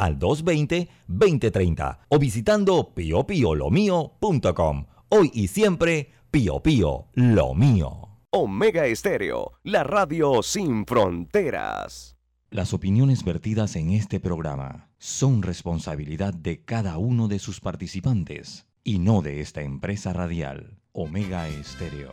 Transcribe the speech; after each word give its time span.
al 0.00 0.18
220-2030 0.18 1.98
o 2.08 2.18
visitando 2.18 2.94
piopiolomio.com. 2.94 4.86
Hoy 5.10 5.30
y 5.34 5.48
siempre, 5.48 6.12
Pio 6.30 6.62
Pío 6.62 7.08
Lo 7.14 7.54
Mío. 7.54 8.08
Omega 8.30 8.86
Estéreo, 8.86 9.52
la 9.64 9.84
radio 9.84 10.42
sin 10.42 10.86
fronteras. 10.86 12.16
Las 12.50 12.72
opiniones 12.72 13.24
vertidas 13.24 13.76
en 13.76 13.90
este 13.90 14.20
programa 14.20 14.88
son 14.98 15.42
responsabilidad 15.42 16.32
de 16.32 16.64
cada 16.64 16.96
uno 16.98 17.28
de 17.28 17.38
sus 17.38 17.60
participantes 17.60 18.66
y 18.82 18.98
no 19.00 19.20
de 19.22 19.40
esta 19.40 19.62
empresa 19.62 20.12
radial, 20.12 20.78
Omega 20.92 21.48
Estéreo. 21.48 22.12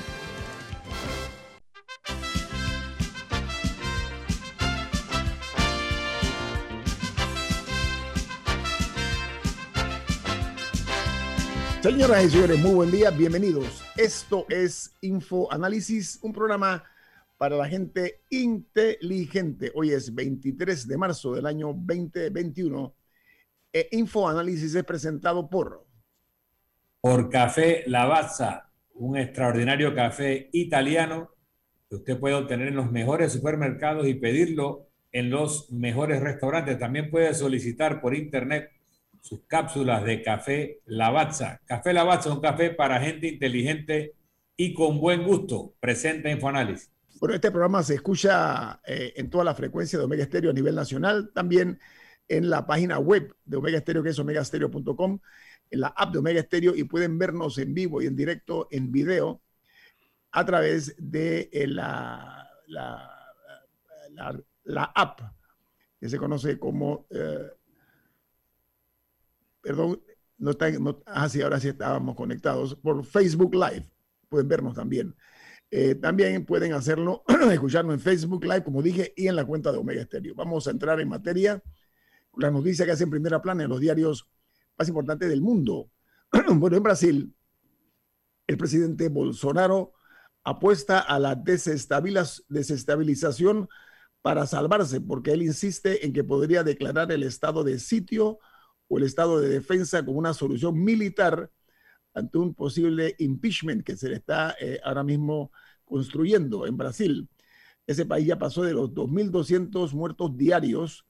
Señoras 11.81 12.25
y 12.25 12.29
señores, 12.29 12.59
muy 12.59 12.75
buen 12.75 12.91
día, 12.91 13.09
bienvenidos. 13.09 13.83
Esto 13.97 14.45
es 14.49 14.95
Infoanálisis, 15.01 16.19
un 16.21 16.31
programa 16.31 16.83
para 17.39 17.55
la 17.55 17.67
gente 17.67 18.21
inteligente. 18.29 19.71
Hoy 19.73 19.89
es 19.89 20.13
23 20.13 20.87
de 20.87 20.95
marzo 20.95 21.33
del 21.33 21.47
año 21.47 21.73
2021. 21.73 22.93
E 23.73 23.87
Infoanálisis 23.93 24.75
es 24.75 24.83
presentado 24.83 25.49
por... 25.49 25.83
Por 27.01 27.31
Café 27.31 27.83
Lavazza, 27.87 28.69
un 28.93 29.17
extraordinario 29.17 29.95
café 29.95 30.49
italiano 30.51 31.31
que 31.89 31.95
usted 31.95 32.19
puede 32.19 32.35
obtener 32.35 32.67
en 32.67 32.75
los 32.75 32.91
mejores 32.91 33.33
supermercados 33.33 34.05
y 34.07 34.13
pedirlo 34.13 34.85
en 35.11 35.31
los 35.31 35.71
mejores 35.71 36.21
restaurantes. 36.21 36.77
También 36.77 37.09
puede 37.09 37.33
solicitar 37.33 38.01
por 38.01 38.13
internet 38.13 38.69
sus 39.21 39.41
cápsulas 39.47 40.03
de 40.03 40.21
café 40.21 40.81
Lavazza. 40.85 41.61
Café 41.65 41.93
Lavazza, 41.93 42.33
un 42.33 42.41
café 42.41 42.71
para 42.71 42.99
gente 42.99 43.27
inteligente 43.27 44.15
y 44.57 44.73
con 44.73 44.99
buen 44.99 45.23
gusto. 45.23 45.75
Presenta 45.79 46.29
Infoanálisis. 46.29 46.91
Bueno, 47.19 47.35
este 47.35 47.51
programa 47.51 47.83
se 47.83 47.95
escucha 47.95 48.81
eh, 48.85 49.13
en 49.15 49.29
toda 49.29 49.43
la 49.43 49.53
frecuencia 49.53 49.99
de 49.99 50.05
Omega 50.05 50.23
Estéreo 50.23 50.49
a 50.49 50.53
nivel 50.53 50.73
nacional, 50.73 51.31
también 51.33 51.79
en 52.27 52.49
la 52.49 52.65
página 52.65 52.97
web 52.97 53.35
de 53.45 53.57
Omega 53.57 53.77
Estéreo, 53.77 54.01
que 54.01 54.09
es 54.09 54.19
omegastereo.com, 54.19 55.19
en 55.69 55.79
la 55.79 55.89
app 55.89 56.11
de 56.11 56.19
Omega 56.19 56.39
Estéreo 56.39 56.75
y 56.75 56.83
pueden 56.83 57.19
vernos 57.19 57.57
en 57.59 57.73
vivo 57.73 58.01
y 58.01 58.07
en 58.07 58.15
directo 58.15 58.67
en 58.71 58.91
video 58.91 59.41
a 60.31 60.45
través 60.45 60.95
de 60.97 61.49
eh, 61.51 61.67
la, 61.67 62.49
la, 64.63 64.83
app 64.95 65.21
que 65.99 66.09
se 66.09 66.17
conoce 66.17 66.57
como, 66.57 67.05
eh, 67.09 67.51
perdón, 69.61 70.01
no 70.37 70.51
está, 70.51 70.69
no, 70.71 71.01
ah, 71.05 71.29
ahora 71.43 71.59
sí 71.59 71.69
estábamos 71.69 72.15
conectados 72.15 72.75
por 72.75 73.05
Facebook 73.05 73.53
Live, 73.53 73.89
pueden 74.27 74.47
vernos 74.47 74.75
también. 74.75 75.15
Eh, 75.73 75.95
también 75.95 76.45
pueden 76.45 76.73
hacerlo, 76.73 77.23
escucharnos 77.51 77.93
en 77.93 78.01
Facebook 78.01 78.43
Live, 78.43 78.63
como 78.63 78.81
dije, 78.81 79.13
y 79.15 79.27
en 79.27 79.37
la 79.37 79.45
cuenta 79.45 79.71
de 79.71 79.77
Omega 79.77 80.03
Stereo. 80.03 80.35
Vamos 80.35 80.67
a 80.67 80.71
entrar 80.71 80.99
en 80.99 81.07
materia. 81.07 81.63
La 82.37 82.51
noticia 82.51 82.85
que 82.85 82.91
hace 82.91 83.05
en 83.05 83.09
primera 83.09 83.41
plana 83.41 83.63
en 83.63 83.69
los 83.69 83.79
diarios 83.79 84.27
más 84.77 84.89
importantes 84.89 85.29
del 85.29 85.41
mundo. 85.41 85.89
bueno, 86.55 86.75
en 86.75 86.83
Brasil, 86.83 87.33
el 88.47 88.57
presidente 88.57 89.07
Bolsonaro 89.07 89.93
apuesta 90.43 90.99
a 90.99 91.19
la 91.19 91.35
desestabilización 91.35 93.69
para 94.21 94.45
salvarse, 94.45 94.99
porque 94.99 95.31
él 95.31 95.41
insiste 95.41 96.05
en 96.05 96.11
que 96.13 96.23
podría 96.23 96.63
declarar 96.63 97.11
el 97.11 97.23
estado 97.23 97.63
de 97.63 97.79
sitio 97.79 98.37
o 98.91 98.97
el 98.97 99.05
estado 99.05 99.39
de 99.39 99.47
defensa 99.47 100.03
como 100.03 100.19
una 100.19 100.33
solución 100.33 100.77
militar 100.83 101.49
ante 102.13 102.37
un 102.37 102.53
posible 102.53 103.15
impeachment 103.19 103.85
que 103.85 103.95
se 103.95 104.09
le 104.09 104.15
está 104.17 104.53
eh, 104.59 104.81
ahora 104.83 105.01
mismo 105.01 105.53
construyendo 105.85 106.67
en 106.67 106.75
Brasil. 106.75 107.29
Ese 107.87 108.05
país 108.05 108.27
ya 108.27 108.37
pasó 108.37 108.63
de 108.63 108.73
los 108.73 108.89
2.200 108.89 109.93
muertos 109.93 110.35
diarios 110.35 111.05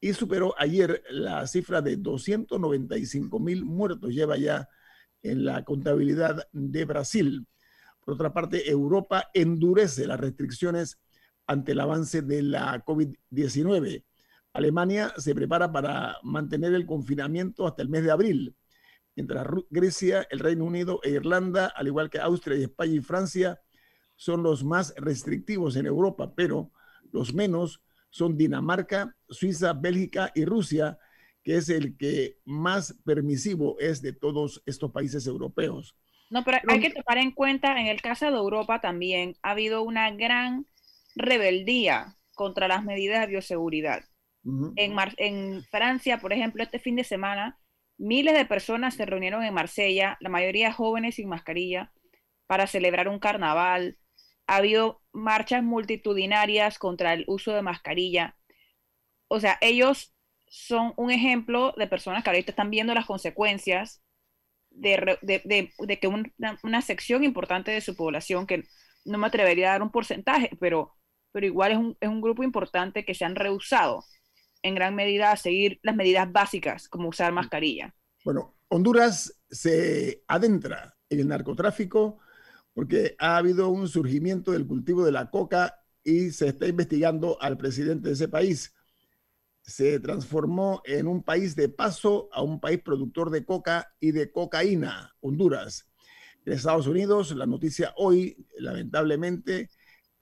y 0.00 0.14
superó 0.14 0.52
ayer 0.58 1.04
la 1.10 1.46
cifra 1.46 1.80
de 1.80 1.96
295.000 1.96 3.64
muertos. 3.64 4.10
Lleva 4.10 4.36
ya 4.36 4.68
en 5.22 5.44
la 5.44 5.64
contabilidad 5.64 6.48
de 6.50 6.84
Brasil. 6.84 7.46
Por 8.04 8.14
otra 8.14 8.32
parte, 8.32 8.68
Europa 8.68 9.30
endurece 9.32 10.08
las 10.08 10.18
restricciones 10.18 10.98
ante 11.46 11.70
el 11.70 11.78
avance 11.78 12.20
de 12.22 12.42
la 12.42 12.84
COVID-19. 12.84 14.02
Alemania 14.52 15.12
se 15.16 15.34
prepara 15.34 15.72
para 15.72 16.16
mantener 16.22 16.74
el 16.74 16.86
confinamiento 16.86 17.66
hasta 17.66 17.82
el 17.82 17.88
mes 17.88 18.04
de 18.04 18.10
abril 18.10 18.56
mientras 19.14 19.46
Grecia, 19.70 20.26
el 20.30 20.38
Reino 20.38 20.64
Unido 20.64 21.00
e 21.02 21.10
Irlanda, 21.10 21.66
al 21.66 21.86
igual 21.86 22.10
que 22.10 22.18
Austria 22.18 22.56
y 22.58 22.64
España 22.64 22.94
y 22.94 23.00
Francia, 23.00 23.60
son 24.16 24.42
los 24.42 24.64
más 24.64 24.94
restrictivos 24.96 25.76
en 25.76 25.86
Europa, 25.86 26.32
pero 26.34 26.70
los 27.12 27.34
menos 27.34 27.82
son 28.10 28.36
Dinamarca, 28.36 29.16
Suiza, 29.28 29.72
Bélgica 29.72 30.32
y 30.34 30.44
Rusia, 30.44 30.98
que 31.42 31.56
es 31.56 31.68
el 31.68 31.96
que 31.96 32.38
más 32.44 32.96
permisivo 33.04 33.76
es 33.80 34.00
de 34.00 34.12
todos 34.12 34.62
estos 34.66 34.92
países 34.92 35.26
europeos. 35.26 35.96
No, 36.30 36.44
pero 36.44 36.58
hay 36.68 36.80
que 36.80 36.90
tomar 36.90 37.18
en 37.18 37.32
cuenta, 37.32 37.78
en 37.78 37.88
el 37.88 38.00
caso 38.00 38.26
de 38.26 38.36
Europa 38.36 38.80
también 38.80 39.36
ha 39.42 39.50
habido 39.50 39.82
una 39.82 40.10
gran 40.12 40.66
rebeldía 41.14 42.16
contra 42.34 42.68
las 42.68 42.84
medidas 42.84 43.20
de 43.20 43.26
bioseguridad. 43.26 44.04
En, 44.44 44.96
en 45.18 45.64
Francia, 45.64 46.18
por 46.18 46.32
ejemplo, 46.32 46.62
este 46.62 46.78
fin 46.78 46.96
de 46.96 47.04
semana 47.04 47.58
Miles 48.02 48.34
de 48.34 48.44
personas 48.46 48.94
se 48.94 49.06
reunieron 49.06 49.44
en 49.44 49.54
Marsella, 49.54 50.16
la 50.18 50.28
mayoría 50.28 50.72
jóvenes 50.72 51.14
sin 51.14 51.28
mascarilla, 51.28 51.92
para 52.48 52.66
celebrar 52.66 53.06
un 53.06 53.20
carnaval. 53.20 53.96
Ha 54.48 54.56
habido 54.56 55.02
marchas 55.12 55.62
multitudinarias 55.62 56.78
contra 56.80 57.12
el 57.14 57.24
uso 57.28 57.52
de 57.52 57.62
mascarilla. 57.62 58.36
O 59.28 59.38
sea, 59.38 59.56
ellos 59.60 60.14
son 60.48 60.94
un 60.96 61.12
ejemplo 61.12 61.74
de 61.76 61.86
personas 61.86 62.24
que 62.24 62.30
ahorita 62.30 62.50
están 62.50 62.70
viendo 62.70 62.92
las 62.92 63.06
consecuencias 63.06 64.02
de, 64.70 65.18
que 66.00 66.08
una, 66.08 66.82
sección 66.82 67.22
importante 67.22 67.70
de 67.70 67.80
su 67.80 67.94
población, 67.94 68.48
que 68.48 68.64
no 69.04 69.18
me 69.18 69.28
atrevería 69.28 69.68
a 69.68 69.72
dar 69.72 69.82
un 69.82 69.92
porcentaje, 69.92 70.50
pero, 70.58 70.96
pero 71.30 71.46
igual 71.46 71.72
es 71.72 71.78
un, 71.78 71.96
es 72.00 72.08
un 72.08 72.20
grupo 72.20 72.42
importante 72.42 73.04
que 73.04 73.14
se 73.14 73.24
han 73.24 73.36
rehusado 73.36 74.04
en 74.62 74.74
gran 74.74 74.94
medida 74.94 75.32
a 75.32 75.36
seguir 75.36 75.80
las 75.82 75.96
medidas 75.96 76.30
básicas, 76.30 76.88
como 76.88 77.08
usar 77.08 77.32
mascarilla. 77.32 77.94
Bueno, 78.24 78.54
Honduras 78.68 79.38
se 79.50 80.22
adentra 80.28 80.96
en 81.10 81.20
el 81.20 81.28
narcotráfico 81.28 82.18
porque 82.74 83.16
ha 83.18 83.36
habido 83.36 83.68
un 83.68 83.88
surgimiento 83.88 84.52
del 84.52 84.66
cultivo 84.66 85.04
de 85.04 85.12
la 85.12 85.30
coca 85.30 85.82
y 86.02 86.30
se 86.30 86.48
está 86.48 86.66
investigando 86.66 87.40
al 87.40 87.58
presidente 87.58 88.08
de 88.08 88.14
ese 88.14 88.28
país. 88.28 88.74
Se 89.60 90.00
transformó 90.00 90.82
en 90.84 91.06
un 91.06 91.22
país 91.22 91.54
de 91.54 91.68
paso 91.68 92.28
a 92.32 92.42
un 92.42 92.60
país 92.60 92.80
productor 92.82 93.30
de 93.30 93.44
coca 93.44 93.94
y 94.00 94.12
de 94.12 94.32
cocaína, 94.32 95.14
Honduras. 95.20 95.88
En 96.44 96.54
Estados 96.54 96.86
Unidos, 96.86 97.30
la 97.36 97.46
noticia 97.46 97.92
hoy, 97.96 98.46
lamentablemente, 98.58 99.68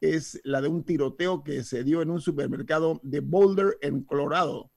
es 0.00 0.41
la 0.44 0.61
de 0.61 0.69
un 0.69 0.85
tiroteo 0.85 1.44
que 1.44 1.62
se 1.62 1.85
dio 1.85 2.02
en 2.02 2.11
un 2.11 2.20
supermercado 2.20 3.00
de 3.02 3.20
Boulder, 3.20 3.76
en 3.82 4.02
Colorado, 4.02 4.70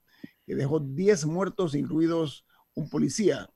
que 0.46 0.54
dejó 0.54 0.80
10 0.80 1.26
muertos, 1.26 1.74
incluidos 1.74 2.46
un 2.74 2.88
policía. 2.88 3.48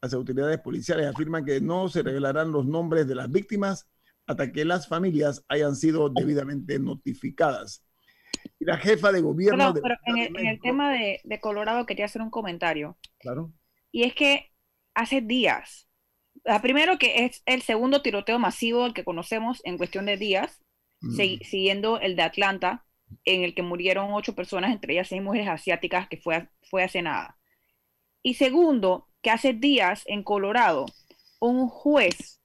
Las 0.00 0.14
autoridades 0.14 0.58
policiales 0.60 1.06
afirman 1.06 1.44
que 1.44 1.60
no 1.60 1.88
se 1.88 2.02
revelarán 2.02 2.50
los 2.50 2.66
nombres 2.66 3.06
de 3.06 3.14
las 3.14 3.30
víctimas 3.30 3.88
hasta 4.26 4.50
que 4.50 4.64
las 4.64 4.88
familias 4.88 5.44
hayan 5.48 5.76
sido 5.76 6.08
debidamente 6.08 6.78
notificadas. 6.78 7.84
Y 8.58 8.64
la 8.64 8.78
jefa 8.78 9.12
de 9.12 9.20
gobierno... 9.20 9.74
pero 9.74 9.96
en, 10.06 10.46
el, 10.46 10.60
tema 10.60 10.92
de, 10.92 11.20
de, 11.22 11.40
Colorado 11.40 11.86
quería 11.86 12.06
hacer 12.06 12.22
un 12.22 12.30
comentario. 12.30 12.98
Claro. 13.18 13.52
Y 13.92 14.04
es 14.04 14.14
que 14.14 14.50
hace 14.94 15.20
días, 15.20 15.88
primero 16.62 16.98
que 16.98 17.24
es 17.24 17.42
el 17.46 17.62
segundo 17.62 18.02
tiroteo 18.02 18.38
masivo 18.38 18.86
el 18.86 18.94
que 18.94 19.04
conocemos 19.04 19.60
en 19.64 19.76
cuestión 19.76 20.06
de 20.06 20.16
días, 20.16 20.62
siguiendo 21.10 22.00
el 22.00 22.16
de 22.16 22.22
Atlanta, 22.22 22.84
en 23.24 23.42
el 23.42 23.54
que 23.54 23.62
murieron 23.62 24.12
ocho 24.12 24.34
personas, 24.34 24.72
entre 24.72 24.94
ellas 24.94 25.08
seis 25.08 25.22
mujeres 25.22 25.48
asiáticas, 25.48 26.08
que 26.08 26.16
fue, 26.16 26.48
fue 26.70 26.84
hace 26.84 27.02
nada. 27.02 27.38
Y 28.22 28.34
segundo, 28.34 29.08
que 29.20 29.30
hace 29.30 29.52
días 29.52 30.02
en 30.06 30.22
Colorado 30.22 30.86
un 31.40 31.68
juez 31.68 32.40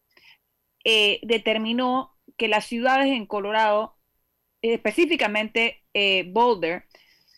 eh, 0.84 1.20
determinó 1.24 2.18
que 2.36 2.48
las 2.48 2.66
ciudades 2.66 3.08
en 3.08 3.26
Colorado, 3.26 3.96
específicamente 4.62 5.84
eh, 5.94 6.26
Boulder, 6.32 6.86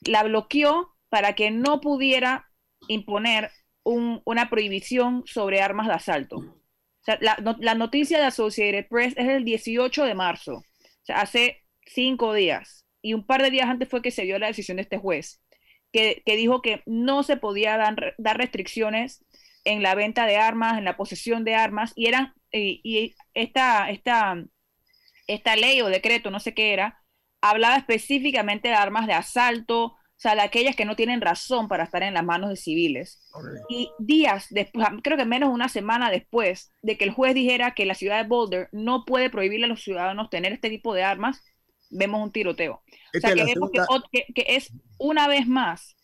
la 0.02 0.24
bloqueó 0.24 0.96
para 1.10 1.34
que 1.34 1.52
no 1.52 1.82
pudiera 1.82 2.50
imponer 2.88 3.52
una 3.84 4.50
prohibición 4.50 5.24
sobre 5.26 5.62
armas 5.62 5.88
de 5.88 5.94
asalto. 5.94 6.62
la, 7.20 7.76
noticia 7.76 8.20
de 8.20 8.26
Associated 8.26 8.88
Press 8.88 9.16
es 9.18 9.28
el 9.28 9.44
18 9.44 10.06
de 10.06 10.14
marzo, 10.14 10.64
hace 11.08 11.64
cinco 11.86 12.34
días. 12.34 12.86
Y 13.02 13.14
un 13.14 13.26
par 13.26 13.42
de 13.42 13.52
días 13.52 13.70
antes 13.70 13.90
fue 13.90 14.02
que 14.02 14.12
se 14.12 14.24
dio 14.24 14.40
la 14.40 14.48
decisión 14.48 14.78
de 14.78 14.84
este 14.84 14.98
juez, 14.98 15.42
que, 15.92 16.22
dijo 16.26 16.62
que 16.62 16.84
no 16.86 17.24
se 17.24 17.38
podía 17.38 17.78
dar, 17.78 18.16
dar, 18.18 18.38
restricciones 18.38 19.26
en 19.64 19.84
la 19.84 19.96
venta 19.96 20.26
de 20.26 20.38
armas, 20.38 20.78
en 20.78 20.86
la 20.86 20.98
posesión 20.98 21.44
de 21.44 21.56
armas, 21.56 21.94
y 21.96 22.08
eran, 22.08 22.34
y, 22.52 23.16
esta, 23.34 23.90
esta, 23.90 24.44
esta 25.28 25.56
ley 25.56 25.82
o 25.82 25.88
decreto, 25.88 26.30
no 26.32 26.40
sé 26.40 26.54
qué 26.54 26.74
era, 26.74 27.02
hablaba 27.42 27.78
específicamente 27.78 28.68
de 28.68 28.76
armas 28.76 29.08
de 29.08 29.14
asalto, 29.14 29.96
o 30.20 30.22
sea, 30.22 30.36
de 30.36 30.42
aquellas 30.42 30.76
que 30.76 30.84
no 30.84 30.98
tienen 30.98 31.22
razón 31.22 31.70
para 31.70 31.86
estar 31.86 32.04
en 32.04 32.14
las 32.14 32.26
manos 32.26 32.50
de 32.50 32.58
civiles. 32.58 33.22
Y 33.70 33.90
días 34.00 34.48
después, 34.50 34.86
creo 35.02 35.16
que 35.16 35.24
menos 35.24 35.48
de 35.48 35.56
una 35.56 35.70
semana 35.70 36.12
después 36.12 36.74
de 36.82 36.98
que 36.98 37.06
el 37.06 37.12
juez 37.12 37.34
dijera 37.34 37.74
que 37.74 37.86
la 37.86 37.94
ciudad 37.96 38.22
de 38.22 38.28
Boulder 38.28 38.68
no 38.74 39.06
puede 39.06 39.30
prohibirle 39.30 39.68
a 39.68 39.70
los 39.70 39.82
ciudadanos 39.82 40.30
tener 40.30 40.52
este 40.52 40.70
tipo 40.70 40.94
de 40.94 41.04
armas, 41.04 41.42
vemos 41.90 42.22
un 42.22 42.34
tiroteo. 42.34 42.84
o 43.16 43.20
sea, 43.22 43.34
que, 43.34 43.46
vemos 43.46 43.72
que, 44.12 44.26
es 44.46 44.74
una 44.98 45.30
vez 45.30 45.48
más, 45.48 45.96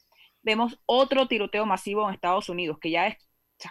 vemos 0.44 0.80
otro 0.86 1.28
tiroteo 1.28 1.66
masivo 1.66 2.08
en 2.08 2.14
Estados 2.14 2.48
Unidos, 2.48 2.78
que 2.80 2.92
ya 2.92 3.08
es 3.08 3.18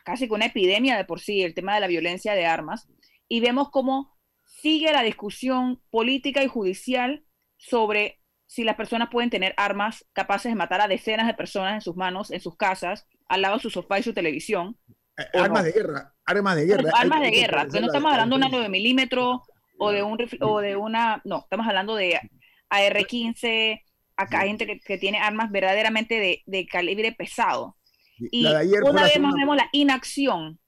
casi 0.05 0.29
que 0.29 0.35
una 0.35 0.45
epidemia 0.45 0.99
de 0.99 1.07
por 1.07 1.21
sí, 1.21 1.41
el 1.41 1.55
tema 1.55 1.75
de 1.75 1.81
la 1.81 1.87
violencia 1.87 2.35
de 2.35 2.45
armas, 2.45 2.87
y 3.29 3.41
vemos 3.41 3.71
cómo 3.71 4.15
sigue 4.45 4.93
la 4.93 5.03
discusión 5.03 5.81
política 5.89 6.45
y 6.45 6.49
judicial 6.49 7.25
sobre 7.57 8.21
si 8.47 8.65
las 8.65 8.77
personas 8.77 9.09
pueden 9.11 9.31
tener 9.31 9.55
armas 9.57 10.05
capaces 10.13 10.51
de 10.51 10.57
matar 10.57 10.81
a 10.81 10.89
decenas 10.89 11.27
de 11.27 11.35
personas 11.35 11.75
en 11.75 11.81
sus 11.81 11.97
manos, 11.97 12.31
en 12.31 12.41
sus 12.41 12.57
casas, 12.57 13.07
al 13.29 13.43
lado 13.43 13.57
de 13.57 13.63
su 13.63 13.71
sofá 13.71 13.99
y 13.99 14.03
su 14.03 14.13
televisión. 14.13 14.77
Eh, 15.17 15.25
armas 15.35 15.65
de 15.65 15.73
guerra, 15.73 16.15
armas 16.25 16.57
de 16.57 16.67
guerra. 16.67 16.91
Armas 16.95 17.21
de 17.23 17.31
guerra, 17.31 17.65
no 17.65 17.87
estamos 17.87 18.13
hablando 18.13 18.37
de 18.37 18.39
una 18.39 18.49
9 18.49 18.69
milímetros 18.69 19.41
o 19.79 19.91
de, 19.91 20.03
un, 20.03 20.19
o 20.41 20.61
de 20.61 20.77
una, 20.77 21.21
no, 21.25 21.41
estamos 21.41 21.67
hablando 21.67 21.97
de 21.97 22.21
AR-15, 22.69 23.83
acá 24.17 24.41
hay 24.41 24.49
gente 24.49 24.81
que, 24.81 24.99
tiene 24.99 25.19
armas 25.19 25.51
verdaderamente 25.51 26.43
de, 26.47 26.67
calibre 26.67 27.13
pesado. 27.13 27.77
Y 28.19 28.47
una 28.47 29.03
vez 29.03 29.19
más 29.19 29.35
vemos 29.35 29.57
la 29.57 29.69
inacción 29.73 30.61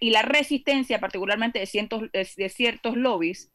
y 0.00 0.10
la 0.10 0.22
resistencia, 0.22 1.00
particularmente 1.00 1.58
de, 1.58 1.66
cientos, 1.66 2.02
de 2.12 2.48
ciertos 2.50 2.96
lobbies, 2.96 3.50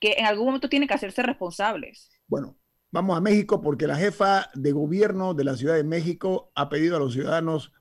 que 0.00 0.14
en 0.18 0.26
algún 0.26 0.46
momento 0.46 0.68
tienen 0.68 0.88
que 0.88 0.94
hacerse 0.94 1.22
responsables. 1.22 2.10
Bueno, 2.26 2.56
Vamos 2.92 3.16
a 3.16 3.22
México 3.22 3.62
porque 3.62 3.86
la 3.86 3.96
jefa 3.96 4.50
de 4.52 4.72
gobierno 4.72 5.32
de 5.32 5.44
la 5.44 5.56
Ciudad 5.56 5.76
de 5.76 5.82
México 5.82 6.52
ha 6.54 6.68
pedido 6.68 6.96
a 6.96 6.98
los 6.98 7.14
ciudadanos 7.14 7.72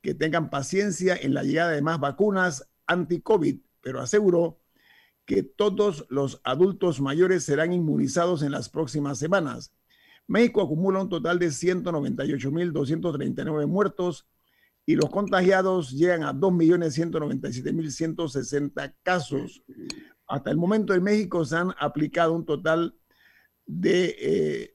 que 0.00 0.14
tengan 0.14 0.48
paciencia 0.48 1.16
en 1.20 1.34
la 1.34 1.42
llegada 1.42 1.72
de 1.72 1.82
más 1.82 1.98
vacunas 1.98 2.70
anti-COVID, 2.86 3.58
pero 3.80 4.00
aseguró 4.00 4.60
que 5.24 5.42
todos 5.42 6.06
los 6.08 6.40
adultos 6.44 7.00
mayores 7.00 7.42
serán 7.42 7.72
inmunizados 7.72 8.44
en 8.44 8.52
las 8.52 8.68
próximas 8.68 9.18
semanas. 9.18 9.74
México 10.28 10.62
acumula 10.62 11.02
un 11.02 11.08
total 11.08 11.40
de 11.40 11.48
198.239 11.48 13.66
muertos 13.66 14.28
y 14.86 14.94
los 14.94 15.10
contagiados 15.10 15.90
llegan 15.90 16.22
a 16.22 16.32
2.197.160 16.32 18.94
casos. 19.02 19.64
Hasta 20.28 20.52
el 20.52 20.58
momento 20.58 20.94
en 20.94 21.02
México 21.02 21.44
se 21.44 21.56
han 21.56 21.74
aplicado 21.80 22.34
un 22.34 22.46
total 22.46 22.94
de 23.66 24.16
eh, 24.18 24.74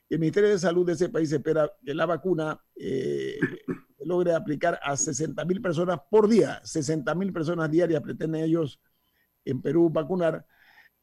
y 0.09 0.13
el 0.13 0.19
Ministerio 0.19 0.49
de 0.49 0.59
Salud 0.59 0.85
de 0.85 0.93
ese 0.93 1.09
país 1.09 1.29
espera 1.31 1.71
que 1.85 1.93
la 1.93 2.05
vacuna 2.05 2.59
eh, 2.75 3.37
logre 4.05 4.33
aplicar 4.33 4.79
a 4.81 4.93
60.000 4.93 5.61
personas 5.61 5.99
por 6.09 6.29
día. 6.29 6.61
60.000 6.63 7.33
personas 7.33 7.69
diarias 7.69 8.01
pretenden 8.01 8.43
ellos 8.43 8.79
en 9.45 9.61
Perú 9.61 9.89
vacunar 9.89 10.45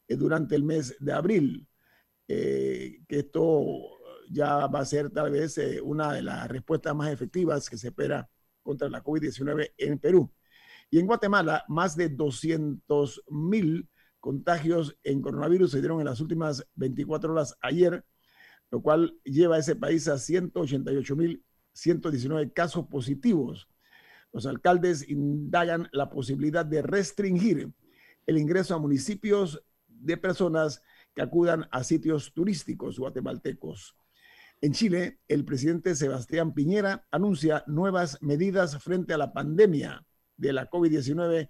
eh, 0.08 0.16
durante 0.16 0.56
el 0.56 0.64
mes 0.64 0.96
de 0.98 1.12
abril. 1.12 1.66
Eh, 2.32 3.00
que 3.08 3.18
esto 3.18 3.98
ya 4.30 4.66
va 4.68 4.80
a 4.80 4.84
ser 4.84 5.10
tal 5.10 5.32
vez 5.32 5.58
eh, 5.58 5.80
una 5.82 6.12
de 6.12 6.22
las 6.22 6.48
respuestas 6.48 6.94
más 6.94 7.10
efectivas 7.10 7.68
que 7.68 7.76
se 7.76 7.88
espera 7.88 8.28
contra 8.62 8.88
la 8.88 9.02
COVID-19 9.02 9.72
en 9.76 9.98
Perú. 9.98 10.32
Y 10.88 10.98
en 10.98 11.06
Guatemala, 11.06 11.64
más 11.68 11.96
de 11.96 12.08
200 12.08 13.24
mil 13.28 13.88
contagios 14.20 14.96
en 15.02 15.20
coronavirus 15.20 15.72
se 15.72 15.80
dieron 15.80 16.00
en 16.00 16.06
las 16.06 16.20
últimas 16.20 16.66
24 16.74 17.32
horas 17.32 17.56
ayer, 17.60 18.04
lo 18.70 18.82
cual 18.82 19.18
lleva 19.24 19.56
a 19.56 19.58
ese 19.58 19.76
país 19.76 20.06
a 20.08 20.18
188 20.18 21.16
mil 21.16 21.44
119 21.72 22.52
casos 22.52 22.86
positivos. 22.86 23.68
Los 24.32 24.46
alcaldes 24.46 25.08
indagan 25.08 25.88
la 25.92 26.10
posibilidad 26.10 26.64
de 26.64 26.82
restringir 26.82 27.72
el 28.26 28.38
ingreso 28.38 28.74
a 28.74 28.78
municipios 28.78 29.62
de 29.88 30.16
personas 30.16 30.82
que 31.14 31.22
acudan 31.22 31.66
a 31.72 31.82
sitios 31.82 32.32
turísticos 32.32 32.98
guatemaltecos. 32.98 33.96
En 34.62 34.72
Chile, 34.72 35.18
el 35.26 35.46
presidente 35.46 35.94
Sebastián 35.94 36.52
Piñera 36.52 37.06
anuncia 37.10 37.64
nuevas 37.66 38.18
medidas 38.20 38.76
frente 38.82 39.14
a 39.14 39.18
la 39.18 39.32
pandemia 39.32 40.04
de 40.36 40.52
la 40.52 40.68
COVID-19 40.68 41.48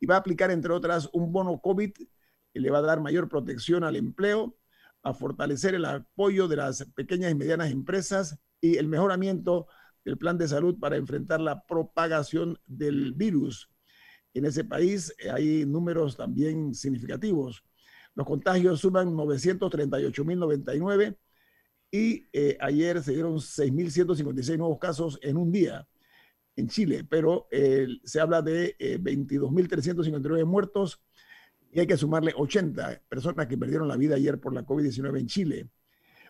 y 0.00 0.06
va 0.06 0.16
a 0.16 0.18
aplicar, 0.18 0.50
entre 0.50 0.72
otras, 0.72 1.08
un 1.12 1.30
bono 1.30 1.60
COVID 1.60 1.92
que 1.92 2.60
le 2.60 2.70
va 2.70 2.78
a 2.78 2.82
dar 2.82 3.00
mayor 3.00 3.28
protección 3.28 3.84
al 3.84 3.94
empleo, 3.94 4.56
a 5.04 5.14
fortalecer 5.14 5.76
el 5.76 5.84
apoyo 5.84 6.48
de 6.48 6.56
las 6.56 6.84
pequeñas 6.96 7.30
y 7.30 7.36
medianas 7.36 7.70
empresas 7.70 8.36
y 8.60 8.78
el 8.78 8.88
mejoramiento 8.88 9.68
del 10.04 10.18
plan 10.18 10.36
de 10.36 10.48
salud 10.48 10.76
para 10.80 10.96
enfrentar 10.96 11.40
la 11.40 11.64
propagación 11.64 12.58
del 12.66 13.12
virus. 13.12 13.70
En 14.34 14.44
ese 14.44 14.64
país 14.64 15.14
hay 15.32 15.64
números 15.66 16.16
también 16.16 16.74
significativos. 16.74 17.62
Los 18.16 18.26
contagios 18.26 18.80
suman 18.80 19.14
938.099 19.14 21.16
y 21.90 22.28
eh, 22.32 22.56
ayer 22.60 23.02
se 23.02 23.12
dieron 23.12 23.36
6.156 23.36 24.58
nuevos 24.58 24.78
casos 24.78 25.18
en 25.22 25.36
un 25.36 25.50
día 25.50 25.86
en 26.56 26.68
Chile, 26.68 27.04
pero 27.08 27.48
eh, 27.50 27.86
se 28.04 28.20
habla 28.20 28.42
de 28.42 28.76
22.359 28.78 30.44
muertos 30.44 31.02
y 31.72 31.80
hay 31.80 31.86
que 31.86 31.96
sumarle 31.96 32.32
80 32.36 33.02
personas 33.08 33.46
que 33.46 33.56
perdieron 33.56 33.88
la 33.88 33.96
vida 33.96 34.16
ayer 34.16 34.40
por 34.40 34.52
la 34.52 34.64
COVID-19 34.64 35.20
en 35.20 35.26
Chile. 35.26 35.68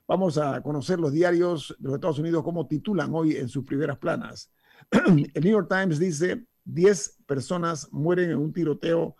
Vamos 0.06 0.38
a 0.38 0.60
conocer 0.62 0.98
los 0.98 1.12
diarios 1.12 1.74
de 1.78 1.88
los 1.88 1.94
Estados 1.94 2.18
Unidos 2.18 2.42
cómo 2.42 2.66
titulan 2.66 3.10
hoy 3.14 3.36
en 3.36 3.48
sus 3.48 3.64
primeras 3.64 3.96
planas. 3.98 4.50
El 4.90 5.44
New 5.44 5.52
York 5.52 5.68
Times 5.68 5.98
dice 5.98 6.44
10 6.64 7.20
personas 7.26 7.88
mueren 7.92 8.30
en 8.30 8.38
un 8.38 8.52
tiroteo 8.52 9.16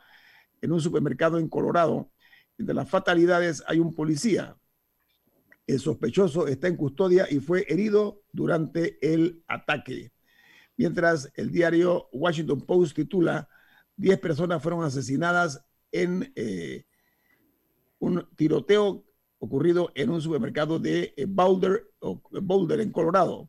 en 0.61 0.73
un 0.73 0.81
supermercado 0.81 1.39
en 1.39 1.49
Colorado. 1.49 2.11
Entre 2.59 2.75
las 2.75 2.89
fatalidades 2.89 3.63
hay 3.67 3.79
un 3.79 3.95
policía. 3.95 4.57
El 5.71 5.79
sospechoso 5.79 6.49
está 6.49 6.67
en 6.67 6.75
custodia 6.75 7.29
y 7.31 7.39
fue 7.39 7.65
herido 7.69 8.25
durante 8.33 8.99
el 9.01 9.45
ataque. 9.47 10.11
Mientras 10.77 11.31
el 11.37 11.53
diario 11.53 12.09
Washington 12.11 12.63
Post 12.63 12.97
titula 12.97 13.49
10 13.95 14.19
personas 14.19 14.61
fueron 14.61 14.83
asesinadas 14.83 15.65
en 15.93 16.33
eh, 16.35 16.87
un 18.01 18.29
tiroteo 18.35 19.05
ocurrido 19.39 19.93
en 19.95 20.11
un 20.11 20.21
supermercado 20.21 20.81
de 20.81 21.15
eh, 21.17 21.27
Boulder, 21.29 21.87
Boulder, 22.01 22.81
en 22.81 22.91
Colorado. 22.91 23.49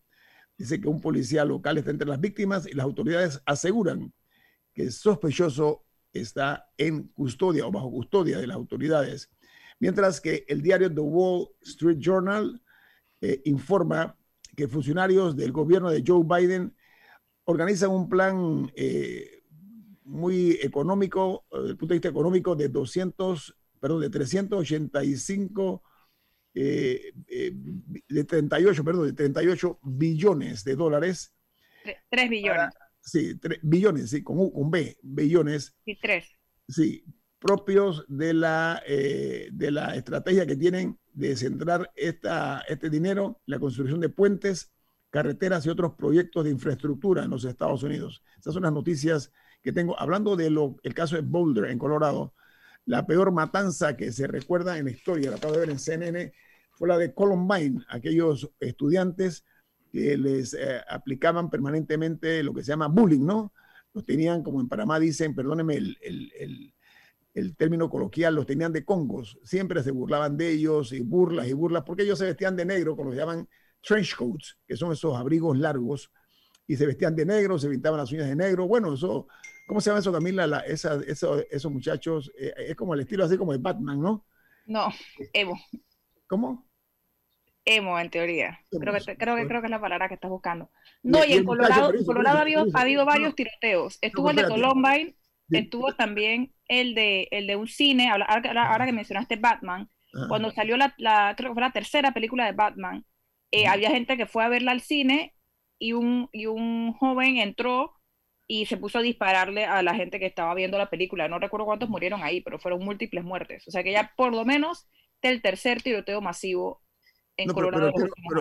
Dice 0.56 0.80
que 0.80 0.88
un 0.88 1.02
policía 1.02 1.44
local 1.44 1.80
está 1.80 1.90
entre 1.90 2.08
las 2.08 2.22
víctimas 2.22 2.68
y 2.68 2.74
las 2.74 2.84
autoridades 2.84 3.42
aseguran 3.48 4.14
que 4.76 4.84
el 4.84 4.92
sospechoso 4.92 5.88
está 6.14 6.70
en 6.78 7.08
custodia 7.08 7.66
o 7.66 7.72
bajo 7.72 7.90
custodia 7.90 8.38
de 8.38 8.46
las 8.46 8.58
autoridades. 8.58 9.32
Mientras 9.82 10.22
que 10.22 10.46
el 10.48 10.62
diario 10.62 10.94
The 10.94 11.02
Wall 11.02 11.50
Street 11.64 11.98
Journal 11.98 12.62
eh, 13.20 13.42
informa 13.46 14.16
que 14.56 14.68
funcionarios 14.68 15.36
del 15.36 15.52
gobierno 15.52 15.90
de 15.90 16.04
Joe 16.06 16.24
Biden 16.24 16.74
organizan 17.46 17.90
un 17.90 18.08
plan 18.08 18.72
eh, 18.76 19.42
muy 20.04 20.52
económico, 20.62 21.46
desde 21.52 21.70
el 21.70 21.78
punto 21.78 21.94
de 21.94 21.98
vista 21.98 22.10
económico, 22.10 22.56
de 22.56 22.70
200, 22.70 23.58
perdón, 23.80 24.02
de 24.02 24.10
385 24.12 25.84
eh, 26.54 27.14
eh, 27.28 27.52
de 27.54 28.24
38, 28.24 28.84
perdón, 28.84 29.08
de 29.08 29.14
38 29.14 29.80
billones 29.82 30.64
de 30.64 30.76
dólares. 30.76 31.34
3 32.10 32.30
billones. 32.30 32.70
sí, 33.00 33.36
3 33.40 33.60
billones, 33.64 34.12
sí, 34.12 34.22
con, 34.22 34.38
U, 34.38 34.54
con 34.54 34.70
B, 34.70 34.96
billones. 35.02 35.76
Sí, 35.86 35.98
3. 36.00 36.26
Sí, 36.68 37.04
propios 37.42 38.06
de 38.08 38.34
la, 38.36 38.84
eh, 38.86 39.50
de 39.52 39.72
la 39.72 39.96
estrategia 39.96 40.46
que 40.46 40.56
tienen 40.56 41.00
de 41.12 41.36
centrar 41.36 41.92
esta, 41.96 42.62
este 42.70 42.90
dinero 42.90 43.42
la 43.48 43.60
construcción 43.60 44.00
de 44.00 44.10
puentes, 44.10 44.72
carreteras 45.10 45.66
y 45.66 45.70
otros 45.70 45.96
proyectos 45.96 46.46
de 46.46 46.52
infraestructura 46.52 47.24
en 47.24 47.32
los 47.32 47.44
Estados 47.44 47.82
Unidos. 47.82 48.24
Esas 48.40 48.54
son 48.54 48.64
las 48.64 48.72
noticias 48.72 49.32
que 49.64 49.74
tengo. 49.74 50.00
Hablando 50.00 50.36
del 50.36 50.78
caso 50.94 51.16
de 51.16 51.24
Boulder, 51.24 51.66
en 51.66 51.80
Colorado, 51.80 52.36
la 52.86 53.08
peor 53.08 53.32
matanza 53.32 53.98
que 53.98 54.12
se 54.12 54.28
recuerda 54.28 54.78
en 54.78 54.86
la 54.86 54.92
historia, 54.92 55.32
la 55.32 55.38
acabo 55.38 55.54
de 55.54 55.60
ver 55.62 55.70
en 55.72 55.80
CNN, 55.80 56.34
fue 56.74 56.88
la 56.88 56.98
de 56.98 57.14
Columbine, 57.14 57.84
aquellos 57.90 58.52
estudiantes 58.60 59.46
que 59.92 60.16
les 60.16 60.54
eh, 60.54 60.82
aplicaban 60.88 61.50
permanentemente 61.50 62.44
lo 62.44 62.54
que 62.54 62.64
se 62.64 62.72
llama 62.72 62.88
bullying, 62.88 63.26
¿no? 63.26 63.52
Los 63.94 64.06
tenían, 64.06 64.42
como 64.44 64.62
en 64.62 64.70
Panamá 64.70 65.00
dicen, 65.00 65.36
el, 65.38 65.98
el, 66.02 66.74
término 67.56 67.90
coloquial, 67.90 68.36
los 68.36 68.46
tenían 68.46 68.74
de 68.74 68.84
congos. 68.84 69.38
Siempre 69.44 69.84
se 69.84 69.92
burlaban 69.92 70.38
de 70.38 70.52
ellos 70.52 70.92
y 70.94 71.02
burlas 71.02 71.48
y 71.48 71.54
burlas, 71.54 71.84
porque 71.86 72.04
ellos 72.04 72.20
se 72.20 72.26
vestían 72.26 72.56
de 72.56 72.66
negro, 72.66 72.96
como 72.96 73.10
los 73.10 73.18
llaman 73.18 73.48
trench 73.82 74.16
coats, 74.16 74.58
que 74.68 74.76
son 74.76 74.92
esos 74.92 75.16
abrigos 75.16 75.58
largos, 75.58 76.12
y 76.68 76.76
se 76.76 76.86
vestían 76.86 77.16
de 77.16 77.26
negro, 77.26 77.58
se 77.58 77.70
pintaban 77.70 78.00
las 78.00 78.12
uñas 78.12 78.28
de 78.28 78.36
negro. 78.36 78.68
Bueno, 78.68 78.94
eso 78.94 79.28
¿Cómo 79.72 79.80
se 79.80 79.90
llama 79.90 80.02
eso, 80.02 80.12
Camila? 80.12 80.46
La, 80.48 80.60
esos 80.60 81.72
muchachos, 81.72 82.30
eh, 82.38 82.54
es 82.58 82.76
como 82.76 82.94
el 82.94 83.00
estilo 83.00 83.24
así 83.24 83.38
como 83.38 83.54
de 83.54 83.58
Batman, 83.58 84.02
¿no? 84.02 84.26
No, 84.66 84.90
emo. 85.32 85.58
¿Cómo? 86.28 86.68
Emo, 87.64 87.98
en 87.98 88.10
teoría. 88.10 88.60
Creo 88.70 88.94
que, 88.94 89.16
creo, 89.16 89.38
que, 89.38 89.48
creo 89.48 89.62
que 89.62 89.68
es 89.68 89.72
la 89.72 89.80
palabra 89.80 90.10
que 90.10 90.16
estás 90.16 90.30
buscando. 90.30 90.70
No, 91.04 91.24
y, 91.24 91.32
en 91.32 91.46
Colorado, 91.46 91.94
Colorado 92.06 92.40
ha, 92.40 92.42
habido, 92.42 92.66
ha 92.74 92.82
habido 92.82 93.06
varios 93.06 93.34
tiroteos. 93.34 93.98
Estuvo 94.02 94.32
el 94.32 94.36
de 94.36 94.44
Columbine, 94.44 95.16
estuvo 95.52 95.94
también 95.96 96.54
el 96.68 96.96
de, 96.96 97.28
el 97.32 97.48
de 97.48 97.56
un 97.56 97.68
cine, 97.68 98.10
ahora, 98.10 98.86
que 98.86 98.94
mencionaste 98.94 99.36
Batman, 99.36 99.90
cuando 100.28 100.52
salió 100.52 100.76
la, 100.78 100.94
creo 101.38 101.52
que 101.52 101.54
fue 101.54 101.62
la 101.62 101.72
tercera 101.72 102.14
película 102.14 102.46
de 102.46 102.52
Batman, 102.52 103.06
eh, 103.52 103.68
había 103.68 103.92
gente 103.92 104.18
que 104.18 104.26
fue 104.26 104.44
a 104.44 104.50
verla 104.50 104.72
al 104.72 104.82
cine 104.82 105.36
y 105.80 105.94
un, 105.94 106.30
y 106.32 106.46
un 106.46 106.94
joven 106.94 107.38
entró 107.38 107.94
y 108.48 108.66
se 108.66 108.78
puso 108.78 109.00
a 109.00 109.02
dispararle 109.02 109.66
a 109.66 109.82
la 109.82 109.96
gente 109.96 110.20
que 110.20 110.26
estaba 110.26 110.54
viendo 110.54 110.78
la 110.78 110.90
película. 110.90 111.28
No 111.28 111.40
recuerdo 111.40 111.66
cuántos 111.66 111.90
murieron 111.90 112.22
ahí, 112.24 112.42
pero 112.42 112.60
fueron 112.60 112.84
múltiples 112.84 113.24
muertes. 113.24 113.66
O 113.68 113.72
sea 113.72 113.84
que 113.84 113.94
ya 113.94 114.14
por 114.18 114.34
lo 114.34 114.44
menos 114.44 114.90
el 115.22 115.42
tercer 115.42 115.82
tiroteo 115.82 116.20
masivo 116.20 116.82
en 117.38 117.50
Colorado. 117.50 117.92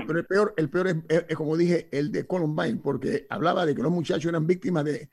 Pero, 0.07 0.19
el 0.19 0.27
peor, 0.27 0.55
el 0.57 0.71
peor 0.71 0.89
es, 1.09 1.37
como 1.37 1.57
dije, 1.57 1.89
el 1.93 2.11
de 2.11 2.27
Columbine, 2.27 2.81
porque 2.83 3.27
hablaba 3.31 3.65
de 3.67 3.75
que 3.75 3.83
los 3.83 3.93
muchachos 3.93 4.27
eran 4.27 4.47
víctimas 4.47 4.85
de, 4.85 5.11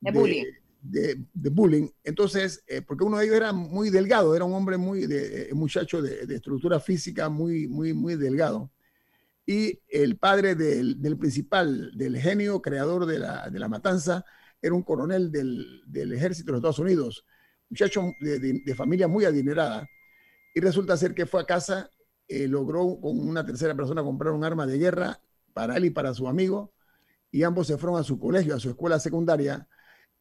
de, 0.00 0.10
bullying. 0.10 0.44
De, 0.82 1.16
bullying. 1.34 1.88
Entonces, 2.04 2.64
eh, 2.66 2.80
porque 2.80 3.04
uno 3.04 3.18
de 3.18 3.24
ellos 3.24 3.36
era 3.36 3.52
muy 3.52 3.90
delgado, 3.90 4.34
era 4.34 4.44
un 4.44 4.54
hombre 4.54 4.76
muy, 4.78 5.06
de, 5.06 5.50
muchacho 5.52 6.00
de, 6.00 6.34
estructura 6.34 6.80
física 6.80 7.28
muy, 7.28 7.68
muy, 7.68 7.92
muy 7.92 8.16
delgado 8.16 8.70
y 9.50 9.82
el 9.88 10.16
padre 10.16 10.54
del, 10.54 11.16
principal, 11.18 11.90
del 11.96 12.16
genio 12.18 12.62
creador 12.62 13.04
de 13.04 13.18
la, 13.18 13.68
matanza, 13.68 14.24
era 14.62 14.74
un 14.74 14.84
coronel 14.84 15.32
del, 15.32 16.12
ejército 16.12 16.46
de 16.46 16.52
los 16.52 16.58
Estados 16.60 16.78
Unidos, 16.78 17.26
muchacho 17.68 18.12
de, 18.20 18.74
familia 18.76 19.08
muy 19.08 19.24
adinerada, 19.24 19.88
y 20.54 20.60
resulta 20.60 20.96
ser 20.96 21.14
que 21.14 21.26
fue 21.26 21.40
a 21.40 21.46
casa, 21.46 21.90
eh, 22.28 22.46
logró 22.46 23.00
con 23.00 23.18
una 23.18 23.44
tercera 23.44 23.74
persona 23.74 24.04
comprar 24.04 24.32
un 24.34 24.44
arma 24.44 24.68
de 24.68 24.78
guerra 24.78 25.20
para 25.52 25.76
él 25.76 25.86
y 25.86 25.90
para 25.90 26.14
su 26.14 26.28
amigo, 26.28 26.72
y 27.32 27.42
ambos 27.42 27.66
se 27.66 27.76
fueron 27.76 27.98
a 27.98 28.04
su 28.04 28.20
colegio, 28.20 28.54
a 28.54 28.60
su 28.60 28.70
escuela 28.70 29.00
secundaria 29.00 29.66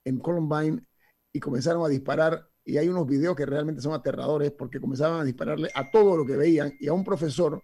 en 0.04 0.20
Columbine, 0.20 0.86
y 1.32 1.40
comenzaron 1.40 1.86
a 1.86 1.88
disparar, 1.88 2.50
y 2.66 2.78
hay 2.78 2.88
unos 2.88 3.08
videos 3.08 3.36
que 3.36 3.46
realmente 3.46 3.82
son 3.82 3.94
aterradores, 3.94 4.52
porque 4.52 4.80
comenzaban 4.80 5.22
a 5.22 5.24
dispararle 5.24 5.70
a 5.74 5.90
todo 5.92 6.18
lo 6.18 6.26
que 6.26 6.36
veían, 6.36 6.74
y 6.80 6.88
a 6.88 6.94
un 6.94 7.04
profesor, 7.04 7.64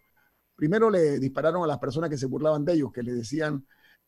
primero 0.56 0.90
le 0.90 1.20
dispararon 1.20 1.64
a 1.64 1.68
las 1.68 1.80
personas 1.80 2.10
que 2.10 2.18
se 2.18 2.26
burlaban 2.26 2.66
de 2.66 2.74
ellos, 2.74 2.92
que 2.92 3.04
le 3.04 3.14
decían 3.14 3.66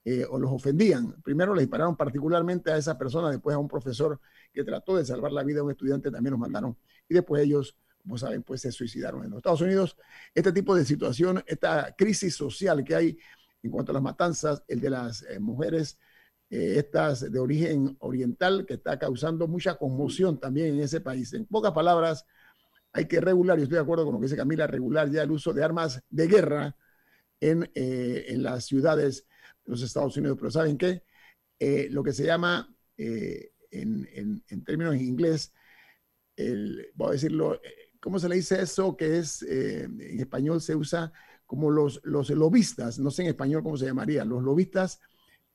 eh, 0.10 0.26
o 0.30 0.40
los 0.40 0.52
ofendían. 0.52 1.22
Primero 1.22 1.54
le 1.54 1.62
dispararon 1.62 1.98
particularmente 1.98 2.72
a 2.72 2.78
esa 2.78 2.98
persona, 2.98 3.30
después 3.30 3.54
a 3.56 3.60
un 3.60 3.68
profesor 3.68 4.20
que 4.54 4.64
trató 4.64 4.96
de 4.96 5.04
salvar 5.04 5.34
la 5.34 5.44
vida 5.44 5.60
a 5.60 5.64
un 5.64 5.72
estudiante, 5.72 6.10
también 6.10 6.32
los 6.32 6.40
mataron. 6.40 6.78
Y 7.10 7.14
después 7.14 7.44
ellos, 7.44 7.78
como 8.02 8.18
saben, 8.18 8.42
pues 8.42 8.62
se 8.62 8.72
suicidaron. 8.72 9.26
En 9.26 9.32
los 9.32 9.40
Estados 9.40 9.60
Unidos, 9.60 9.98
este 10.34 10.54
tipo 10.54 10.74
de 10.76 10.86
situación, 10.86 11.44
esta 11.46 11.94
crisis 11.98 12.36
social 12.36 12.86
que 12.86 12.96
hay 12.96 13.18
en 13.64 13.72
cuanto 13.72 13.92
a 13.92 13.94
las 13.94 14.02
matanzas, 14.04 14.64
el 14.70 14.80
de 14.80 14.90
las 14.90 15.24
eh, 15.24 15.40
mujeres, 15.40 16.00
eh, 16.50 16.76
estas 16.78 17.30
de 17.32 17.40
origen 17.40 17.98
oriental, 18.00 18.66
que 18.66 18.76
está 18.76 18.98
causando 18.98 19.48
mucha 19.48 19.76
conmoción 19.76 20.40
también 20.40 20.76
en 20.76 20.82
ese 20.82 21.02
país. 21.02 21.34
En 21.34 21.46
pocas 21.46 21.74
palabras, 21.74 22.26
hay 22.94 23.06
que 23.06 23.20
regular, 23.20 23.60
y 23.60 23.64
estoy 23.64 23.76
de 23.76 23.82
acuerdo 23.82 24.06
con 24.06 24.14
lo 24.14 24.20
que 24.20 24.28
dice 24.28 24.38
Camila, 24.38 24.66
regular 24.66 25.10
ya 25.12 25.24
el 25.24 25.32
uso 25.32 25.54
de 25.54 25.64
armas 25.64 26.02
de 26.10 26.28
guerra 26.28 26.76
en, 27.42 27.70
eh, 27.76 28.26
en 28.30 28.44
las 28.44 28.66
ciudades 28.66 29.28
de 29.66 29.72
los 29.72 29.82
Estados 29.82 30.16
Unidos. 30.16 30.38
Pero 30.40 30.52
¿saben 30.52 30.78
qué? 30.78 31.04
Eh, 31.60 31.90
lo 31.92 32.04
que 32.04 32.14
se 32.14 32.26
llama, 32.26 32.74
en, 32.98 33.52
en, 33.72 34.44
en, 34.48 34.64
términos 34.64 34.96
en 34.96 35.02
inglés, 35.02 35.54
el, 36.36 36.88
voy 36.96 37.10
a 37.10 37.12
decirlo, 37.12 37.60
¿cómo 38.00 38.20
se 38.20 38.30
le 38.30 38.36
dice 38.36 38.62
eso? 38.62 38.96
Que 38.96 39.18
es, 39.18 39.42
en 39.44 40.20
español 40.20 40.62
se 40.62 40.76
usa 40.76 41.12
como 41.46 41.70
los, 41.72 42.00
los 42.04 42.30
lobistas, 42.30 43.00
no 43.00 43.12
sé 43.12 43.24
en 43.24 43.30
español 43.30 43.64
cómo 43.64 43.78
se 43.78 43.86
llamaría, 43.86 44.26
los 44.26 44.44
lobistas 44.44 45.00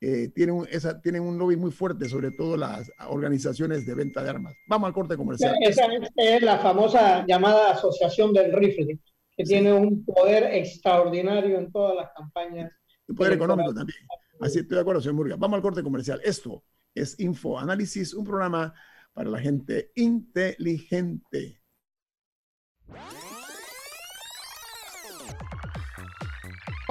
eh, 0.05 0.33
tienen, 0.35 0.67
esa, 0.69 1.01
tienen 1.01 1.23
un 1.23 1.39
lobby 1.39 1.55
muy 1.55 1.71
fuerte, 1.71 2.09
sobre 2.09 2.33
todo 2.33 2.57
las 2.57 2.91
organizaciones 3.09 3.87
de 3.87 3.95
venta 3.95 4.21
de 4.21 4.31
armas. 4.31 4.53
Vamos 4.67 4.89
al 4.89 4.93
corte 4.93 5.17
comercial. 5.17 5.55
Esa 5.61 5.87
es 6.17 6.43
la 6.43 6.59
famosa 6.59 7.25
llamada 7.25 7.71
Asociación 7.71 8.33
del 8.33 8.53
Rifle, 8.53 8.99
que 9.37 9.45
tiene 9.45 9.73
un 9.73 10.05
poder 10.05 10.57
extraordinario 10.57 11.57
en 11.57 11.71
todas 11.71 11.95
las 11.95 12.11
campañas. 12.17 12.73
Y 13.07 13.13
poder 13.13 13.35
económico 13.35 13.73
también. 13.73 14.01
Así 14.41 14.59
estoy 14.59 14.75
de 14.75 14.81
acuerdo, 14.81 15.01
señor 15.01 15.15
Murga. 15.15 15.37
Vamos 15.37 15.55
al 15.55 15.63
corte 15.63 15.85
comercial. 15.85 16.21
Esto 16.25 16.65
es 16.93 17.21
Info 17.21 17.57
Análisis, 17.57 18.13
un 18.13 18.25
programa 18.25 18.75
para 19.13 19.31
la 19.31 19.39
gente 19.39 19.93
inteligente. 19.95 21.63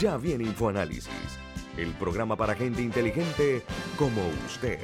Ya 0.00 0.16
viene 0.16 0.44
InfoAnálisis, 0.44 1.10
el 1.76 1.92
programa 1.94 2.36
para 2.36 2.54
gente 2.54 2.82
inteligente 2.82 3.62
como 3.98 4.22
usted. 4.46 4.78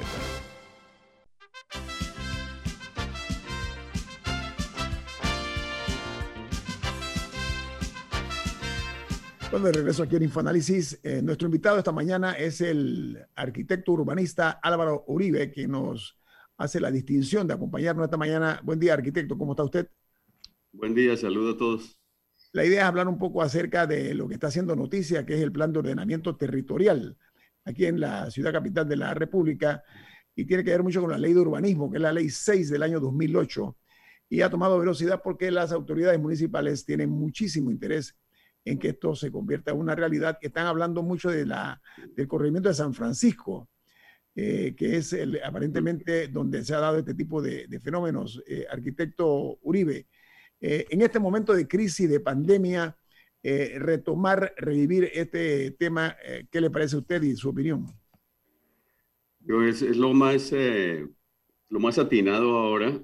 Bueno, 9.51 9.65
de 9.65 9.71
regreso 9.71 10.03
aquí 10.03 10.15
en 10.15 10.23
Infoanálisis, 10.23 10.99
eh, 11.01 11.23
nuestro 11.23 11.47
invitado 11.47 11.79
esta 11.79 11.91
mañana 11.91 12.33
es 12.33 12.61
el 12.61 13.17
arquitecto 13.35 13.93
urbanista 13.93 14.59
Álvaro 14.61 15.05
Uribe, 15.07 15.51
que 15.51 15.67
nos 15.67 16.19
hace 16.57 16.79
la 16.79 16.91
distinción 16.91 17.47
de 17.47 17.55
acompañarnos 17.55 18.05
esta 18.05 18.17
mañana. 18.17 18.61
Buen 18.63 18.79
día, 18.79 18.93
arquitecto, 18.93 19.35
¿cómo 19.39 19.53
está 19.53 19.63
usted? 19.63 19.89
Buen 20.71 20.93
día, 20.93 21.17
saludo 21.17 21.53
a 21.53 21.57
todos. 21.57 21.98
La 22.51 22.65
idea 22.65 22.81
es 22.81 22.87
hablar 22.87 23.07
un 23.07 23.17
poco 23.17 23.41
acerca 23.41 23.85
de 23.85 24.13
lo 24.13 24.27
que 24.27 24.33
está 24.35 24.47
haciendo 24.47 24.75
noticia, 24.75 25.25
que 25.25 25.35
es 25.35 25.41
el 25.41 25.51
plan 25.51 25.71
de 25.71 25.79
ordenamiento 25.79 26.35
territorial 26.35 27.17
aquí 27.65 27.85
en 27.85 27.99
la 27.99 28.31
ciudad 28.31 28.51
capital 28.51 28.87
de 28.87 28.95
la 28.95 29.13
República 29.13 29.83
y 30.35 30.45
tiene 30.45 30.63
que 30.63 30.71
ver 30.71 30.83
mucho 30.83 31.01
con 31.01 31.11
la 31.11 31.17
ley 31.17 31.33
de 31.33 31.39
urbanismo, 31.39 31.91
que 31.91 31.97
es 31.97 32.01
la 32.01 32.13
ley 32.13 32.29
6 32.29 32.69
del 32.69 32.83
año 32.83 32.99
2008 32.99 33.75
y 34.29 34.41
ha 34.41 34.49
tomado 34.49 34.79
velocidad 34.79 35.21
porque 35.23 35.51
las 35.51 35.71
autoridades 35.71 36.19
municipales 36.19 36.85
tienen 36.85 37.09
muchísimo 37.09 37.71
interés 37.71 38.15
en 38.63 38.77
que 38.77 38.89
esto 38.89 39.15
se 39.15 39.31
convierta 39.31 39.71
en 39.71 39.77
una 39.77 39.95
realidad. 39.95 40.37
Están 40.41 40.67
hablando 40.67 41.01
mucho 41.01 41.29
de 41.29 41.45
la, 41.45 41.81
del 42.15 42.27
corregimiento 42.27 42.69
de 42.69 42.75
San 42.75 42.93
Francisco, 42.93 43.69
eh, 44.35 44.75
que 44.77 44.97
es 44.97 45.15
aparentemente 45.43 46.27
donde 46.27 46.63
se 46.63 46.75
ha 46.75 46.79
dado 46.79 46.99
este 46.99 47.15
tipo 47.15 47.41
de, 47.41 47.67
fenómenos. 47.81 48.41
Eh, 48.47 48.67
arquitecto 48.69 49.57
Uribe, 49.63 50.07
eh, 50.61 50.85
en 50.89 51.01
este 51.01 51.19
momento 51.19 51.53
de 51.53 51.67
crisis, 51.67 52.09
de 52.09 52.19
pandemia, 52.19 52.97
eh, 53.41 53.75
retomar, 53.79 54.53
revivir 54.57 55.09
este 55.13 55.71
tema, 55.71 56.17
eh, 56.25 56.45
¿qué 56.51 56.59
le 56.59 56.69
parece 56.69 56.95
a 56.95 56.99
usted 56.99 57.23
y 57.23 57.35
su 57.35 57.49
opinión? 57.49 57.85
Es, 59.67 59.81
es 59.81 59.97
lo, 59.97 60.13
más, 60.13 60.51
lo 60.51 61.79
más 61.79 61.97
atinado 61.97 62.57
ahora, 62.57 63.01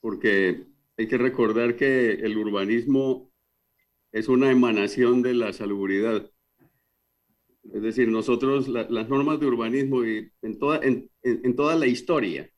porque 0.00 0.66
hay 0.96 1.08
que 1.08 1.18
recordar 1.18 1.74
que 1.74 2.10
el 2.12 2.36
urbanismo 2.36 3.32
es 4.12 4.28
una 4.28 4.50
emanación 4.50 5.22
de 5.22 5.34
la 5.34 5.52
salubridad. 5.52 6.30
Es 7.72 7.82
decir, 7.82 8.08
nosotros, 8.08 8.68
las 8.68 9.08
normas 9.08 9.40
de 9.40 9.46
urbanismo 9.46 10.04
y 10.04 10.30
en 10.42 10.58
toda, 10.58 10.80
en, 10.82 11.10
en 11.22 11.56
toda 11.56 11.74
la 11.74 11.86
historia, 11.86 12.48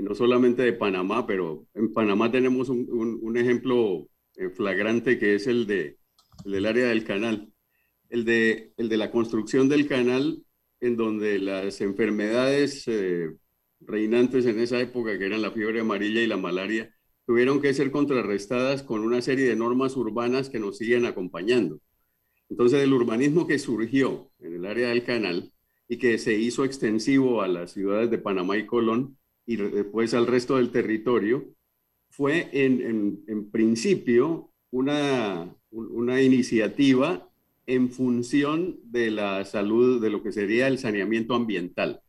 y 0.00 0.02
no 0.02 0.14
solamente 0.14 0.62
de 0.62 0.72
Panamá, 0.72 1.26
pero 1.26 1.66
en 1.74 1.92
Panamá 1.92 2.32
tenemos 2.32 2.70
un, 2.70 3.36
ejemplo 3.36 4.08
eh, 4.34 4.48
flagrante 4.48 5.18
que 5.18 5.34
es 5.34 5.46
el, 5.46 5.66
de, 5.66 5.98
el 6.46 6.52
del 6.52 6.64
área 6.64 6.88
del 6.88 7.04
canal, 7.04 7.52
el 8.08 8.24
de, 8.24 8.72
el 8.78 8.88
de 8.88 8.96
la 8.96 9.10
construcción 9.10 9.68
del 9.68 9.86
canal 9.86 10.42
en 10.80 10.96
donde 10.96 11.38
las 11.38 11.82
enfermedades 11.82 12.88
eh, 12.88 13.28
reinantes 13.80 14.46
en 14.46 14.60
esa 14.60 14.80
época, 14.80 15.18
que 15.18 15.26
eran 15.26 15.42
la 15.42 15.50
fiebre 15.50 15.80
amarilla 15.80 16.22
y 16.22 16.26
la 16.26 16.38
malaria, 16.38 16.94
tuvieron 17.26 17.60
que 17.60 17.74
ser 17.74 17.90
contrarrestadas 17.90 18.82
con 18.82 19.02
una 19.02 19.20
serie 19.20 19.48
de 19.48 19.56
normas 19.56 19.98
urbanas 19.98 20.48
que 20.48 20.60
nos 20.60 20.78
siguen 20.78 21.04
acompañando. 21.04 21.78
Entonces, 22.48 22.82
el 22.82 22.94
urbanismo 22.94 23.46
que 23.46 23.58
surgió 23.58 24.30
en 24.38 24.54
el 24.54 24.64
área 24.64 24.88
del 24.88 25.04
canal 25.04 25.52
y 25.88 25.98
que 25.98 26.16
se 26.16 26.38
hizo 26.38 26.64
extensivo 26.64 27.42
a 27.42 27.48
las 27.48 27.72
ciudades 27.72 28.10
de 28.10 28.16
Panamá 28.16 28.56
y 28.56 28.64
Colón, 28.64 29.18
y 29.50 29.56
después 29.56 30.14
al 30.14 30.28
resto 30.28 30.58
del 30.58 30.70
territorio, 30.70 31.44
fue 32.08 32.48
en, 32.52 33.24
en, 33.26 33.50
principio 33.50 34.52
una, 34.70 35.52
una 35.72 36.22
iniciativa 36.22 37.28
en 37.66 37.90
función 37.90 38.78
de 38.84 39.10
la 39.10 39.44
salud, 39.44 40.00
de 40.00 40.10
lo 40.10 40.22
que 40.22 40.30
sería 40.30 40.68
el 40.68 40.78
saneamiento 40.78 41.34
ambiental. 41.34 42.00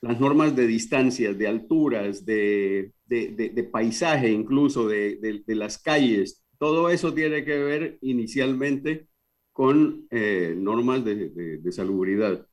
Las 0.00 0.18
normas 0.20 0.56
de 0.56 0.66
distancias, 0.66 1.36
de 1.36 1.48
alturas, 1.48 2.24
de, 2.24 2.94
de, 3.04 3.52
de, 3.54 3.64
paisaje 3.64 4.30
incluso, 4.30 4.88
de, 4.88 5.42
las 5.48 5.76
calles, 5.76 6.42
todo 6.58 6.88
eso 6.88 7.12
tiene 7.12 7.44
que 7.44 7.58
ver 7.58 7.98
inicialmente 8.00 9.06
con 9.52 10.06
eh, 10.10 10.54
normas 10.56 11.04
de, 11.04 11.60
salubridad. 11.72 12.46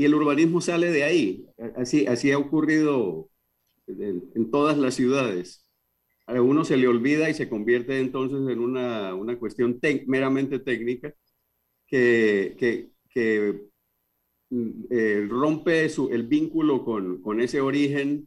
Y 0.00 0.06
el 0.06 0.14
urbanismo 0.14 0.62
sale 0.62 0.90
de 0.90 1.04
ahí. 1.04 1.46
Así, 1.76 2.06
así 2.06 2.32
ha 2.32 2.38
ocurrido 2.38 3.28
en, 3.86 4.50
todas 4.50 4.78
las 4.78 4.94
ciudades. 4.94 5.66
A 6.26 6.40
uno 6.40 6.64
se 6.64 6.78
le 6.78 6.88
olvida 6.88 7.28
y 7.28 7.34
se 7.34 7.50
convierte 7.50 8.00
entonces 8.00 8.38
en 8.50 8.60
una, 8.60 9.14
una 9.14 9.38
cuestión 9.38 9.78
meramente 10.06 10.58
técnica 10.58 11.12
que, 11.86 12.56
que, 12.58 12.92
que 13.10 13.68
mm, 14.48 14.70
eh, 14.88 15.26
rompe 15.28 15.86
su, 15.90 16.08
el 16.08 16.26
vínculo 16.26 16.82
con, 16.82 17.20
con, 17.20 17.42
ese 17.42 17.60
origen 17.60 18.26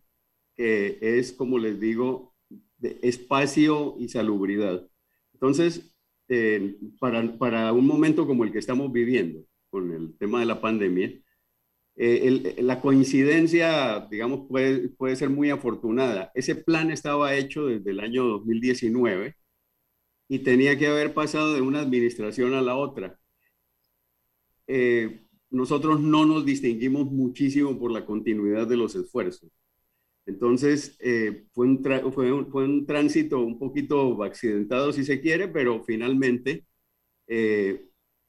que 0.56 1.00
es, 1.02 1.34
como 1.34 1.58
les 1.58 1.80
digo, 1.80 2.36
de 2.78 3.00
espacio 3.02 3.96
y 3.98 4.10
salubridad. 4.10 4.88
Entonces, 5.34 5.92
eh, 6.28 6.78
para, 7.00 7.36
para 7.40 7.74
un 7.74 7.88
momento 7.88 8.28
como 8.28 8.44
el 8.44 8.52
que 8.52 8.60
estamos 8.60 8.92
viviendo, 8.92 9.44
con 9.72 9.92
el 9.92 10.16
tema 10.20 10.40
de 10.40 10.46
la 10.46 10.62
pandemia, 10.62 11.23
eh, 11.96 12.56
la 12.62 12.82
coincidencia, 12.82 14.08
digamos, 14.10 14.48
puede, 14.48 14.90
puede 14.90 15.16
ser 15.16 15.30
muy 15.30 15.50
afortunada. 15.52 16.32
Ese 16.34 16.56
plan 16.56 16.92
estaba 16.92 17.36
hecho 17.36 17.68
desde 17.68 17.92
el 17.92 18.00
año 18.00 18.26
2019 18.26 19.36
y 20.28 20.40
tenía 20.40 20.78
que 20.78 20.88
haber 20.88 21.14
pasado 21.14 21.54
de 21.54 21.62
una 21.62 21.82
administración 21.82 22.54
a 22.56 22.62
la 22.62 22.76
otra. 22.76 23.20
Eh, 24.68 25.26
nosotros 25.52 26.00
no 26.02 26.26
nos 26.26 26.46
distinguimos 26.46 27.06
muchísimo 27.12 27.78
por 27.78 27.92
la 27.92 28.06
continuidad 28.06 28.68
de 28.68 28.78
los 28.78 28.96
esfuerzos. 28.96 29.52
Entonces, 30.26 30.98
eh, 31.00 31.46
fue, 31.54 31.68
un 31.68 31.84
fue, 32.14 32.32
un, 32.32 32.52
fue, 32.52 32.66
un 32.66 32.86
tránsito 32.86 33.42
un 33.42 33.60
poquito 33.60 34.24
accidentado, 34.24 34.94
si 34.94 35.04
se 35.04 35.22
quiere, 35.22 35.48
pero 35.50 35.84
finalmente 35.84 36.66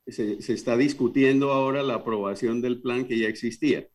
se, 0.06 0.52
está 0.52 0.76
discutiendo 0.76 1.52
ahora 1.52 1.82
la 1.82 1.94
aprobación 1.94 2.60
del 2.60 2.80
plan 2.80 3.06
que 3.06 3.18
ya 3.18 3.28
existía. 3.28 3.88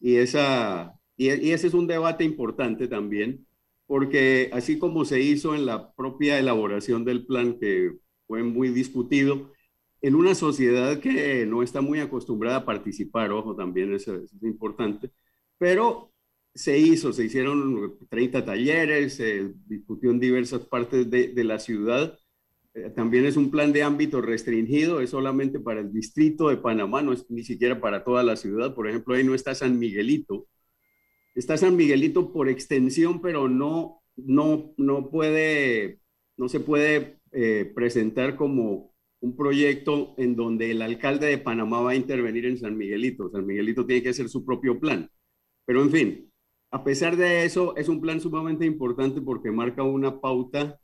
Y, 0.00 0.16
esa, 0.16 0.94
y, 1.16 1.28
ese 1.28 1.68
es 1.68 1.74
un 1.74 1.86
debate 1.86 2.24
importante 2.24 2.88
también, 2.88 3.46
porque 3.86 4.50
así 4.52 4.78
como 4.78 5.04
se 5.04 5.20
hizo 5.20 5.54
en 5.54 5.66
la 5.66 5.92
propia 5.94 6.38
elaboración 6.38 7.04
del 7.04 7.26
plan, 7.26 7.58
que 7.58 7.92
fue 8.26 8.42
muy 8.42 8.70
discutido, 8.70 9.52
en 10.00 10.14
una 10.16 10.34
sociedad 10.34 10.98
que 11.00 11.46
no 11.46 11.62
está 11.62 11.80
muy 11.80 12.00
acostumbrada 12.00 12.58
a 12.58 12.64
participar, 12.64 13.30
ojo, 13.32 13.54
también 13.54 13.94
eso, 13.94 14.16
es 14.16 14.32
importante, 14.42 15.12
pero 15.58 16.12
se 16.54 16.78
hizo, 16.78 17.12
se 17.12 17.24
hicieron 17.26 17.98
30 18.10 18.44
talleres, 18.44 19.14
se 19.14 19.52
discutió 19.66 20.10
en 20.10 20.20
diversas 20.20 20.62
partes 20.66 21.08
de, 21.10 21.28
de 21.28 21.44
la 21.44 21.58
ciudad 21.58 22.18
también 22.94 23.26
es 23.26 23.36
un 23.36 23.50
plan 23.50 23.72
de 23.72 23.82
ámbito 23.82 24.22
restringido, 24.22 25.00
es 25.00 25.10
solamente 25.10 25.60
para 25.60 25.80
el 25.80 25.92
distrito 25.92 26.48
de 26.48 26.56
Panamá, 26.56 27.02
no 27.02 27.12
es 27.12 27.30
ni 27.30 27.42
siquiera 27.44 27.80
para 27.80 28.02
toda 28.04 28.22
la 28.22 28.36
ciudad. 28.36 28.74
Por 28.74 28.88
ejemplo, 28.88 29.14
ahí 29.14 29.24
no 29.24 29.34
está 29.34 29.54
San 29.54 29.78
Miguelito. 29.78 30.46
Está 31.34 31.56
San 31.56 31.76
Miguelito 31.76 32.32
por 32.32 32.48
extensión, 32.48 33.20
pero 33.20 33.48
no, 33.48 34.02
no, 34.16 34.74
no 34.76 35.10
puede, 35.10 36.00
no 36.36 36.48
se 36.48 36.60
puede 36.60 37.18
eh, 37.32 37.70
presentar 37.74 38.36
como 38.36 38.94
un 39.20 39.36
proyecto 39.36 40.14
en 40.18 40.34
donde 40.36 40.70
el 40.70 40.82
alcalde 40.82 41.26
de 41.28 41.38
Panamá 41.38 41.80
va 41.80 41.92
a 41.92 41.96
intervenir 41.96 42.46
en 42.46 42.58
San 42.58 42.76
Miguelito. 42.76 43.30
San 43.30 43.46
Miguelito 43.46 43.86
tiene 43.86 44.02
que 44.02 44.10
hacer 44.10 44.28
su 44.28 44.44
propio 44.44 44.80
plan. 44.80 45.08
Pero 45.66 45.82
en 45.82 45.90
fin, 45.90 46.32
a 46.70 46.84
pesar 46.84 47.16
de 47.16 47.44
eso, 47.44 47.76
es 47.76 47.88
un 47.88 48.00
plan 48.00 48.20
sumamente 48.20 48.66
importante 48.66 49.20
porque 49.20 49.50
marca 49.52 49.82
una 49.82 50.20
pauta 50.20 50.80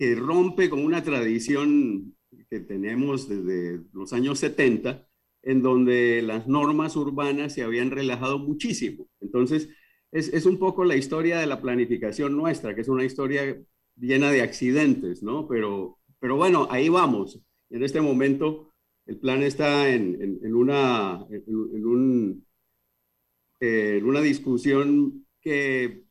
que 0.00 0.14
rompe 0.14 0.70
con 0.70 0.82
una 0.82 1.04
tradición 1.04 2.16
que 2.48 2.60
tenemos 2.60 3.28
desde 3.28 3.82
los 3.92 4.14
años 4.14 4.38
70, 4.38 5.06
en 5.42 5.60
donde 5.60 6.22
las 6.22 6.48
normas 6.48 6.96
urbanas 6.96 7.52
se 7.52 7.62
habían 7.62 7.90
relajado 7.90 8.38
muchísimo. 8.38 9.06
Entonces, 9.20 9.68
es, 10.10 10.32
es, 10.32 10.46
un 10.46 10.58
poco 10.58 10.84
la 10.86 10.96
historia 10.96 11.38
de 11.38 11.46
la 11.46 11.60
planificación 11.60 12.34
nuestra, 12.34 12.74
que 12.74 12.80
es 12.80 12.88
una 12.88 13.04
historia 13.04 13.62
llena 13.94 14.30
de 14.30 14.40
accidentes, 14.40 15.22
¿no? 15.22 15.46
Pero, 15.46 15.98
pero 16.18 16.36
bueno, 16.36 16.66
ahí 16.70 16.88
vamos. 16.88 17.38
En 17.68 17.82
este 17.82 18.00
momento, 18.00 18.72
el 19.04 19.18
plan 19.18 19.42
está 19.42 19.90
en, 19.90 20.40
en, 20.42 20.54
una, 20.54 21.26
en, 21.28 21.84
un, 21.86 22.46
eh, 23.60 23.98
en 23.98 24.06
una 24.06 24.22
discusión 24.22 25.26
que 25.42 26.04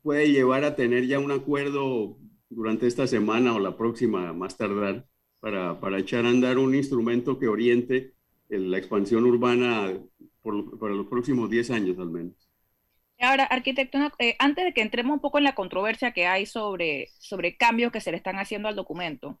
puede 0.00 0.32
llevar 0.32 0.64
a 0.64 0.76
tener 0.76 1.06
ya 1.06 1.18
un 1.18 1.30
acuerdo 1.30 2.18
durante 2.54 2.86
esta 2.86 3.06
semana 3.06 3.54
o 3.54 3.58
la 3.58 3.76
próxima 3.76 4.32
más 4.32 4.56
tardar 4.56 5.06
para, 5.40 5.78
para 5.80 5.98
echar 5.98 6.24
a 6.24 6.30
andar 6.30 6.58
un 6.58 6.74
instrumento 6.74 7.38
que 7.38 7.48
oriente 7.48 8.14
la 8.48 8.78
expansión 8.78 9.24
urbana 9.24 9.92
por, 10.42 10.78
para 10.78 10.94
los 10.94 11.06
próximos 11.06 11.50
10 11.50 11.70
años 11.70 11.98
al 11.98 12.10
menos. 12.10 12.34
Ahora, 13.18 13.44
arquitecto, 13.44 13.98
eh, 14.18 14.36
antes 14.38 14.64
de 14.64 14.74
que 14.74 14.82
entremos 14.82 15.14
un 15.14 15.20
poco 15.20 15.38
en 15.38 15.44
la 15.44 15.54
controversia 15.54 16.12
que 16.12 16.26
hay 16.26 16.46
sobre, 16.46 17.08
sobre 17.18 17.56
cambios 17.56 17.92
que 17.92 18.00
se 18.00 18.10
le 18.10 18.16
están 18.16 18.38
haciendo 18.38 18.68
al 18.68 18.76
documento, 18.76 19.38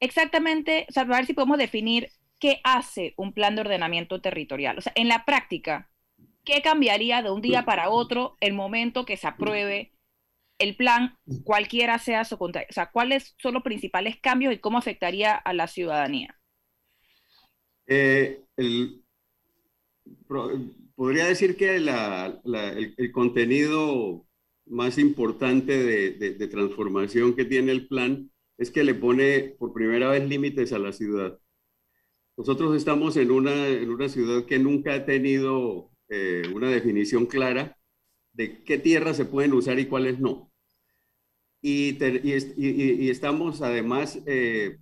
exactamente, 0.00 0.86
o 0.88 0.92
sea, 0.92 1.04
a 1.04 1.06
ver 1.06 1.26
si 1.26 1.32
podemos 1.32 1.58
definir 1.58 2.10
qué 2.38 2.60
hace 2.64 3.14
un 3.16 3.32
plan 3.32 3.54
de 3.54 3.62
ordenamiento 3.62 4.20
territorial. 4.20 4.78
O 4.78 4.80
sea, 4.80 4.92
en 4.94 5.08
la 5.08 5.24
práctica, 5.24 5.90
¿qué 6.44 6.60
cambiaría 6.60 7.22
de 7.22 7.30
un 7.30 7.40
día 7.40 7.64
para 7.64 7.88
otro 7.88 8.36
el 8.40 8.52
momento 8.52 9.06
que 9.06 9.16
se 9.16 9.26
apruebe 9.26 9.95
el 10.58 10.76
plan, 10.76 11.16
cualquiera 11.44 11.98
sea 11.98 12.24
su 12.24 12.36
o 12.36 12.50
sea, 12.70 12.90
cuáles 12.90 13.34
son 13.38 13.54
los 13.54 13.62
principales 13.62 14.16
cambios 14.20 14.54
y 14.54 14.58
cómo 14.58 14.78
afectaría 14.78 15.34
a 15.34 15.52
la 15.52 15.66
ciudadanía. 15.66 16.38
Eh, 17.86 18.42
podría 20.94 21.26
decir 21.26 21.56
que 21.56 21.76
el, 21.76 23.12
contenido 23.12 24.26
más 24.66 24.98
importante 24.98 25.84
de, 25.84 26.48
transformación 26.48 27.34
que 27.36 27.44
tiene 27.44 27.72
el 27.72 27.86
plan 27.86 28.30
es 28.58 28.70
que 28.70 28.84
le 28.84 28.94
pone 28.94 29.54
por 29.58 29.72
primera 29.72 30.08
vez 30.08 30.26
límites 30.26 30.72
a 30.72 30.78
la 30.78 30.92
ciudad. 30.92 31.38
Nosotros 32.36 32.76
estamos 32.76 33.16
en 33.16 33.30
una, 33.30 33.68
en 33.68 33.90
una 33.90 34.08
ciudad 34.08 34.44
que 34.46 34.58
nunca 34.58 34.94
ha 34.94 35.04
tenido 35.04 35.90
eh, 36.08 36.42
una 36.54 36.70
definición 36.70 37.26
clara 37.26 37.75
de 38.36 38.62
qué 38.64 38.78
tierras 38.78 39.16
se 39.16 39.24
pueden 39.24 39.54
usar 39.54 39.78
y 39.78 39.86
cuáles 39.86 40.20
no. 40.20 40.52
Y, 41.62 41.98
y, 42.56 43.10
estamos 43.10 43.62
además 43.62 44.20
eh, 44.26 44.78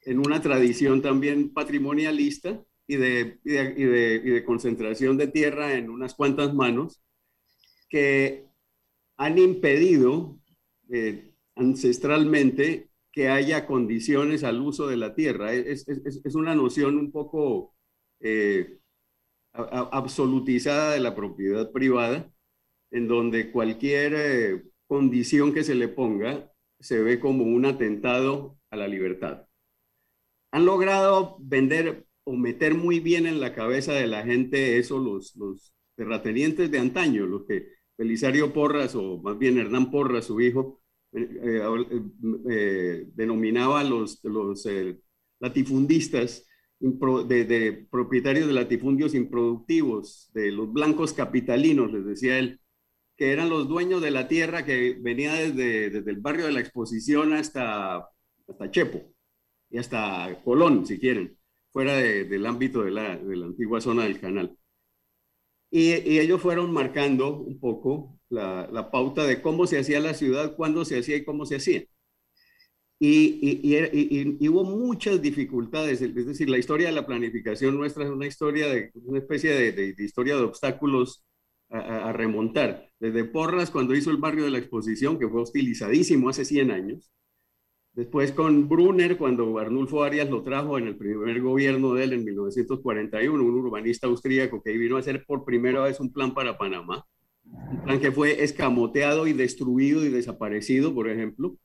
en 0.00 0.18
una 0.18 0.40
tradición 0.40 1.02
también 1.02 1.52
patrimonialista 1.52 2.64
y 2.86 2.96
de, 2.96 3.38
y 3.44 3.52
de, 3.52 4.44
concentración 4.44 5.16
de 5.16 5.28
tierra 5.28 5.74
en 5.74 5.90
unas 5.90 6.14
cuantas 6.14 6.52
manos 6.54 7.02
que 7.88 8.48
han 9.18 9.38
impedido 9.38 10.40
eh, 10.90 11.32
ancestralmente 11.54 12.90
que 13.12 13.28
haya 13.28 13.66
condiciones 13.66 14.42
al 14.42 14.60
uso 14.60 14.88
de 14.88 14.96
la 14.96 15.14
tierra. 15.14 15.52
Es, 15.52 15.86
es, 15.86 16.20
es 16.24 16.34
una 16.34 16.54
noción 16.56 16.98
un 16.98 17.12
poco 17.12 17.76
eh, 18.20 18.78
absolutizada 19.52 20.94
de 20.94 21.00
la 21.00 21.14
propiedad 21.14 21.70
privada 21.70 22.33
en 22.90 23.08
donde 23.08 23.50
cualquier 23.50 24.14
eh, 24.16 24.62
condición 24.86 25.52
que 25.52 25.64
se 25.64 25.74
le 25.74 25.88
ponga 25.88 26.52
se 26.78 27.02
ve 27.02 27.18
como 27.20 27.44
un 27.44 27.64
atentado 27.64 28.58
a 28.70 28.76
la 28.76 28.88
libertad. 28.88 29.46
Han 30.52 30.66
logrado 30.66 31.36
vender 31.40 32.06
o 32.24 32.34
meter 32.34 32.74
muy 32.74 33.00
bien 33.00 33.26
en 33.26 33.40
la 33.40 33.54
cabeza 33.54 33.92
de 33.92 34.06
la 34.06 34.22
gente 34.22 34.78
eso 34.78 34.98
los, 34.98 35.34
terratenientes 35.96 36.70
de 36.70 36.78
antaño, 36.78 37.26
los 37.26 37.44
que 37.44 37.68
Belisario 37.96 38.52
Porras, 38.52 38.94
o 38.96 39.20
más 39.22 39.38
bien 39.38 39.58
Hernán 39.58 39.90
Porras, 39.90 40.24
su 40.26 40.40
hijo, 40.40 40.80
eh, 41.12 41.62
eh, 42.50 43.06
denominaba 43.14 43.80
a 43.80 43.84
los, 43.84 44.18
los 44.24 44.66
latifundistas 45.38 46.48
de, 46.80 47.44
de, 47.44 47.86
propietarios 47.90 48.46
de 48.46 48.52
latifundios 48.52 49.14
improductivos, 49.14 50.30
de 50.34 50.50
los 50.50 50.72
blancos 50.72 51.12
capitalinos, 51.12 51.92
les 51.92 52.04
decía 52.04 52.38
él, 52.38 52.60
que 53.16 53.32
eran 53.32 53.48
los 53.48 53.68
dueños 53.68 54.02
de 54.02 54.10
la 54.10 54.28
tierra 54.28 54.64
que 54.64 54.96
venía 55.00 55.34
desde, 55.34 55.90
desde 55.90 56.10
el 56.10 56.20
barrio 56.20 56.46
de 56.46 56.52
la 56.52 56.60
exposición 56.60 57.32
hasta, 57.32 58.08
hasta 58.48 58.70
Chepo 58.70 59.02
y 59.70 59.78
hasta 59.78 60.40
Colón, 60.44 60.86
si 60.86 60.98
quieren, 60.98 61.38
fuera 61.72 61.96
del 61.96 62.46
ámbito 62.46 62.82
de 62.82 62.90
la, 62.90 63.16
de 63.16 63.34
antigua 63.44 63.80
zona 63.80 64.04
del 64.04 64.20
canal. 64.20 64.56
Y, 65.70 65.92
ellos 65.92 66.40
fueron 66.40 66.72
marcando 66.72 67.36
un 67.40 67.58
poco 67.58 68.20
la, 68.28 68.68
la, 68.72 68.90
pauta 68.90 69.24
de 69.26 69.42
cómo 69.42 69.66
se 69.66 69.78
hacía 69.78 69.98
la 70.00 70.14
ciudad, 70.14 70.54
cuándo 70.56 70.84
se 70.84 70.98
hacía 71.00 71.16
y 71.16 71.24
cómo 71.24 71.46
se 71.46 71.56
hacía. 71.56 71.84
Y, 73.00 73.60
y, 74.40 74.48
hubo 74.48 74.64
muchas 74.64 75.20
dificultades, 75.20 76.00
es 76.00 76.14
decir, 76.14 76.48
la 76.48 76.58
historia 76.58 76.88
de 76.88 76.94
la 76.94 77.06
planificación 77.06 77.76
nuestra 77.76 78.04
es 78.04 78.10
una 78.10 78.26
historia 78.26 78.68
de 78.68 78.92
una 78.94 79.18
especie 79.18 79.72
de 79.72 79.94
historia 79.98 80.36
de 80.36 80.42
obstáculos 80.42 81.24
a, 81.74 82.12
remontar. 82.12 82.88
Desde 83.00 83.24
Porras, 83.24 83.70
cuando 83.70 83.94
hizo 83.94 84.10
el 84.10 84.18
barrio 84.18 84.44
de 84.44 84.50
la 84.50 84.58
exposición, 84.58 85.18
que 85.18 85.28
fue 85.28 85.42
hostilizadísimo 85.42 86.28
hace 86.28 86.44
100 86.44 86.70
años. 86.70 87.10
Después 87.92 88.32
con 88.32 88.68
Brunner, 88.68 89.16
cuando 89.16 89.58
Arnulfo 89.58 90.02
Arias 90.02 90.28
lo 90.28 90.42
trajo 90.42 90.78
en 90.78 90.88
el 90.88 90.96
primer 90.96 91.40
gobierno 91.40 91.94
de 91.94 92.04
él 92.04 92.12
en 92.12 92.24
1941, 92.24 93.44
un 93.44 93.54
urbanista 93.54 94.06
austríaco 94.06 94.62
que 94.62 94.72
vino 94.72 94.96
a 94.96 95.00
hacer 95.00 95.24
por 95.24 95.44
primera 95.44 95.82
vez 95.82 96.00
un 96.00 96.12
plan 96.12 96.34
para 96.34 96.58
Panamá. 96.58 97.06
Un 97.44 97.82
plan 97.84 98.00
que 98.00 98.10
fue 98.10 98.42
escamoteado 98.42 99.26
y 99.26 99.32
destruido 99.32 100.04
y 100.04 100.08
desaparecido, 100.08 100.94
por 100.94 101.08
ejemplo, 101.08 101.56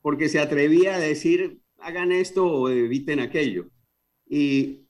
porque 0.00 0.28
se 0.28 0.40
atrevía 0.40 0.94
a 0.94 0.98
decir, 0.98 1.60
hagan 1.78 2.10
esto 2.10 2.46
o 2.46 2.68
eviten 2.68 3.20
aquello. 3.20 3.66
Y 4.28 4.85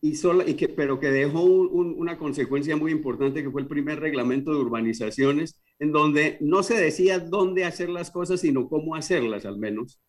y 0.00 0.14
y 0.46 0.54
que, 0.54 0.68
pero 0.68 1.00
que 1.00 1.10
dejó 1.10 1.42
una 1.42 2.18
consecuencia 2.18 2.76
muy 2.76 2.92
importante 2.92 3.42
que 3.42 3.50
fue 3.50 3.62
el 3.62 3.66
primer 3.66 4.00
reglamento 4.00 4.52
de 4.52 4.60
urbanizaciones, 4.60 5.60
en 5.78 5.92
donde 5.92 6.38
no 6.40 6.62
se 6.62 6.74
decía 6.80 7.18
dónde 7.18 7.64
hacer 7.64 7.88
las 7.88 8.10
cosas, 8.10 8.40
sino 8.40 8.68
cómo 8.68 8.94
hacerlas 8.94 9.44
al 9.44 9.58
menos, 9.58 10.00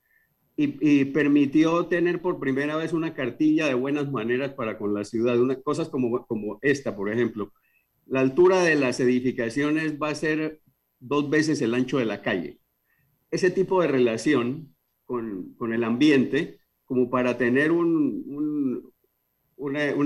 y, 0.61 1.05
permitió 1.05 1.85
tener 1.85 2.21
por 2.21 2.37
primera 2.37 2.75
vez 2.75 2.91
una 2.91 3.13
cartilla 3.13 3.67
de 3.67 3.75
buenas 3.75 4.11
maneras 4.11 4.53
para 4.53 4.77
con 4.77 4.93
la 4.93 5.05
ciudad, 5.05 5.39
una, 5.39 5.55
cosas 5.61 5.87
como, 5.87 6.25
como 6.27 6.59
esta, 6.61 6.97
por 6.97 7.09
ejemplo. 7.09 7.53
La 8.05 8.19
altura 8.19 8.61
de 8.63 8.75
las 8.75 8.99
edificaciones 8.99 9.97
va 9.97 10.09
a 10.09 10.15
ser 10.15 10.59
dos 10.99 11.29
veces 11.29 11.61
el 11.61 11.73
ancho 11.73 11.97
de 11.97 12.05
la 12.05 12.21
calle. 12.21 12.59
Ese 13.31 13.51
tipo 13.51 13.81
de 13.81 13.87
relación 13.87 14.75
con, 15.05 15.53
con 15.53 15.71
el 15.73 15.85
ambiente, 15.85 16.59
como 16.83 17.09
para 17.09 17.37
tener 17.37 17.71
un, 17.71 18.25
un 18.27 18.91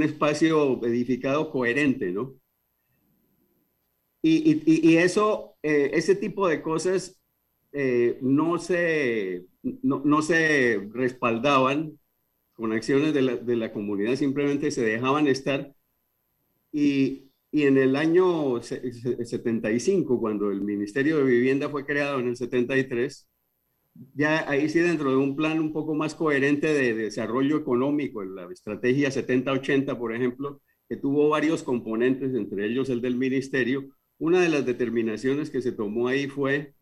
espacio 0.04 0.84
edificado 0.84 1.52
coherente, 1.52 2.12
¿no? 2.12 2.36
Y, 4.26 4.62
y, 4.66 4.98
eso, 4.98 5.58
eh, 5.62 5.92
ese 5.94 6.16
tipo 6.16 6.48
de 6.48 6.62
cosas 6.62 7.22
eh, 7.74 8.18
no, 8.22 8.58
se, 8.58 9.46
no, 9.62 10.02
no, 10.06 10.22
se 10.22 10.80
respaldaban 10.94 12.00
con 12.54 12.72
acciones 12.72 13.14
de 13.14 13.22
la, 13.22 13.36
de 13.36 13.56
la, 13.58 13.74
comunidad, 13.74 14.16
simplemente 14.16 14.72
se 14.72 14.82
dejaban 14.82 15.28
estar. 15.28 15.76
Y, 16.72 17.32
y 17.52 17.64
en 17.64 17.78
el 17.78 17.98
año 17.98 18.62
75, 18.62 20.20
cuando 20.20 20.52
el 20.52 20.62
Ministerio 20.62 21.18
de 21.18 21.24
Vivienda 21.26 21.70
fue 21.70 21.86
creado 21.86 22.20
en 22.20 22.30
el 22.30 22.38
73, 22.38 23.28
ya 24.16 24.50
ahí 24.50 24.70
sí 24.70 24.80
dentro 24.80 25.12
de 25.12 25.18
un 25.18 25.36
plan 25.36 25.60
un 25.60 25.74
poco 25.74 25.96
más 25.96 26.16
coherente 26.16 26.74
de, 26.74 26.94
desarrollo 26.94 27.58
económico, 27.58 28.24
la 28.24 28.52
estrategia 28.52 29.10
70-80, 29.10 29.98
por 29.98 30.16
ejemplo, 30.16 30.62
que 30.90 30.98
tuvo 30.98 31.30
varios 31.30 31.64
componentes, 31.64 32.34
entre 32.36 32.66
ellos 32.66 32.90
el 32.90 33.02
del 33.02 33.16
ministerio, 33.16 33.90
una 34.18 34.42
de 34.42 34.50
las 34.50 34.66
determinaciones 34.66 35.50
que 35.50 35.62
se 35.62 35.72
tomó 35.72 36.08
ahí 36.08 36.28
fue 36.28 36.76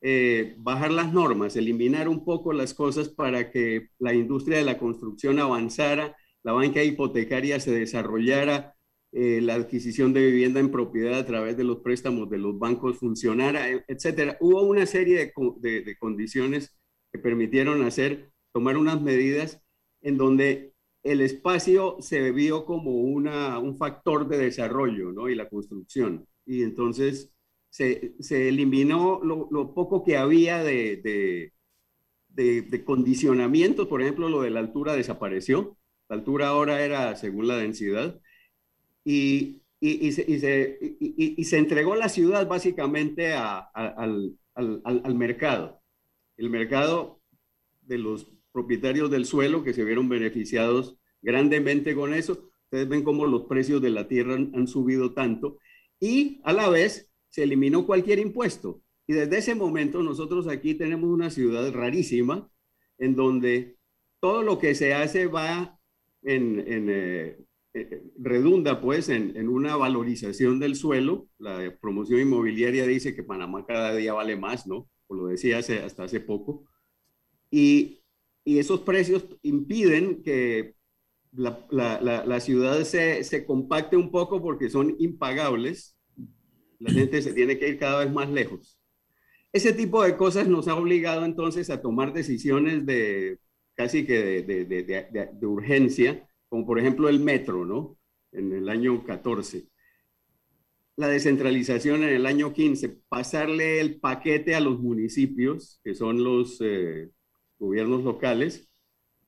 eh, 0.00 0.54
bajar 0.58 0.92
las 0.92 1.12
normas, 1.12 1.56
eliminar 1.56 2.08
un 2.08 2.24
poco 2.24 2.52
las 2.52 2.74
cosas 2.74 3.08
para 3.08 3.50
que 3.50 3.88
la 3.98 4.14
industria 4.14 4.58
de 4.58 4.64
la 4.64 4.78
construcción 4.78 5.40
avanzara, 5.40 6.16
la 6.42 6.52
banca 6.52 6.82
hipotecaria 6.82 7.60
se 7.60 7.72
desarrollara, 7.72 8.74
eh, 9.12 9.40
la 9.40 9.54
adquisición 9.54 10.12
de 10.12 10.26
vivienda 10.26 10.60
en 10.60 10.70
propiedad 10.70 11.18
a 11.18 11.26
través 11.26 11.56
de 11.56 11.64
los 11.64 11.78
préstamos 11.78 12.28
de 12.30 12.38
los 12.38 12.58
bancos 12.58 12.98
funcionara, 12.98 13.70
e, 13.70 13.84
etcétera. 13.88 14.36
Hubo 14.40 14.62
una 14.62 14.86
serie 14.86 15.32
de, 15.60 15.82
de 15.82 15.98
condiciones 15.98 16.76
que 17.12 17.18
permitieron 17.18 17.82
hacer, 17.82 18.32
tomar 18.52 18.76
unas 18.76 19.00
medidas 19.00 19.62
en 20.02 20.16
donde 20.16 20.74
el 21.02 21.20
espacio 21.20 21.96
se 22.00 22.30
vio 22.32 22.64
como 22.64 22.92
una, 22.92 23.58
un 23.58 23.76
factor 23.76 24.28
de 24.28 24.38
desarrollo 24.38 25.12
¿no? 25.12 25.28
y 25.28 25.34
la 25.34 25.48
construcción. 25.48 26.26
Y 26.44 26.62
entonces 26.62 27.32
se, 27.70 28.14
se 28.20 28.48
eliminó 28.48 29.20
lo, 29.22 29.74
poco 29.74 30.04
que 30.04 30.16
había 30.16 30.62
de, 30.62 30.96
de, 30.96 31.52
de, 32.28 32.62
de 32.62 32.84
condicionamientos, 32.84 33.86
por 33.88 34.02
ejemplo, 34.02 34.28
lo 34.28 34.42
de 34.42 34.50
la 34.50 34.60
altura 34.60 34.94
desapareció. 34.94 35.78
La 36.08 36.16
altura 36.16 36.48
ahora 36.48 36.82
era 36.84 37.14
según 37.16 37.48
la 37.48 37.56
densidad. 37.56 38.20
Y, 39.10 39.62
y, 39.80 40.06
y, 40.06 40.12
se, 40.12 40.24
y 40.28 40.38
se, 40.38 41.44
se, 41.44 41.56
entregó 41.56 41.96
la 41.96 42.10
ciudad 42.10 42.46
básicamente 42.46 43.32
a, 43.32 43.56
a, 43.72 43.86
al, 43.96 44.38
al, 44.54 44.82
al 44.84 45.14
mercado. 45.14 45.80
El 46.36 46.50
mercado 46.50 47.22
de 47.80 47.96
los 47.96 48.30
propietarios 48.52 49.10
del 49.10 49.24
suelo 49.24 49.64
que 49.64 49.72
se 49.72 49.82
vieron 49.82 50.10
beneficiados 50.10 50.98
grandemente 51.22 51.94
con 51.94 52.12
eso. 52.12 52.50
Ustedes 52.64 52.86
ven 52.86 53.02
cómo 53.02 53.24
los 53.24 53.46
precios 53.46 53.80
de 53.80 53.88
la 53.88 54.08
tierra 54.08 54.34
han, 54.34 54.52
han, 54.54 54.66
subido 54.66 55.14
tanto 55.14 55.56
y 55.98 56.42
a 56.44 56.52
la 56.52 56.68
vez 56.68 57.10
se 57.30 57.44
eliminó 57.44 57.86
cualquier 57.86 58.18
impuesto. 58.18 58.82
Y 59.06 59.14
desde 59.14 59.38
ese 59.38 59.54
momento 59.54 60.02
nosotros 60.02 60.48
aquí 60.48 60.74
tenemos 60.74 61.08
una 61.08 61.30
ciudad 61.30 61.72
rarísima 61.72 62.50
en 62.98 63.16
donde 63.16 63.78
todo 64.20 64.42
lo 64.42 64.58
que 64.58 64.74
se 64.74 64.92
hace 64.92 65.28
va 65.28 65.80
en, 66.20 66.60
en 66.60 66.88
eh, 66.90 67.47
eh, 67.74 68.02
redunda 68.18 68.80
pues 68.80 69.08
en, 69.08 69.48
una 69.48 69.76
valorización 69.76 70.58
del 70.58 70.74
suelo. 70.74 71.28
La 71.38 71.76
promoción 71.80 72.20
inmobiliaria 72.20 72.86
dice 72.86 73.14
que 73.14 73.22
Panamá 73.22 73.64
cada 73.66 73.94
día 73.94 74.12
vale 74.14 74.36
más, 74.36 74.66
¿no? 74.66 74.88
O 75.06 75.14
lo 75.14 75.26
decía 75.26 75.58
hasta 75.58 76.04
hace 76.04 76.20
poco. 76.20 76.64
Y, 77.50 78.02
y 78.44 78.58
esos 78.58 78.80
precios 78.80 79.24
impiden 79.42 80.22
que 80.22 80.74
la, 81.32 81.66
la, 81.70 82.24
la 82.24 82.40
ciudad 82.40 82.82
se, 82.84 83.22
se, 83.24 83.44
compacte 83.44 83.96
un 83.96 84.10
poco 84.10 84.42
porque 84.42 84.70
son 84.70 84.96
impagables. 84.98 85.96
La 86.78 86.90
gente 86.90 87.22
se 87.22 87.32
tiene 87.34 87.58
que 87.58 87.68
ir 87.68 87.78
cada 87.78 88.04
vez 88.04 88.12
más 88.12 88.30
lejos. 88.30 88.78
Ese 89.52 89.72
tipo 89.72 90.02
de 90.02 90.16
cosas 90.16 90.46
nos 90.48 90.68
ha 90.68 90.74
obligado 90.74 91.24
entonces 91.24 91.70
a 91.70 91.80
tomar 91.82 92.12
decisiones 92.12 92.86
de 92.86 93.38
casi 93.74 94.04
que 94.04 94.42
de, 94.42 94.64
de, 94.64 95.28
de 95.32 95.46
urgencia, 95.46 96.27
como 96.48 96.66
por 96.66 96.78
ejemplo 96.78 97.08
el 97.08 97.20
metro, 97.20 97.64
¿no? 97.64 97.98
En 98.32 98.52
el 98.52 98.68
año 98.68 99.04
14. 99.04 99.68
La 100.96 101.08
descentralización 101.08 102.02
en 102.02 102.10
el 102.10 102.26
año 102.26 102.52
15, 102.52 103.00
pasarle 103.08 103.80
el 103.80 104.00
paquete 104.00 104.54
a 104.54 104.60
los 104.60 104.80
municipios, 104.80 105.80
que 105.84 105.94
son 105.94 106.24
los 106.24 106.58
eh, 106.60 107.10
gobiernos 107.58 108.02
locales, 108.02 108.68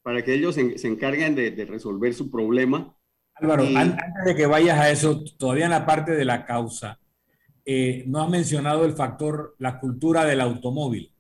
para 0.03 0.25
que 0.25 0.35
ellos 0.35 0.55
se, 0.55 0.79
se 0.79 0.89
encarguen 0.89 1.35
de, 1.35 1.51
de, 1.51 1.65
resolver 1.65 2.15
su 2.15 2.31
problema. 2.31 2.97
Álvaro, 3.35 3.65
y... 3.65 3.77
antes 3.77 4.25
de 4.25 4.35
que 4.35 4.47
vayas 4.47 4.79
a 4.79 4.91
eso, 4.91 5.23
todavía 5.39 5.67
en 5.67 5.71
la 5.71 5.87
parte 5.87 6.13
de 6.13 6.25
la 6.25 6.45
causa, 6.45 6.99
eh, 7.65 8.05
no 8.07 8.23
has 8.23 8.29
mencionado 8.29 8.85
el 8.85 8.95
factor, 8.95 9.55
la 9.59 9.79
cultura 9.79 10.25
del 10.25 10.41
automóvil, 10.41 11.15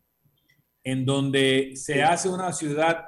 en 0.82 1.04
donde 1.04 1.72
se 1.76 2.02
hace 2.02 2.28
una 2.28 2.52
ciudad 2.52 3.04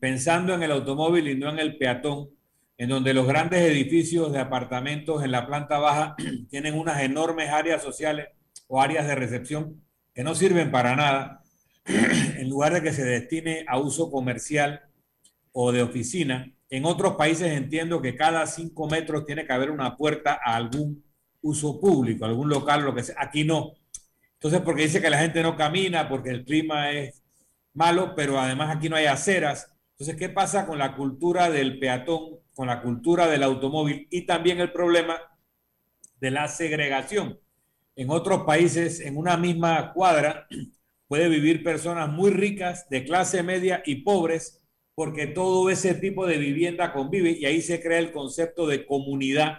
pensando 0.00 0.54
en 0.54 0.62
el 0.62 0.72
automóvil 0.72 1.28
y 1.28 1.34
no 1.34 1.50
en 1.50 1.58
el 1.58 1.76
peatón, 1.76 2.30
en 2.76 2.88
donde 2.88 3.12
los 3.12 3.26
grandes 3.26 3.60
edificios 3.60 4.32
de 4.32 4.38
apartamentos 4.38 5.22
en 5.22 5.32
la 5.32 5.46
planta 5.46 5.78
baja 5.78 6.16
tienen 6.50 6.78
unas 6.78 7.02
enormes 7.02 7.50
áreas 7.50 7.82
sociales 7.82 8.28
o 8.68 8.80
áreas 8.80 9.06
de 9.06 9.14
recepción 9.14 9.84
que 10.14 10.24
no 10.24 10.34
sirven 10.34 10.70
para 10.70 10.96
nada, 10.96 11.42
en 11.84 12.48
lugar 12.48 12.72
de 12.72 12.82
que 12.82 12.92
se 12.92 13.04
destine 13.04 13.64
a 13.68 13.78
uso 13.78 14.10
comercial 14.10 14.82
o 15.52 15.72
de 15.72 15.82
oficina. 15.82 16.52
En 16.68 16.84
otros 16.84 17.16
países 17.16 17.48
entiendo 17.52 18.00
que 18.00 18.16
cada 18.16 18.46
cinco 18.46 18.88
metros 18.88 19.26
tiene 19.26 19.46
que 19.46 19.52
haber 19.52 19.70
una 19.70 19.96
puerta 19.96 20.38
a 20.42 20.56
algún 20.56 21.04
uso 21.42 21.80
público, 21.80 22.24
algún 22.24 22.48
local, 22.48 22.82
lo 22.82 22.94
que 22.94 23.02
sea. 23.02 23.16
Aquí 23.18 23.44
no. 23.44 23.72
Entonces, 24.34 24.60
porque 24.60 24.82
dice 24.82 25.02
que 25.02 25.10
la 25.10 25.18
gente 25.18 25.42
no 25.42 25.56
camina, 25.56 26.08
porque 26.08 26.30
el 26.30 26.44
clima 26.44 26.90
es 26.92 27.22
malo, 27.74 28.14
pero 28.14 28.38
además 28.38 28.76
aquí 28.76 28.88
no 28.88 28.96
hay 28.96 29.06
aceras. 29.06 29.72
Entonces, 29.92 30.16
¿qué 30.16 30.28
pasa 30.28 30.66
con 30.66 30.78
la 30.78 30.96
cultura 30.96 31.50
del 31.50 31.78
peatón, 31.78 32.38
con 32.54 32.68
la 32.68 32.82
cultura 32.82 33.28
del 33.28 33.42
automóvil 33.42 34.06
y 34.10 34.22
también 34.22 34.60
el 34.60 34.72
problema 34.72 35.18
de 36.20 36.30
la 36.30 36.48
segregación? 36.48 37.38
En 37.96 38.10
otros 38.10 38.44
países, 38.44 39.00
en 39.00 39.16
una 39.16 39.36
misma 39.36 39.92
cuadra, 39.92 40.46
puede 41.08 41.28
vivir 41.28 41.62
personas 41.62 42.08
muy 42.08 42.30
ricas, 42.30 42.88
de 42.88 43.04
clase 43.04 43.42
media 43.42 43.82
y 43.84 43.96
pobres, 43.96 44.60
porque 44.94 45.26
todo 45.26 45.70
ese 45.70 45.94
tipo 45.94 46.26
de 46.26 46.38
vivienda 46.38 46.92
convive 46.92 47.30
y 47.32 47.44
ahí 47.46 47.62
se 47.62 47.82
crea 47.82 47.98
el 47.98 48.12
concepto 48.12 48.66
de 48.66 48.86
comunidad, 48.86 49.58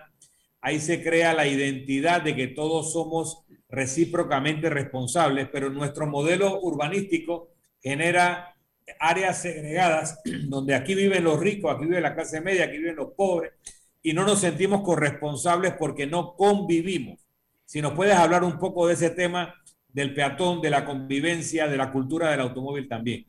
ahí 0.59 0.79
se 0.79 1.03
crea 1.03 1.33
la 1.33 1.47
identidad 1.47 2.21
de 2.21 2.35
que 2.35 2.47
todos 2.47 2.93
somos 2.93 3.43
recíprocamente 3.69 4.69
responsables, 4.69 5.49
pero 5.51 5.69
nuestro 5.69 6.05
modelo 6.07 6.59
urbanístico 6.61 7.50
genera 7.81 8.55
áreas 8.99 9.41
segregadas 9.41 10.21
donde 10.49 10.75
aquí 10.75 10.95
viven 10.95 11.23
los 11.23 11.39
ricos, 11.39 11.73
aquí 11.73 11.85
vive 11.85 12.01
la 12.01 12.15
clase 12.15 12.41
media, 12.41 12.65
aquí 12.65 12.77
viven 12.77 12.95
los 12.95 13.11
pobres 13.13 13.53
y 14.03 14.13
no 14.13 14.25
nos 14.25 14.39
sentimos 14.39 14.81
corresponsables 14.81 15.73
porque 15.77 16.07
no 16.07 16.35
convivimos. 16.35 17.19
Si 17.65 17.81
nos 17.81 17.93
puedes 17.93 18.15
hablar 18.15 18.43
un 18.43 18.57
poco 18.57 18.87
de 18.87 18.95
ese 18.95 19.11
tema 19.11 19.55
del 19.93 20.13
peatón, 20.13 20.61
de 20.61 20.69
la 20.69 20.85
convivencia, 20.85 21.67
de 21.67 21.77
la 21.77 21.91
cultura 21.91 22.31
del 22.31 22.41
automóvil 22.41 22.87
también. 22.87 23.25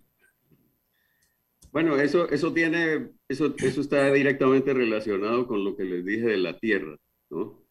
Bueno, 1.70 1.96
eso, 1.96 2.28
eso 2.28 2.52
tiene, 2.52 3.10
eso, 3.28 3.54
eso 3.58 3.80
está 3.80 4.12
directamente 4.12 4.74
relacionado 4.74 5.46
con 5.46 5.64
lo 5.64 5.76
que 5.76 5.84
les 5.84 6.04
dije 6.04 6.26
de 6.26 6.36
la 6.36 6.58
tierra, 6.58 6.96
¿no? 7.30 7.62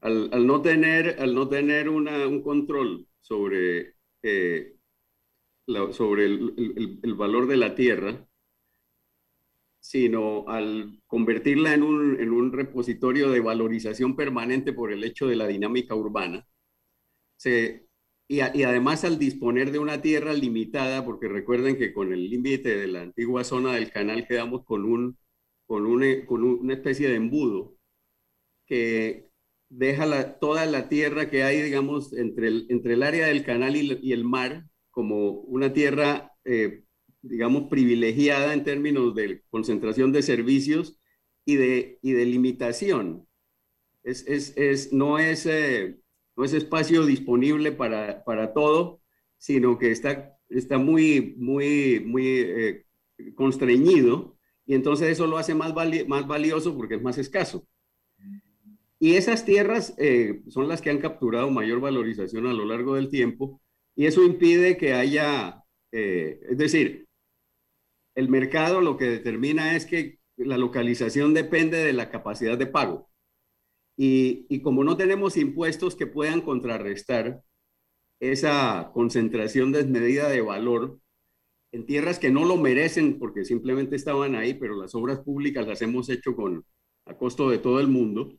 Al, 0.00 0.46
no 0.46 0.60
tener, 0.60 1.16
al 1.18 1.34
no 1.34 1.48
tener 1.48 1.88
una, 1.88 2.26
un 2.26 2.42
control 2.42 3.06
sobre, 3.20 3.94
eh, 4.22 4.73
sobre 5.66 6.26
el, 6.26 7.14
valor 7.16 7.46
de 7.46 7.56
la 7.56 7.74
tierra, 7.74 8.28
sino 9.80 10.48
al 10.48 11.00
convertirla 11.06 11.74
en 11.74 11.82
un, 11.82 12.52
repositorio 12.52 13.30
de 13.30 13.40
valorización 13.40 14.16
permanente 14.16 14.72
por 14.72 14.92
el 14.92 15.04
hecho 15.04 15.26
de 15.26 15.36
la 15.36 15.46
dinámica 15.46 15.94
urbana, 15.94 16.46
y, 18.26 18.40
además 18.40 19.04
al 19.04 19.18
disponer 19.18 19.70
de 19.70 19.78
una 19.78 20.00
tierra 20.00 20.32
limitada, 20.32 21.04
porque 21.04 21.28
recuerden 21.28 21.76
que 21.76 21.92
con 21.92 22.12
el 22.12 22.28
límite 22.30 22.76
de 22.76 22.88
la 22.88 23.02
antigua 23.02 23.44
zona 23.44 23.74
del 23.74 23.90
canal 23.90 24.26
quedamos 24.26 24.64
con, 24.64 24.84
un, 24.84 25.18
con, 25.66 25.86
un, 25.86 26.24
con 26.26 26.44
una 26.44 26.74
especie 26.74 27.08
de 27.08 27.16
embudo 27.16 27.76
que 28.66 29.30
deja 29.68 30.38
toda 30.38 30.66
la 30.66 30.88
tierra 30.88 31.30
que 31.30 31.42
hay, 31.42 31.60
digamos, 31.62 32.12
entre 32.14 32.48
el, 32.48 33.02
área 33.02 33.26
del 33.26 33.44
canal 33.44 33.76
y 33.76 34.12
el 34.12 34.24
mar 34.24 34.64
como 34.94 35.32
una 35.42 35.72
tierra, 35.72 36.32
eh, 36.44 36.84
digamos, 37.22 37.64
privilegiada 37.68 38.54
en 38.54 38.64
términos 38.64 39.14
de 39.14 39.42
concentración 39.50 40.12
de 40.12 40.22
servicios 40.22 40.98
y 41.44 41.56
de, 41.56 41.98
y 42.02 42.12
de 42.12 42.26
limitación. 42.26 43.26
Es, 44.02 44.26
es, 44.26 44.56
es, 44.56 44.92
no 44.92 45.18
es... 45.18 45.46
Eh, 45.46 45.98
no 46.36 46.44
es 46.44 46.52
espacio 46.52 47.06
disponible 47.06 47.72
para, 47.72 48.24
para 48.24 48.52
todo, 48.52 49.00
sino 49.38 49.78
que 49.78 49.90
está, 49.90 50.36
está 50.48 50.78
muy, 50.78 51.34
muy, 51.38 52.00
muy 52.04 52.26
eh, 52.26 52.86
constreñido 53.34 54.36
y 54.66 54.74
entonces 54.74 55.10
eso 55.10 55.26
lo 55.26 55.38
hace 55.38 55.54
más, 55.54 55.74
vali 55.74 56.04
más 56.06 56.26
valioso 56.26 56.76
porque 56.76 56.96
es 56.96 57.02
más 57.02 57.18
escaso. 57.18 57.66
Y 58.98 59.16
esas 59.16 59.44
tierras 59.44 59.94
eh, 59.98 60.42
son 60.48 60.68
las 60.68 60.80
que 60.80 60.90
han 60.90 60.98
capturado 60.98 61.50
mayor 61.50 61.80
valorización 61.80 62.46
a 62.46 62.52
lo 62.52 62.64
largo 62.64 62.94
del 62.94 63.10
tiempo 63.10 63.60
y 63.96 64.06
eso 64.06 64.24
impide 64.24 64.76
que 64.76 64.94
haya, 64.94 65.62
eh, 65.92 66.40
es 66.50 66.58
decir, 66.58 67.06
el 68.14 68.28
mercado 68.28 68.80
lo 68.80 68.96
que 68.96 69.06
determina 69.06 69.76
es 69.76 69.86
que 69.86 70.18
la 70.36 70.58
localización 70.58 71.34
depende 71.34 71.78
de 71.78 71.92
la 71.92 72.10
capacidad 72.10 72.58
de 72.58 72.66
pago. 72.66 73.10
Y, 73.96 74.46
y, 74.48 74.60
como 74.62 74.82
no 74.82 74.96
tenemos 74.96 75.36
impuestos 75.36 75.94
que 75.94 76.08
puedan 76.08 76.40
contrarrestar 76.40 77.42
esa 78.18 78.90
concentración 78.92 79.72
desmedida 79.72 80.28
de 80.28 80.40
valor 80.40 80.98
en 81.72 81.86
tierras 81.86 82.18
que 82.18 82.30
no 82.30 82.44
lo 82.44 82.56
merecen 82.56 83.18
porque 83.18 83.44
simplemente 83.44 83.96
estaban 83.96 84.34
ahí, 84.36 84.54
pero 84.54 84.76
las 84.76 84.94
obras 84.94 85.20
públicas 85.20 85.66
las 85.66 85.82
hemos 85.82 86.08
hecho 86.08 86.34
con, 86.36 86.64
a 87.06 87.16
costo 87.16 87.50
de 87.50 87.58
todo 87.58 87.80
el 87.80 87.88
mundo. 87.88 88.32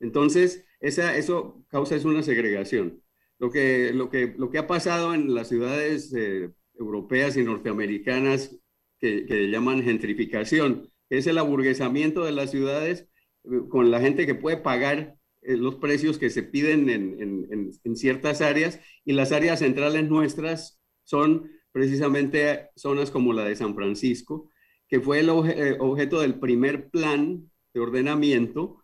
Entonces, 0.00 0.64
esa, 0.80 1.16
eso 1.16 1.64
causa 1.68 1.96
es 1.96 2.04
una 2.04 2.22
segregación. 2.22 3.02
Lo 3.38 3.50
que, 3.50 3.92
lo 3.92 4.10
que, 4.10 4.34
lo 4.36 4.50
que 4.50 4.58
ha 4.58 4.66
pasado 4.66 5.14
en 5.14 5.34
las 5.34 5.48
ciudades 5.48 6.12
eh, 6.14 6.50
europeas 6.78 7.36
y 7.36 7.44
norteamericanas 7.44 8.56
que, 9.00 9.48
llaman 9.50 9.82
gentrificación, 9.82 10.90
es 11.08 11.26
el 11.26 11.38
aburguesamiento 11.38 12.24
de 12.24 12.32
las 12.32 12.50
ciudades 12.50 13.08
eh, 13.44 13.60
con 13.68 13.90
la 13.90 14.00
gente 14.00 14.26
que 14.26 14.34
puede 14.34 14.56
pagar 14.56 15.16
eh, 15.42 15.56
los 15.56 15.76
precios 15.76 16.18
que 16.18 16.30
se 16.30 16.42
piden 16.42 16.90
en, 16.90 17.20
en, 17.20 17.70
en, 17.84 17.96
ciertas 17.96 18.40
áreas 18.40 18.80
y 19.04 19.12
las 19.12 19.30
áreas 19.30 19.60
centrales 19.60 20.08
nuestras 20.08 20.80
son 21.04 21.50
precisamente 21.70 22.70
zonas 22.74 23.10
como 23.10 23.32
la 23.32 23.44
de 23.44 23.54
San 23.54 23.74
Francisco, 23.74 24.50
que 24.88 25.00
fue 25.00 25.20
el 25.20 25.28
objeto 25.30 26.20
del 26.20 26.40
primer 26.40 26.88
plan 26.88 27.50
de 27.72 27.80
ordenamiento, 27.80 28.82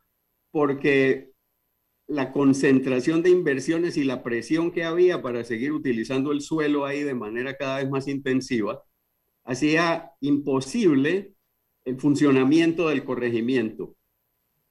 porque 0.53 1.34
la 2.07 2.33
concentración 2.33 3.23
de 3.23 3.31
inversiones 3.31 3.97
y 3.97 4.05
la 4.05 4.23
presión 4.23 4.73
que 4.73 4.85
había 4.85 5.23
para 5.23 5.45
seguir 5.45 5.73
utilizando 5.73 6.33
el 6.33 6.41
suelo 6.41 6.85
ahí 6.85 7.03
de 7.03 7.15
manera 7.15 7.57
cada 7.57 7.79
vez 7.79 7.91
más 7.91 8.09
intensiva, 8.09 8.83
hacía 9.45 10.13
imposible 10.21 11.35
el 11.85 11.99
funcionamiento 11.99 12.89
del 12.89 13.05
corregimiento. 13.05 13.97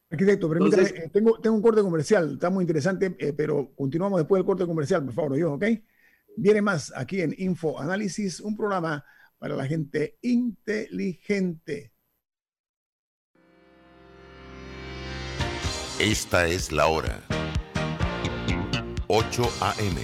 Arquitecto, 0.09 0.47
permítame, 0.47 0.83
eh, 0.83 1.09
tengo, 1.11 1.39
tengo 1.39 1.55
un 1.55 1.61
corte 1.61 1.81
comercial, 1.81 2.33
está 2.33 2.51
muy 2.51 2.63
interesante, 2.63 3.15
eh, 3.17 3.33
pero 3.33 3.73
continuamos 3.75 4.19
después 4.19 4.39
del 4.39 4.45
corte 4.45 4.65
comercial, 4.65 5.03
por 5.05 5.13
favor, 5.13 5.37
yo, 5.37 5.53
¿ok? 5.53 5.65
Viene 6.37 6.61
más 6.61 6.93
aquí 6.95 7.21
en 7.21 7.33
Info 7.37 7.79
Análisis, 7.79 8.39
un 8.39 8.55
programa 8.55 9.03
para 9.39 9.55
la 9.55 9.65
gente 9.65 10.17
inteligente. 10.21 11.92
Esta 16.03 16.47
es 16.47 16.73
la 16.73 16.87
hora. 16.87 17.21
8 19.07 19.51
a.m. 19.61 20.01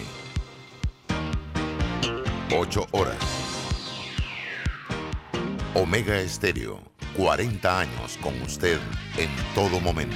8 2.55 2.87
horas. 2.91 3.17
Omega 5.73 6.17
Estéreo, 6.17 6.79
40 7.17 7.79
años 7.81 8.17
con 8.21 8.41
usted 8.43 8.79
en 9.17 9.29
todo 9.53 9.81
momento. 9.81 10.15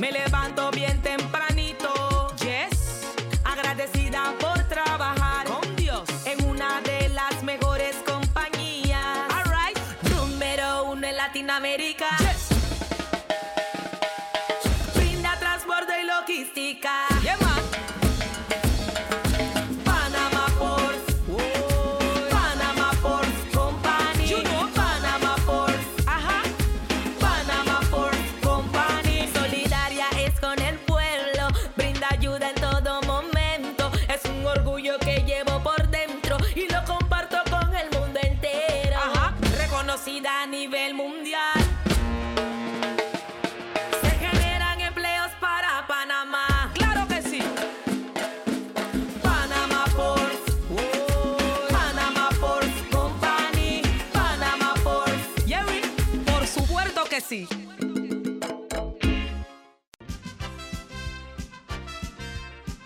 Me 0.00 0.10
levanto 0.10 0.70
bien 0.70 0.98
tempranito, 1.02 1.92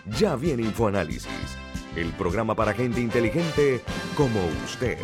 Ya 0.06 0.36
viene 0.36 0.62
InfoAnálisis, 0.64 1.56
el 1.96 2.12
programa 2.12 2.54
para 2.54 2.74
gente 2.74 3.00
inteligente 3.00 3.80
como 4.14 4.38
usted. 4.62 4.98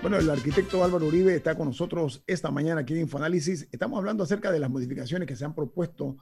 Bueno, 0.00 0.18
el 0.18 0.30
arquitecto 0.30 0.84
Álvaro 0.84 1.06
Uribe 1.06 1.34
está 1.34 1.56
con 1.56 1.66
nosotros 1.66 2.22
esta 2.28 2.52
mañana 2.52 2.82
aquí 2.82 2.94
en 2.94 3.00
Infoanálisis. 3.00 3.68
Estamos 3.72 3.98
hablando 3.98 4.22
acerca 4.22 4.52
de 4.52 4.60
las 4.60 4.70
modificaciones 4.70 5.26
que 5.26 5.34
se 5.34 5.44
han 5.44 5.54
propuesto 5.56 6.18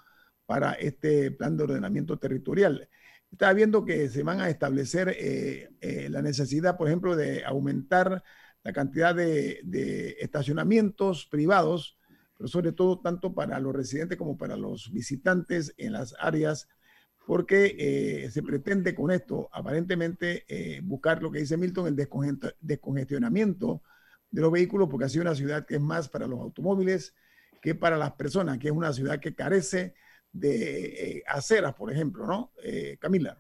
para 0.47 0.73
este 0.73 1.31
plan 1.31 1.55
de 1.55 1.65
ordenamiento 1.65 2.19
territorial. 2.19 2.89
Estaba 3.31 3.53
viendo 3.53 3.85
que 3.85 4.09
se 4.09 4.23
van 4.23 4.41
a 4.41 4.49
establecer 4.49 5.11
eh, 5.11 5.69
eh, 5.83 6.09
la 6.09 6.23
necesidad, 6.23 6.79
por 6.79 6.89
ejemplo, 6.89 7.15
de 7.15 7.45
aumentar 7.45 8.23
la 8.63 8.73
cantidad 8.73 9.15
de 9.15 10.17
estacionamientos 10.19 11.27
privados, 11.27 11.98
pero 12.39 12.49
sobre 12.49 12.73
todo 12.73 13.01
tanto 13.01 13.35
para 13.35 13.61
los 13.61 13.77
residentes 13.77 14.19
como 14.19 14.39
para 14.39 14.57
los 14.57 14.93
visitantes 14.93 15.75
en 15.79 15.95
las 15.95 16.17
áreas 16.21 16.69
porque 17.27 17.77
eh, 18.25 18.31
se 18.31 18.43
pretende 18.43 18.95
con 18.95 19.11
esto 19.11 19.51
aparentemente 19.53 20.45
eh, 20.49 20.81
buscar 20.83 21.23
lo 21.23 21.31
que 21.31 21.41
dice 21.41 21.57
Milton, 21.59 21.89
el 21.89 21.97
desconge- 21.97 22.55
descongestionamiento 22.61 23.83
de 24.31 24.43
los 24.43 24.53
vehículos, 24.53 24.89
porque 24.91 25.07
ha 25.07 25.09
sido 25.09 25.23
una 25.23 25.35
ciudad 25.35 25.67
que 25.67 25.75
es 25.77 25.81
más 25.81 26.09
para 26.09 26.27
los 26.27 26.41
automóviles 26.41 27.15
que 27.61 27.75
para 27.75 27.97
las 27.99 28.13
personas, 28.13 28.59
que 28.59 28.69
es 28.69 28.73
una 28.73 28.93
ciudad 28.93 29.21
que 29.21 29.35
carece 29.35 29.95
de 30.33 31.19
eh, 31.19 31.23
aceras, 31.27 31.75
por 31.75 31.93
ejemplo, 31.93 32.27
¿no? 32.27 32.53
Camila. 33.01 33.39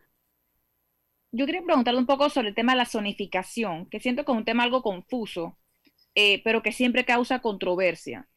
Yo 1.33 1.47
quería 1.47 1.63
preguntarle 1.63 2.01
un 2.01 2.07
poco 2.07 2.29
sobre 2.31 2.49
el 2.49 2.55
tema 2.55 2.73
de 2.73 2.79
la 2.79 2.87
zonificación, 2.87 3.87
que 3.89 4.01
siento 4.01 4.25
que 4.25 4.33
es 4.33 4.39
un 4.39 4.45
tema 4.45 4.65
algo 4.65 4.83
confuso, 4.83 5.59
pero 6.45 6.63
que 6.63 6.73
siempre 6.73 7.05
causa 7.05 7.41
controversia. 7.41 8.29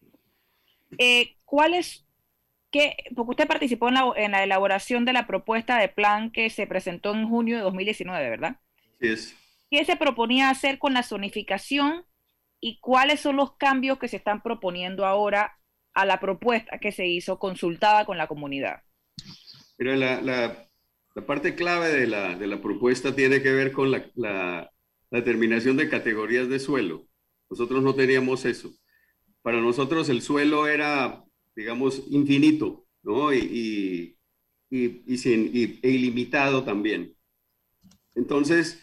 Eh, 0.98 1.38
¿Cuál 1.46 1.74
es, 1.74 2.06
qué, 2.72 2.96
porque 3.16 3.32
usted 3.32 3.48
participó 3.48 3.90
en 3.90 3.96
la, 3.96 4.14
en 4.18 4.32
la 4.34 4.44
elaboración 4.44 5.06
de 5.06 5.14
la 5.14 5.28
propuesta 5.28 5.78
de 5.80 5.90
plan 5.90 6.32
que 6.32 6.50
se 6.50 6.68
presentó 6.68 7.14
en 7.14 7.28
junio 7.30 7.58
de 7.58 7.64
2019, 7.64 8.30
¿verdad? 8.30 8.58
Sí 9.00 9.08
es. 9.08 9.36
¿Qué 9.72 9.86
se 9.86 9.96
proponía 9.96 10.50
hacer 10.52 10.78
con 10.80 10.94
la 10.94 11.02
zonificación 11.04 12.06
y 12.60 12.80
cuáles 12.80 13.22
son 13.22 13.38
los 13.38 13.58
cambios 13.58 13.98
que 14.00 14.08
se 14.08 14.18
están 14.18 14.44
proponiendo 14.44 15.06
ahora 15.06 15.58
a 15.94 16.06
la 16.06 16.20
propuesta 16.20 16.80
que 16.80 16.92
se 16.92 17.08
hizo 17.08 17.40
consultada 17.40 18.06
con 18.06 18.18
la 18.18 18.28
comunidad? 18.28 18.84
Pero 19.78 19.96
la, 19.96 20.22
la- 20.22 20.68
la 21.14 21.26
parte 21.26 21.56
clave 21.56 21.90
de 21.90 22.08
la, 22.08 22.36
de 22.36 22.48
la 22.48 22.62
propuesta 22.62 23.14
tiene 23.16 23.42
que 23.42 23.52
ver 23.52 23.72
con 23.74 23.92
la, 23.92 24.10
la- 24.16 24.72
la 25.10 25.20
determinación 25.20 25.76
de 25.78 25.90
categorías 25.90 26.48
de 26.50 26.60
suelo. 26.60 27.08
Nosotros 27.50 27.84
no 27.84 27.94
teníamos 27.94 28.46
eso. 28.46 28.72
Para 29.42 29.62
nosotros 29.62 30.10
el 30.10 30.22
suelo 30.22 30.68
era, 30.68 31.24
digamos, 31.56 32.04
infinito, 32.12 32.88
¿no? 33.04 33.34
Y, 33.34 34.18
y, 34.70 34.78
y- 34.78 35.04
y 35.14 35.18
sin, 35.18 35.52
e 35.84 35.90
ilimitado 35.90 36.64
también. 36.64 37.16
Entonces, 38.16 38.80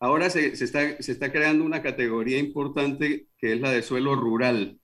ahora 0.00 0.30
se, 0.30 0.56
se 0.56 0.64
está, 0.64 1.00
se 1.02 1.12
está 1.12 1.32
creando 1.32 1.64
una 1.64 1.82
categoría 1.82 2.38
importante 2.38 3.28
que 3.38 3.54
es 3.54 3.60
la 3.60 3.70
de 3.70 3.82
suelo 3.82 4.14
rural. 4.16 4.80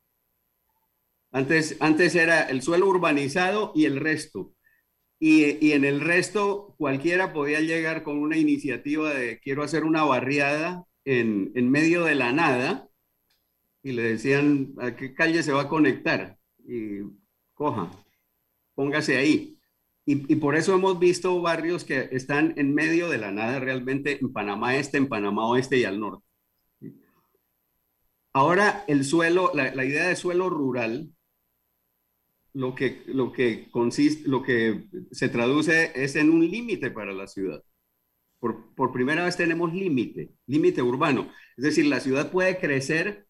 Antes, 1.33 1.77
antes 1.81 2.15
era 2.15 2.43
el 2.43 2.63
suelo 2.63 2.89
urbanizado 2.89 3.73
y 3.75 3.87
el 3.87 3.99
resto. 4.01 4.55
Y, 5.21 5.65
y 5.67 5.73
en 5.73 5.85
el 5.85 6.01
resto, 6.03 6.75
cualquiera 6.79 7.33
podía 7.35 7.61
llegar 7.61 8.05
con 8.05 8.19
una 8.19 8.39
iniciativa 8.39 9.15
de 9.15 9.41
quiero 9.41 9.63
hacer 9.65 9.85
una 9.85 10.05
barriada 10.05 10.87
en, 11.07 11.53
en 11.57 11.71
medio 11.71 12.05
de 12.05 12.17
la 12.17 12.33
nada 12.33 12.89
y 13.83 13.93
le 13.93 14.03
decían 14.03 14.75
a 14.79 14.95
qué 14.97 15.15
calle 15.15 15.43
se 15.43 15.53
va 15.53 15.63
a 15.63 15.69
conectar 15.69 16.39
y 16.67 17.01
coja, 17.55 17.91
póngase 18.75 19.17
ahí. 19.17 19.59
Y, 20.05 20.33
y, 20.33 20.37
por 20.37 20.57
eso 20.57 20.75
hemos 20.75 20.99
visto 20.99 21.41
barrios 21.41 21.85
que 21.85 22.09
están 22.11 22.55
en 22.57 22.75
medio 22.75 23.09
de 23.09 23.19
la 23.19 23.31
nada 23.31 23.61
realmente 23.61 24.19
en 24.21 24.33
Panamá 24.33 24.77
Este, 24.77 24.99
en 24.99 25.09
Panamá 25.09 25.47
Oeste 25.47 25.79
y 25.79 25.85
al 25.85 26.01
norte. 26.01 26.25
Ahora 28.33 28.85
el 28.89 29.05
suelo, 29.05 29.53
la, 29.55 29.75
la 29.75 29.85
idea 29.85 30.09
de 30.09 30.17
suelo 30.17 30.51
rural, 30.51 31.13
lo 32.55 32.75
que, 32.75 33.03
lo 33.07 33.33
que 33.33 33.71
consiste, 33.71 34.29
lo 34.29 34.43
que 34.43 34.87
se 35.11 35.29
traduce 35.29 35.93
es 35.95 36.17
en 36.17 36.31
un 36.31 36.49
límite 36.51 36.91
para 36.91 37.13
la 37.13 37.27
ciudad. 37.27 37.63
Por, 38.41 38.75
por 38.75 38.93
primera 38.93 39.25
vez 39.25 39.37
tenemos 39.37 39.73
límite, 39.73 40.33
límite 40.47 40.83
urbano. 40.83 41.31
Es 41.57 41.65
decir, 41.65 41.87
la 41.87 42.01
ciudad 42.01 42.33
puede 42.33 42.59
crecer 42.59 43.29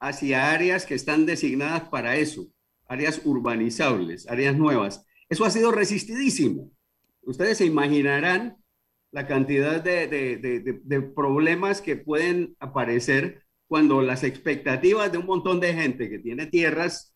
hacia 0.00 0.50
áreas 0.50 0.86
que 0.86 0.94
están 0.94 1.26
designadas 1.26 1.88
para 1.88 2.16
eso, 2.16 2.48
áreas 2.88 3.20
urbanizables, 3.24 4.28
áreas 4.28 4.56
nuevas. 4.56 5.06
Eso 5.28 5.44
ha 5.44 5.50
sido 5.50 5.70
resistidísimo. 5.70 6.72
Ustedes 7.22 7.58
se 7.58 7.66
imaginarán 7.66 8.56
la 9.12 9.26
cantidad 9.26 9.82
de, 9.82 10.06
de, 10.06 10.80
de, 10.82 11.02
problemas 11.02 11.80
que 11.80 11.96
pueden 11.96 12.56
aparecer 12.60 13.44
cuando 13.66 14.02
las 14.02 14.24
expectativas 14.24 15.12
de 15.12 15.18
un 15.18 15.26
montón 15.26 15.60
de 15.60 15.74
gente 15.74 16.08
que 16.08 16.18
tiene 16.18 16.46
tierras 16.46 17.14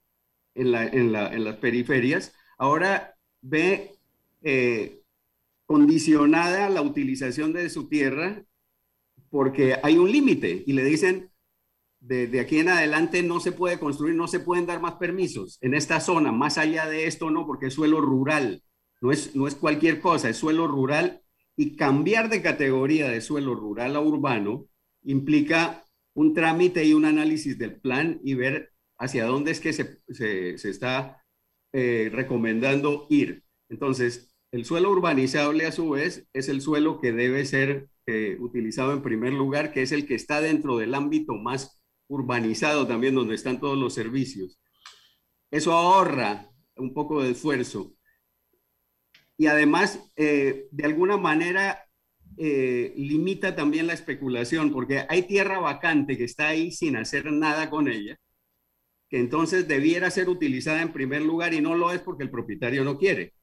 en, 0.55 0.73
la, 0.73 0.87
en, 0.87 1.13
la, 1.13 1.33
en 1.33 1.45
las 1.45 1.57
periferias 1.57 2.33
ahora 2.59 3.17
ve 3.41 3.93
eh, 4.43 5.01
condicionada 5.67 6.69
la 6.69 6.83
utilización 6.83 7.53
de 7.53 7.71
su 7.71 7.89
tierra 7.89 8.45
porque 9.31 9.77
hay 9.83 9.97
un 9.97 10.11
límite 10.11 10.63
y 10.67 10.73
le 10.75 10.85
dicen, 10.85 11.31
de, 12.07 12.39
aquí 12.39 12.59
en 12.59 12.69
adelante 12.69 13.23
no 13.23 13.41
se 13.41 13.53
puede 13.53 13.79
construir, 13.79 14.15
no 14.15 14.29
se 14.29 14.41
pueden 14.41 14.67
dar 14.67 14.81
más 14.81 14.95
permisos 14.95 15.59
en 15.63 15.75
esta 15.75 16.01
zona, 16.01 16.33
más 16.33 16.59
allá 16.59 16.87
de 16.87 17.07
esto 17.07 17.31
no, 17.31 17.47
porque 17.47 17.67
es 17.67 17.75
suelo 17.75 18.01
rural, 18.01 18.63
no 19.01 19.11
es, 19.11 19.35
no 19.35 19.49
es 19.49 19.55
cualquier 19.55 20.01
cosa, 20.01 20.29
es 20.29 20.37
suelo 20.37 20.67
rural 20.67 21.23
y 21.57 21.77
cambiar 21.77 22.29
de 22.29 22.43
categoría 22.43 23.09
de 23.09 23.21
suelo 23.21 23.55
rural 23.55 23.97
a 23.97 24.01
urbano 24.01 24.67
implica 25.03 25.85
un 26.15 26.35
trámite 26.35 26.85
y 26.85 26.93
un 26.93 27.07
análisis 27.07 27.59
del 27.59 27.81
plan 27.81 28.21
y 28.23 28.35
ver 28.35 28.73
hacia 28.99 29.25
dónde 29.25 29.51
es 29.53 29.61
que 29.61 29.73
se, 29.73 30.01
se, 30.09 30.59
se 30.59 30.71
está 30.71 31.25
eh, 31.73 32.11
recomendando 32.13 33.07
ir. 33.09 33.45
Entonces, 33.69 34.35
el 34.53 34.65
suelo 34.65 34.91
urbanizable 34.91 35.67
a 35.67 35.73
su 35.73 35.91
vez 35.91 36.27
es 36.33 36.49
el 36.49 36.61
suelo 36.61 37.01
que 37.01 37.13
debe 37.13 37.45
ser 37.47 37.89
eh, 38.07 38.37
utilizado 38.39 38.93
en 38.93 39.03
primer 39.03 39.33
lugar, 39.33 39.73
que 39.73 39.83
es 39.83 39.91
el 39.91 40.07
que 40.07 40.15
está 40.15 40.41
dentro 40.41 40.79
del 40.79 40.95
ámbito 40.95 41.35
más 41.35 41.84
urbanizado 42.15 42.87
también, 42.87 43.15
donde 43.15 43.35
están 43.35 43.61
todos 43.61 43.77
los 43.77 43.95
servicios. 43.95 44.59
Eso 45.51 45.73
ahorra 45.73 46.51
un 46.77 46.93
poco 46.95 47.23
de 47.23 47.31
esfuerzo. 47.33 47.95
Y 49.37 49.47
además, 49.47 50.01
eh, 50.17 50.69
de 50.71 50.85
alguna 50.85 51.17
manera, 51.17 51.85
eh, 52.37 52.93
limita 52.97 53.55
también 53.55 53.87
la 53.87 53.93
especulación, 53.93 54.73
porque 54.73 55.05
hay 55.09 55.23
tierra 55.23 55.59
vacante 55.59 56.17
que 56.17 56.25
está 56.25 56.49
ahí 56.49 56.71
sin 56.71 56.97
hacer 56.97 57.31
nada 57.33 57.71
con 57.71 57.89
ella, 57.89 58.19
que 59.09 59.19
entonces 59.19 59.69
debiera 59.69 60.11
ser 60.11 60.29
utilizada 60.29 60.83
en 60.83 60.93
primer 60.93 61.23
lugar 61.23 61.55
y 61.55 61.61
no 61.61 61.77
lo 61.77 61.93
es 61.93 62.01
porque 62.01 62.25
el 62.25 62.31
propietario 62.31 62.85
no 62.85 62.99
quiere. 62.99 63.35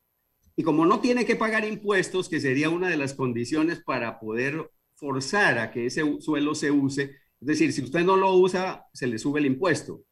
Y 0.56 0.64
como 0.64 0.86
no 0.86 1.00
tiene 1.00 1.26
que 1.26 1.36
pagar 1.36 1.66
impuestos, 1.66 2.30
que 2.30 2.42
sería 2.42 2.70
una 2.70 2.90
de 2.90 2.98
las 2.98 3.14
condiciones 3.14 3.82
para 3.84 4.20
poder 4.20 4.70
forzar 4.96 5.58
a 5.58 5.72
que 5.72 5.86
ese 5.88 6.04
suelo 6.20 6.56
se 6.56 6.72
use, 6.72 7.16
es 7.42 7.48
decir, 7.48 7.74
si 7.74 7.84
usted 7.84 8.02
no 8.02 8.18
lo 8.18 8.36
usa, 8.36 8.86
se 8.94 9.08
le 9.08 9.18
sube 9.18 9.40
el 9.40 9.48
impuesto. 9.48 10.04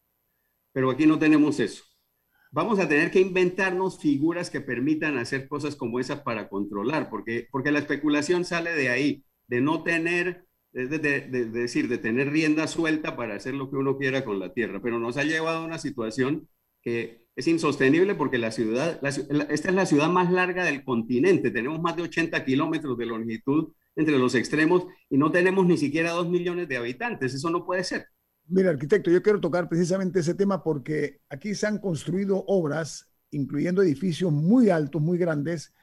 Pero 0.74 0.90
aquí 0.90 1.06
no 1.06 1.20
tenemos 1.20 1.60
eso. 1.60 1.84
Vamos 2.52 2.80
a 2.80 2.90
tener 2.90 3.12
que 3.12 3.20
inventarnos 3.20 4.00
figuras 4.00 4.50
que 4.50 4.62
permitan 4.62 5.18
hacer 5.18 5.48
cosas 5.48 5.76
como 5.76 6.00
esas 6.00 6.22
para 6.22 6.50
controlar, 6.50 7.10
porque, 7.10 7.48
porque 7.52 7.72
la 7.72 7.80
especulación 7.80 8.46
sale 8.46 8.74
de 8.74 8.90
ahí, 8.90 9.24
de 9.48 9.62
no 9.62 9.84
tener, 9.84 10.48
de, 10.72 10.88
de, 10.88 11.00
de, 11.00 11.22
de, 11.22 11.46
decir, 11.46 11.88
de 11.88 12.00
tener 12.00 12.32
rienda 12.32 12.68
suelta 12.68 13.16
para 13.16 13.36
hacer 13.36 13.54
lo 13.54 13.70
que 13.70 13.78
uno 13.78 13.98
quiera 13.98 14.26
con 14.26 14.40
la 14.40 14.52
tierra. 14.54 14.82
Pero 14.82 14.98
nos 14.98 15.18
ha 15.18 15.24
llevado 15.24 15.60
a 15.60 15.66
una 15.66 15.78
situación 15.78 16.50
que 16.82 17.28
es 17.36 17.48
insostenible 17.48 18.16
porque 18.16 18.40
la 18.40 18.52
ciudad, 18.52 19.00
esta 19.06 19.70
es 19.70 19.76
la 19.76 19.86
ciudad 19.86 20.10
más 20.10 20.32
larga 20.32 20.66
del 20.66 20.84
continente, 20.84 21.52
tenemos 21.52 21.80
más 21.82 21.96
de 21.96 22.04
80 22.04 22.44
kilómetros 22.44 22.98
de 22.98 23.06
longitud 23.06 23.74
entre 23.96 24.18
los 24.18 24.36
extremos 24.36 24.86
y 25.10 25.18
no 25.18 25.32
tenemos 25.32 25.66
ni 25.66 25.78
siquiera 25.78 26.12
dos 26.12 26.30
millones 26.30 26.68
de 26.68 26.78
habitantes. 26.78 27.34
Eso 27.34 27.50
no 27.50 27.66
puede 27.66 27.84
ser. 27.84 28.08
Mira, 28.48 28.72
arquitecto, 28.72 29.12
yo 29.12 29.22
quiero 29.22 29.40
tocar 29.40 29.70
precisamente 29.70 30.20
ese 30.20 30.34
tema 30.34 30.64
porque 30.64 31.22
aquí 31.30 31.54
se 31.54 31.68
han 31.68 31.78
construido 31.78 32.44
obras, 32.48 33.10
incluyendo 33.32 33.84
edificios 33.84 34.32
muy 34.32 34.70
altos, 34.70 35.02
muy 35.02 35.18
grandes, 35.18 35.74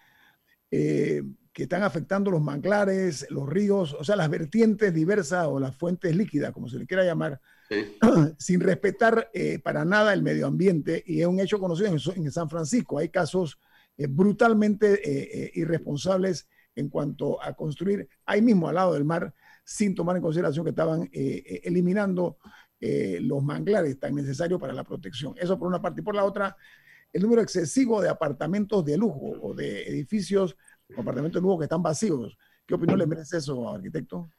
eh, 0.71 1.23
que 1.57 1.63
están 1.63 1.85
afectando 1.85 2.31
los 2.31 2.43
manglares, 2.43 3.27
los 3.31 3.49
ríos, 3.49 3.97
o 3.99 4.05
sea, 4.05 4.15
las 4.15 4.29
vertientes 4.29 4.93
diversas 4.93 5.47
o 5.47 5.59
las 5.59 5.75
fuentes 5.75 6.15
líquidas, 6.15 6.53
como 6.53 6.69
se 6.69 6.79
le 6.79 6.87
quiera 6.87 7.03
llamar, 7.03 7.41
sí. 7.71 7.97
sin 8.39 8.61
respetar 8.61 9.31
eh, 9.33 9.59
para 9.59 9.85
nada 9.87 10.13
el 10.13 10.23
medio 10.23 10.49
ambiente. 10.49 11.03
Y 11.07 11.23
es 11.23 11.27
un 11.27 11.41
hecho 11.41 11.59
conocido 11.59 11.89
en, 11.89 12.25
en 12.25 12.31
San 12.31 12.51
Francisco. 12.51 12.99
Hay 12.99 13.09
casos 13.09 13.59
eh, 13.97 14.07
brutalmente 14.07 15.01
eh, 15.03 15.51
irresponsables 15.55 16.47
en 16.77 16.89
cuanto 16.89 17.43
a 17.43 17.55
construir 17.55 18.09
ahí 18.25 18.41
mismo 18.41 18.69
al 18.69 18.77
lado 18.77 18.95
del 18.95 19.05
mar, 19.05 19.35
sin 19.65 19.95
tomar 19.95 20.15
en 20.17 20.23
consideración 20.23 20.65
que 20.65 20.71
estaban 20.71 21.09
eh, 21.13 21.61
eliminando 21.65 22.39
eh, 22.79 23.19
los 23.23 23.43
manglares 23.43 23.99
tan 23.99 24.15
necesarios 24.15 24.61
para 24.61 24.73
la 24.73 24.85
protección. 24.85 25.35
Eso 25.39 25.59
por 25.59 25.67
una 25.67 25.83
parte. 25.83 26.03
Y 26.03 26.05
por 26.05 26.15
la 26.15 26.25
otra, 26.25 26.57
el 27.13 27.23
número 27.23 27.43
excesivo 27.43 28.01
de 28.01 28.09
apartamentos 28.09 28.85
de 28.85 28.97
lujo 28.97 29.33
o 29.41 29.55
de 29.55 29.83
edificios 29.89 30.57
o 30.95 31.01
apartamentos 31.01 31.41
de 31.41 31.47
lujo 31.47 31.59
que 31.59 31.65
están 31.65 31.83
vacíos. 31.83 32.37
¿Qué 32.67 32.75
opinión 32.75 32.99
le 32.99 33.07
merece 33.07 33.39
eso, 33.39 33.69
arquitecto? 33.69 34.31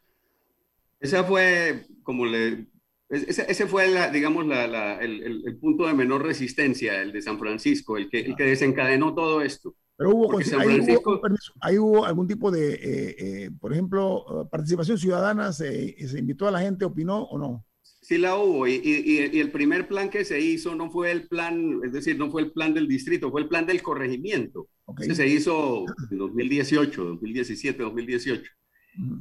Esa 1.00 1.24
fue, 1.24 1.86
como 2.04 2.26
le... 2.26 2.68
Ese, 3.10 3.50
ese 3.50 3.68
fue, 3.68 3.88
la, 3.88 4.10
digamos, 4.10 4.46
la, 4.46 4.68
la, 4.68 5.00
el, 5.00 5.42
el, 5.46 5.58
punto 5.58 5.88
de 5.88 5.94
menor 5.94 6.24
resistencia, 6.24 7.02
el 7.02 7.14
de 7.14 7.22
San 7.22 7.40
Francisco, 7.40 7.98
el 7.98 8.10
que, 8.10 8.20
el 8.20 8.36
que 8.36 8.44
desencadenó 8.44 9.16
todo 9.16 9.42
esto. 9.42 9.76
Pero 9.98 10.12
hubo, 10.12 10.38
ahí, 10.38 10.95
hubo 10.95 11.20
permiso, 11.20 11.54
ahí, 11.60 11.78
hubo, 11.80 12.06
algún 12.06 12.28
tipo 12.28 12.52
de, 12.52 12.74
eh, 12.76 13.16
eh, 13.18 13.52
por 13.60 13.74
ejemplo, 13.74 14.48
participación 14.52 15.00
ciudadana, 15.00 15.52
se, 15.52 16.08
se, 16.08 16.20
invitó 16.20 16.48
a 16.48 16.52
la 16.52 16.60
gente, 16.60 16.86
opinó 16.86 17.24
o 17.24 17.39
no? 17.39 17.66
Sí 17.82 18.20
la 18.20 18.38
hubo, 18.38 18.68
y, 18.68 18.74
y, 18.76 19.36
y, 19.36 19.39
el 19.39 19.52
primer 19.52 19.88
plan 19.88 20.12
que 20.12 20.24
se 20.24 20.39
hizo 20.39 20.76
no 20.76 20.91
fue 20.91 21.12
el 21.12 21.28
plan, 21.28 21.82
es 21.84 21.93
decir, 21.93 22.16
no 22.18 22.30
fue 22.30 22.43
el 22.43 22.52
plan 22.52 22.76
del 22.76 22.88
distrito, 22.88 23.32
fue 23.32 23.41
el 23.41 23.48
plan 23.48 23.66
del 23.66 23.82
corregimiento. 23.82 24.70
Okay. 24.86 25.16
se 25.16 25.28
hizo 25.28 25.84
en 26.12 26.18
2018, 26.20 27.04
2017, 27.04 27.82
2018. 27.82 28.52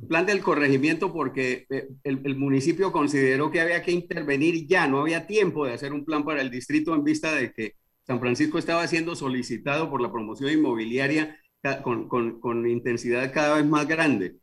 El 0.03 0.09
plan 0.09 0.27
del 0.27 0.41
corregimiento 0.41 1.13
porque 1.13 1.67
eh, 1.71 1.89
el, 2.05 2.21
el, 2.25 2.37
municipio 2.37 2.93
consideró 2.93 3.51
que 3.51 3.61
había 3.61 3.83
que 3.83 3.93
intervenir 3.93 4.67
ya, 4.67 4.87
no 4.87 5.01
había 5.01 5.27
tiempo 5.27 5.67
de 5.67 5.73
hacer 5.73 5.93
un 5.93 6.05
plan 6.05 6.25
para 6.25 6.43
el 6.43 6.51
distrito 6.51 6.95
en 6.95 7.03
vista 7.03 7.35
de 7.35 7.53
que 7.53 7.75
San 8.07 8.21
Francisco 8.21 8.59
estaba 8.59 8.87
siendo 8.87 9.17
solicitado 9.17 9.91
por 9.91 10.01
la 10.01 10.13
promoción 10.13 10.51
inmobiliaria 10.51 11.41
con, 11.83 12.71
intensidad 12.71 13.33
cada 13.33 13.57
vez 13.57 13.67
más 13.67 13.89
grande. 13.89 14.37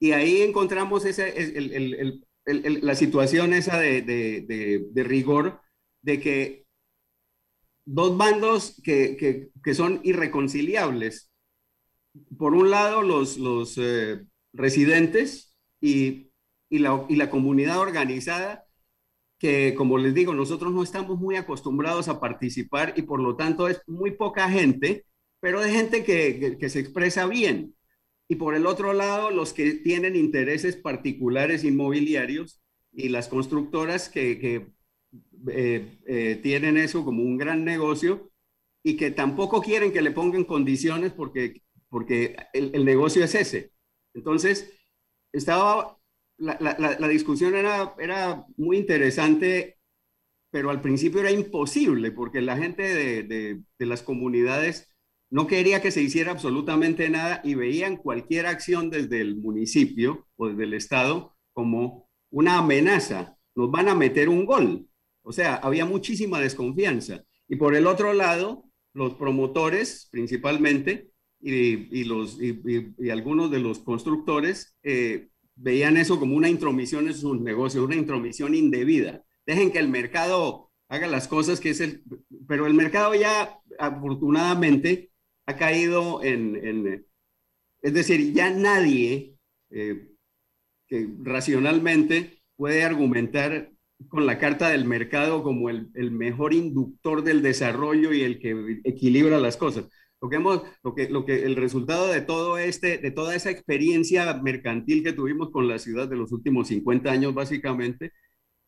Y 0.00 0.12
ahí 0.12 0.42
encontramos 0.42 1.04
ese, 1.04 1.56
el, 1.56 2.24
la 2.44 2.94
situación 2.94 3.52
esa 3.52 3.78
de, 3.78 4.84
rigor 4.94 5.60
de 6.02 6.20
que 6.20 6.66
dos 7.84 8.16
bandos 8.16 8.80
que, 8.82 9.16
que, 9.16 9.50
que, 9.62 9.74
son 9.74 10.00
irreconciliables. 10.02 11.30
Por 12.36 12.54
un 12.54 12.70
lado, 12.70 13.02
los, 13.02 13.38
los 13.38 13.78
eh, 13.78 14.24
residentes 14.52 15.56
y, 15.80 16.30
y, 16.68 16.78
la, 16.78 17.06
y 17.08 17.16
la 17.16 17.30
comunidad 17.30 17.78
organizada 17.78 18.63
que, 19.44 19.74
como 19.74 19.98
les 19.98 20.14
digo, 20.14 20.32
nosotros 20.32 20.72
no 20.72 20.82
estamos 20.82 21.20
muy 21.20 21.36
acostumbrados 21.36 22.08
a 22.08 22.18
participar 22.18 22.94
y 22.96 23.02
por 23.02 23.20
lo 23.20 23.36
tanto 23.36 23.68
es 23.68 23.82
muy 23.86 24.12
poca 24.12 24.48
gente, 24.48 25.04
pero 25.38 25.60
de 25.60 25.70
gente 25.70 26.02
que, 26.02 26.56
que, 26.58 26.68
se 26.70 26.80
expresa 26.80 27.26
bien. 27.26 27.74
Y 28.26 28.36
por 28.36 28.54
el 28.54 28.64
otro 28.64 28.94
lado, 28.94 29.30
los 29.30 29.52
que 29.52 29.72
tienen 29.72 30.16
intereses 30.16 30.76
particulares 30.76 31.62
inmobiliarios 31.62 32.62
y 32.90 33.10
las 33.10 33.28
constructoras 33.28 34.08
que, 34.08 34.38
que 34.38 34.66
eh, 35.48 35.98
eh, 36.06 36.40
tienen 36.42 36.78
eso 36.78 37.04
como 37.04 37.22
un 37.22 37.36
gran 37.36 37.66
negocio 37.66 38.30
y 38.82 38.96
que 38.96 39.10
tampoco 39.10 39.60
quieren 39.60 39.92
que 39.92 40.00
le 40.00 40.10
pongan 40.10 40.44
condiciones 40.44 41.12
porque, 41.12 41.60
porque 41.90 42.34
el, 42.54 42.70
el 42.74 42.86
negocio 42.86 43.22
es 43.22 43.34
ese. 43.34 43.72
Entonces, 44.14 44.72
estaba 45.34 45.98
la, 46.38 47.08
discusión 47.08 47.54
era, 47.54 47.94
era 47.98 48.44
muy 48.56 48.76
interesante, 48.76 49.78
pero 50.50 50.70
al 50.70 50.80
principio 50.80 51.20
era 51.20 51.30
imposible 51.30 52.12
porque 52.12 52.40
la 52.40 52.56
gente 52.56 52.82
de, 52.82 53.22
de, 53.22 53.86
las 53.86 54.02
comunidades 54.02 54.88
no 55.30 55.46
quería 55.46 55.82
que 55.82 55.90
se 55.90 56.02
hiciera 56.02 56.32
absolutamente 56.32 57.08
nada 57.08 57.40
y 57.44 57.54
veían 57.54 57.96
cualquier 57.96 58.46
acción 58.46 58.90
desde 58.90 59.20
el 59.20 59.36
municipio 59.36 60.28
o 60.36 60.48
desde 60.48 60.64
el 60.64 60.74
Estado 60.74 61.36
como 61.52 62.08
una 62.30 62.58
amenaza, 62.58 63.36
nos 63.54 63.70
van 63.70 63.88
a 63.88 63.94
meter 63.94 64.28
un 64.28 64.44
gol. 64.44 64.88
O 65.22 65.32
sea, 65.32 65.56
había 65.56 65.86
muchísima 65.86 66.40
desconfianza. 66.40 67.24
Y 67.48 67.56
por 67.56 67.74
el 67.74 67.86
otro 67.86 68.12
lado, 68.12 68.64
los 68.92 69.14
promotores 69.14 70.08
principalmente 70.10 71.10
y, 71.40 72.04
los, 72.04 72.38
y, 72.40 73.10
algunos 73.10 73.50
de 73.50 73.60
los 73.60 73.80
constructores 73.80 74.76
eh, 74.82 75.28
veían 75.56 75.96
eso 75.96 76.18
como 76.18 76.36
una 76.36 76.48
intromisión 76.48 77.06
en 77.06 77.14
sus 77.14 77.40
negocios, 77.40 77.84
una 77.84 77.96
intromisión 77.96 78.54
indebida. 78.54 79.24
Dejen 79.46 79.70
que 79.70 79.78
el 79.78 79.88
mercado 79.88 80.70
haga 80.88 81.06
las 81.06 81.28
cosas 81.28 81.60
que 81.60 81.70
es 81.70 81.80
el... 81.80 82.02
Pero 82.48 82.66
el 82.66 82.74
mercado 82.74 83.14
ya 83.14 83.58
afortunadamente 83.78 85.10
ha 85.46 85.56
caído 85.56 86.22
en... 86.22 87.04
es 87.82 87.94
decir, 87.94 88.32
ya 88.32 88.50
nadie 88.50 89.36
eh, 89.70 90.14
racionalmente 91.22 92.42
puede 92.56 92.84
argumentar 92.84 93.70
con 94.08 94.26
la 94.26 94.38
carta 94.38 94.68
del 94.68 94.84
mercado 94.84 95.42
como 95.42 95.70
el, 95.70 96.10
mejor 96.10 96.52
inductor 96.52 97.22
del 97.22 97.42
desarrollo 97.42 98.12
y 98.12 98.22
el 98.22 98.38
que 98.38 98.80
equilibra 98.84 99.38
las 99.38 99.56
cosas. 99.56 99.88
Lo 100.24 100.94
que 100.94 101.08
que, 101.08 101.24
que 101.26 101.44
el 101.44 101.56
resultado 101.56 102.08
de 102.08 102.20
todo 102.20 102.58
este, 102.58 102.98
de 102.98 103.10
toda 103.10 103.34
esa 103.34 103.50
experiencia 103.50 104.32
mercantil 104.42 105.02
que 105.02 105.12
tuvimos 105.12 105.50
con 105.50 105.68
la 105.68 105.78
ciudad 105.78 106.08
de 106.08 106.16
los 106.16 106.32
últimos 106.32 106.68
50 106.68 107.10
años, 107.10 107.34
básicamente, 107.34 108.12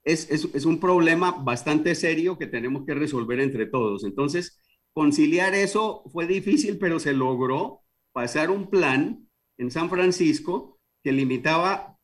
es, 0.06 0.64
un 0.64 0.78
problema 0.80 1.32
bastante 1.32 1.94
serio 1.94 2.38
que 2.38 2.46
tenemos 2.46 2.84
que 2.86 2.94
resolver 2.94 3.40
entre 3.40 3.66
todos. 3.66 4.04
Entonces, 4.04 4.60
conciliar 4.92 5.54
eso 5.54 6.04
fue 6.12 6.26
difícil, 6.26 6.78
pero 6.78 7.00
se 7.00 7.12
logró 7.12 7.82
pasar 8.12 8.50
un 8.50 8.70
plan 8.70 9.28
en 9.58 9.70
San 9.70 9.90
Francisco 9.90 10.78
que 11.02 11.12
limitaba 11.12 11.98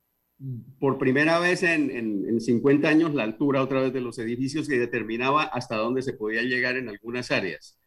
por 0.81 0.99
primera 0.99 1.39
vez 1.39 1.63
en, 1.63 1.91
en, 1.91 2.41
50 2.41 2.89
años 2.89 3.15
la 3.15 3.23
altura 3.23 3.63
otra 3.63 3.81
vez 3.81 3.93
de 3.93 4.01
los 4.01 4.19
edificios 4.19 4.69
y 4.69 4.77
determinaba 4.77 5.45
hasta 5.45 5.77
dónde 5.77 6.03
se 6.03 6.15
podía 6.15 6.43
llegar 6.43 6.77
en 6.77 6.89
algunas 6.89 7.31
áreas. 7.31 7.79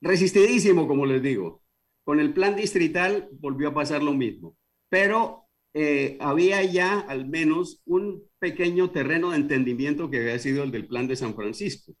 Resistidísimo, 0.00 0.86
como 0.86 1.06
les 1.06 1.22
digo. 1.22 1.62
Con 2.04 2.20
el 2.20 2.32
plan 2.32 2.54
distrital 2.54 3.28
volvió 3.32 3.68
a 3.68 3.74
pasar 3.74 4.02
lo 4.02 4.14
mismo, 4.14 4.56
pero 4.88 5.46
eh, 5.74 6.16
había 6.20 6.62
ya 6.62 7.00
al 7.00 7.28
menos 7.28 7.82
un 7.84 8.22
pequeño 8.38 8.92
terreno 8.92 9.30
de 9.30 9.36
entendimiento 9.36 10.08
que 10.08 10.20
había 10.20 10.38
sido 10.38 10.62
el 10.62 10.70
del 10.70 10.86
plan 10.86 11.06
de 11.06 11.16
San 11.16 11.34
Francisco. 11.34 11.94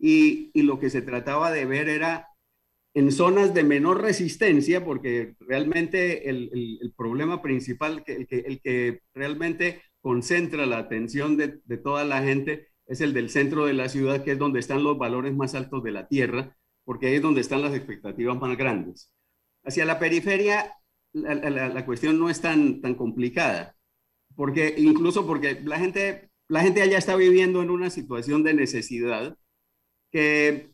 Y, 0.00 0.50
lo 0.62 0.80
que 0.80 0.90
se 0.90 1.02
trataba 1.02 1.52
de 1.52 1.66
ver 1.66 1.88
era 1.88 2.28
en 2.94 3.12
zonas 3.12 3.54
de 3.54 3.62
menor 3.62 4.02
resistencia, 4.02 4.84
porque 4.84 5.36
realmente 5.40 6.30
el, 6.30 6.50
el, 6.80 6.92
problema 6.96 7.42
principal, 7.42 8.02
el, 8.06 8.26
que, 8.26 8.38
el, 8.38 8.60
que, 8.60 9.02
realmente 9.14 9.82
concentra 10.00 10.66
la 10.66 10.78
atención 10.78 11.36
de, 11.36 11.60
de, 11.64 11.76
toda 11.76 12.04
la 12.04 12.22
gente, 12.22 12.68
es 12.86 13.00
el 13.00 13.12
del 13.12 13.30
centro 13.30 13.66
de 13.66 13.74
la 13.74 13.88
ciudad, 13.88 14.24
que 14.24 14.32
es 14.32 14.38
donde 14.38 14.60
están 14.60 14.82
los 14.82 14.98
valores 14.98 15.34
más 15.34 15.54
altos 15.54 15.82
de 15.84 15.92
la 15.92 16.08
tierra, 16.08 16.56
porque 16.90 17.06
ahí 17.06 17.14
es 17.14 17.22
donde 17.22 17.40
están 17.40 17.62
las 17.62 17.72
expectativas 17.72 18.36
más 18.40 18.58
grandes. 18.58 19.12
Hacia 19.62 19.84
la 19.84 20.00
periferia, 20.00 20.74
la, 21.12 21.86
cuestión 21.86 22.18
no 22.18 22.28
es 22.28 22.40
tan, 22.40 22.80
tan 22.80 22.96
complicada, 22.96 23.76
porque 24.34 24.74
incluso 24.76 25.24
porque 25.24 25.60
la 25.62 25.78
gente, 25.78 26.32
la 26.48 26.62
gente 26.62 26.82
allá 26.82 26.98
está 26.98 27.14
viviendo 27.14 27.62
en 27.62 27.70
una 27.70 27.90
situación 27.90 28.42
de 28.42 28.54
necesidad 28.54 29.36
que 30.10 30.72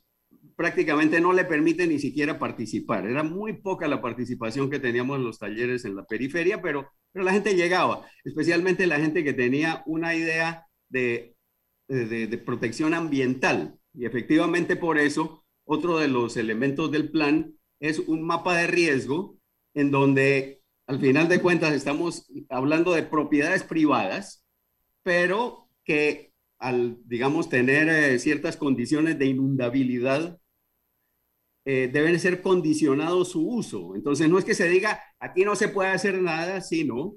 prácticamente 0.56 1.20
no 1.20 1.34
le 1.34 1.44
permite 1.44 1.86
ni 1.86 1.98
siquiera 1.98 2.38
participar. 2.38 3.06
Era 3.06 3.22
muy 3.22 3.52
poca 3.52 3.86
la 3.86 4.00
participación 4.00 4.70
que 4.70 4.78
teníamos 4.78 5.18
en 5.18 5.24
los 5.24 5.38
talleres 5.38 5.84
en 5.84 5.96
la 5.96 6.06
periferia, 6.06 6.62
pero, 6.62 6.88
pero 7.12 7.26
la 7.26 7.32
gente 7.32 7.54
llegaba, 7.54 8.08
especialmente 8.24 8.86
la 8.86 8.98
gente 8.98 9.22
que 9.22 9.34
tenía 9.34 9.82
una 9.84 10.14
idea 10.14 10.66
de, 10.88 11.36
de, 11.88 12.26
de 12.26 12.38
protección 12.38 12.94
ambiental. 12.94 13.78
Y 13.92 14.06
efectivamente 14.06 14.76
por 14.76 14.96
eso, 14.96 15.42
otro 15.66 15.98
de 15.98 16.08
los 16.08 16.36
elementos 16.36 16.90
del 16.90 17.10
plan 17.10 17.54
es 17.80 17.98
un 17.98 18.22
mapa 18.22 18.56
de 18.56 18.66
riesgo 18.66 19.38
en 19.74 19.90
donde 19.90 20.62
al 20.86 21.00
final 21.00 21.28
de 21.28 21.42
cuentas 21.42 21.74
estamos 21.74 22.26
hablando 22.48 22.92
de 22.92 23.02
propiedades 23.02 23.64
privadas, 23.64 24.46
pero 25.02 25.68
que 25.84 26.32
al, 26.58 26.98
digamos, 27.04 27.48
tener 27.48 27.88
eh, 27.88 28.18
ciertas 28.18 28.56
condiciones 28.56 29.18
de 29.18 29.26
inundabilidad, 29.26 30.40
eh, 31.64 31.90
deben 31.92 32.18
ser 32.20 32.42
condicionados 32.42 33.32
su 33.32 33.46
uso. 33.46 33.94
Entonces, 33.94 34.28
no 34.28 34.38
es 34.38 34.44
que 34.44 34.54
se 34.54 34.68
diga, 34.68 35.02
aquí 35.18 35.44
no 35.44 35.56
se 35.56 35.68
puede 35.68 35.90
hacer 35.90 36.22
nada, 36.22 36.60
sino, 36.60 37.16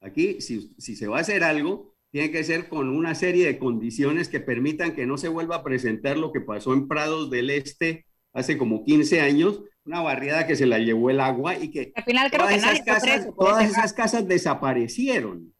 aquí, 0.00 0.40
si, 0.40 0.72
si 0.78 0.96
se 0.96 1.08
va 1.08 1.18
a 1.18 1.20
hacer 1.20 1.42
algo, 1.42 1.96
tiene 2.10 2.30
que 2.30 2.42
ser 2.44 2.68
con 2.68 2.88
una 2.88 3.14
serie 3.14 3.46
de 3.46 3.58
condiciones 3.58 4.28
que 4.28 4.40
permitan 4.40 4.94
que 4.94 5.06
no 5.06 5.18
se 5.18 5.28
vuelva 5.28 5.56
a 5.56 5.62
presentar 5.64 6.16
lo 6.16 6.32
que 6.32 6.40
pasó 6.40 6.72
en 6.72 6.88
Prados 6.88 7.30
del 7.30 7.50
Este 7.50 8.06
hace 8.32 8.56
como 8.56 8.84
15 8.84 9.20
años, 9.20 9.62
una 9.84 10.00
barriada 10.00 10.46
que 10.46 10.56
se 10.56 10.66
la 10.66 10.78
llevó 10.78 11.10
el 11.10 11.20
agua 11.20 11.56
y 11.56 11.70
que, 11.70 11.92
Al 11.96 12.04
final 12.04 12.30
creo 12.30 12.40
todas, 12.46 12.52
que 12.54 12.58
esas, 12.60 12.80
casas, 12.84 13.28
todas 13.36 13.70
esas 13.70 13.92
casas 13.92 14.28
desaparecieron. 14.28 15.54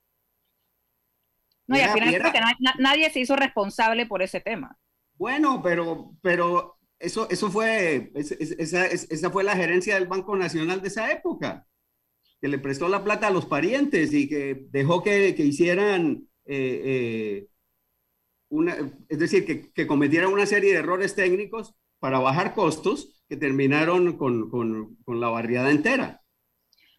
No, 1.67 1.77
y 1.77 1.81
al 1.81 1.91
final 1.93 2.15
creo 2.15 2.33
que 2.33 2.41
na- 2.41 2.57
na- 2.61 2.75
nadie 2.79 3.11
se 3.11 3.21
hizo 3.21 3.37
responsable 3.37 4.07
por 4.07 4.23
ese 4.23 4.41
tema. 4.41 4.77
Bueno, 5.17 5.61
pero, 5.63 6.13
pero 6.23 6.79
eso, 6.99 7.29
eso 7.31 7.51
fue, 7.51 8.11
es- 8.15 8.33
es- 8.33 8.53
esa, 8.53 8.87
es- 8.87 9.11
esa 9.11 9.31
fue 9.31 9.45
la 9.45 9.57
gerencia 9.57 9.95
del 9.97 10.07
Banco 10.07 10.35
Nacional 10.37 10.81
de 10.81 10.89
esa 10.89 11.11
época, 11.13 11.67
que 12.41 12.49
le 12.49 12.59
prestó 12.59 12.89
la 12.89 13.05
plata 13.05 13.27
a 13.27 13.31
los 13.31 13.47
parientes 13.47 14.13
y 14.15 14.29
que 14.29 14.63
dejó 14.71 15.03
que, 15.03 15.35
que 15.35 15.43
hicieran, 15.45 16.27
eh, 16.49 16.83
eh, 16.87 17.49
una, 18.51 18.77
es 19.09 19.19
decir, 19.19 19.45
que, 19.47 19.73
que 19.73 19.87
cometieran 19.87 20.33
una 20.33 20.47
serie 20.47 20.73
de 20.73 20.79
errores 20.79 21.15
técnicos 21.15 21.75
para 22.01 22.19
bajar 22.21 22.55
costos 22.55 23.23
que 23.29 23.37
terminaron 23.37 24.17
con, 24.17 24.51
con, 24.51 24.97
con 25.05 25.21
la 25.21 25.29
barriada 25.29 25.71
entera. 25.71 26.23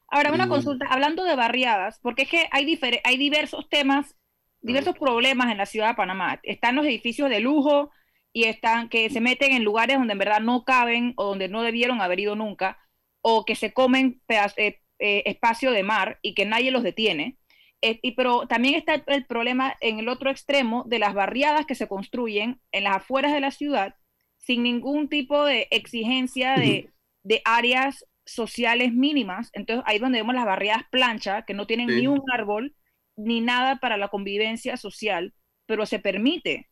Ahora, 0.07 0.33
una 0.33 0.45
Y- 0.45 0.49
consulta, 0.49 0.87
hablando 0.89 1.23
de 1.23 1.35
barriadas, 1.35 1.99
porque 2.01 2.23
es 2.23 2.29
que 2.29 2.47
hay, 2.51 2.79
hay 3.03 3.17
diversos 3.17 3.69
temas, 3.69 4.15
diversos 4.61 4.97
problemas 4.97 5.51
en 5.51 5.57
la 5.57 5.65
ciudad 5.67 5.89
de 5.89 5.95
Panamá. 5.95 6.39
Están 6.43 6.75
los 6.75 6.85
edificios 6.85 7.29
de 7.29 7.39
lujo 7.41 7.91
y 8.33 8.45
están 8.45 8.89
que 8.89 9.09
se 9.09 9.21
meten 9.21 9.53
en 9.53 9.63
lugares 9.63 9.97
donde 9.97 10.13
en 10.13 10.19
verdad 10.19 10.41
no 10.41 10.63
caben 10.65 11.13
o 11.17 11.25
donde 11.25 11.49
no 11.49 11.63
debieron 11.63 12.01
haber 12.01 12.19
ido 12.21 12.35
nunca, 12.35 12.79
o 13.21 13.45
que 13.45 13.55
se 13.55 13.73
comen 13.73 14.21
eh, 14.29 14.81
espacio 14.99 15.71
de 15.71 15.83
mar 15.83 16.19
y 16.21 16.35
que 16.35 16.45
nadie 16.45 16.71
los 16.71 16.83
detiene. 16.83 17.38
Eh, 17.81 17.99
y, 18.01 18.11
pero 18.11 18.47
también 18.47 18.75
está 18.75 19.03
el, 19.07 19.25
problema 19.25 19.75
en 19.79 19.99
el 19.99 20.09
otro 20.09 20.29
extremo 20.29 20.83
de 20.87 20.99
las 20.99 21.13
barriadas 21.13 21.65
que 21.65 21.75
se 21.75 21.87
construyen 21.87 22.59
en 22.71 22.83
las 22.83 22.97
afueras 22.97 23.33
de 23.33 23.39
la 23.39 23.51
ciudad 23.51 23.95
sin 24.37 24.63
ningún 24.63 25.09
tipo 25.09 25.45
de 25.45 25.67
exigencia 25.71 26.55
de, 26.55 26.91
de 27.23 27.41
áreas 27.45 28.05
sociales 28.25 28.93
mínimas. 28.93 29.49
Entonces 29.53 29.83
ahí 29.87 29.95
es 29.97 30.01
donde 30.01 30.19
vemos 30.19 30.35
las 30.35 30.45
barriadas 30.45 30.83
plancha, 30.91 31.43
que 31.43 31.53
no 31.53 31.67
tienen 31.67 31.89
Sí. 31.89 32.01
ni 32.01 32.07
un 32.07 32.21
árbol 32.33 32.75
ni 33.15 33.41
nada 33.41 33.77
para 33.77 33.97
la 33.97 34.07
convivencia 34.09 34.77
social, 34.77 35.33
pero 35.65 35.85
se 35.85 35.99
permite. 35.99 36.68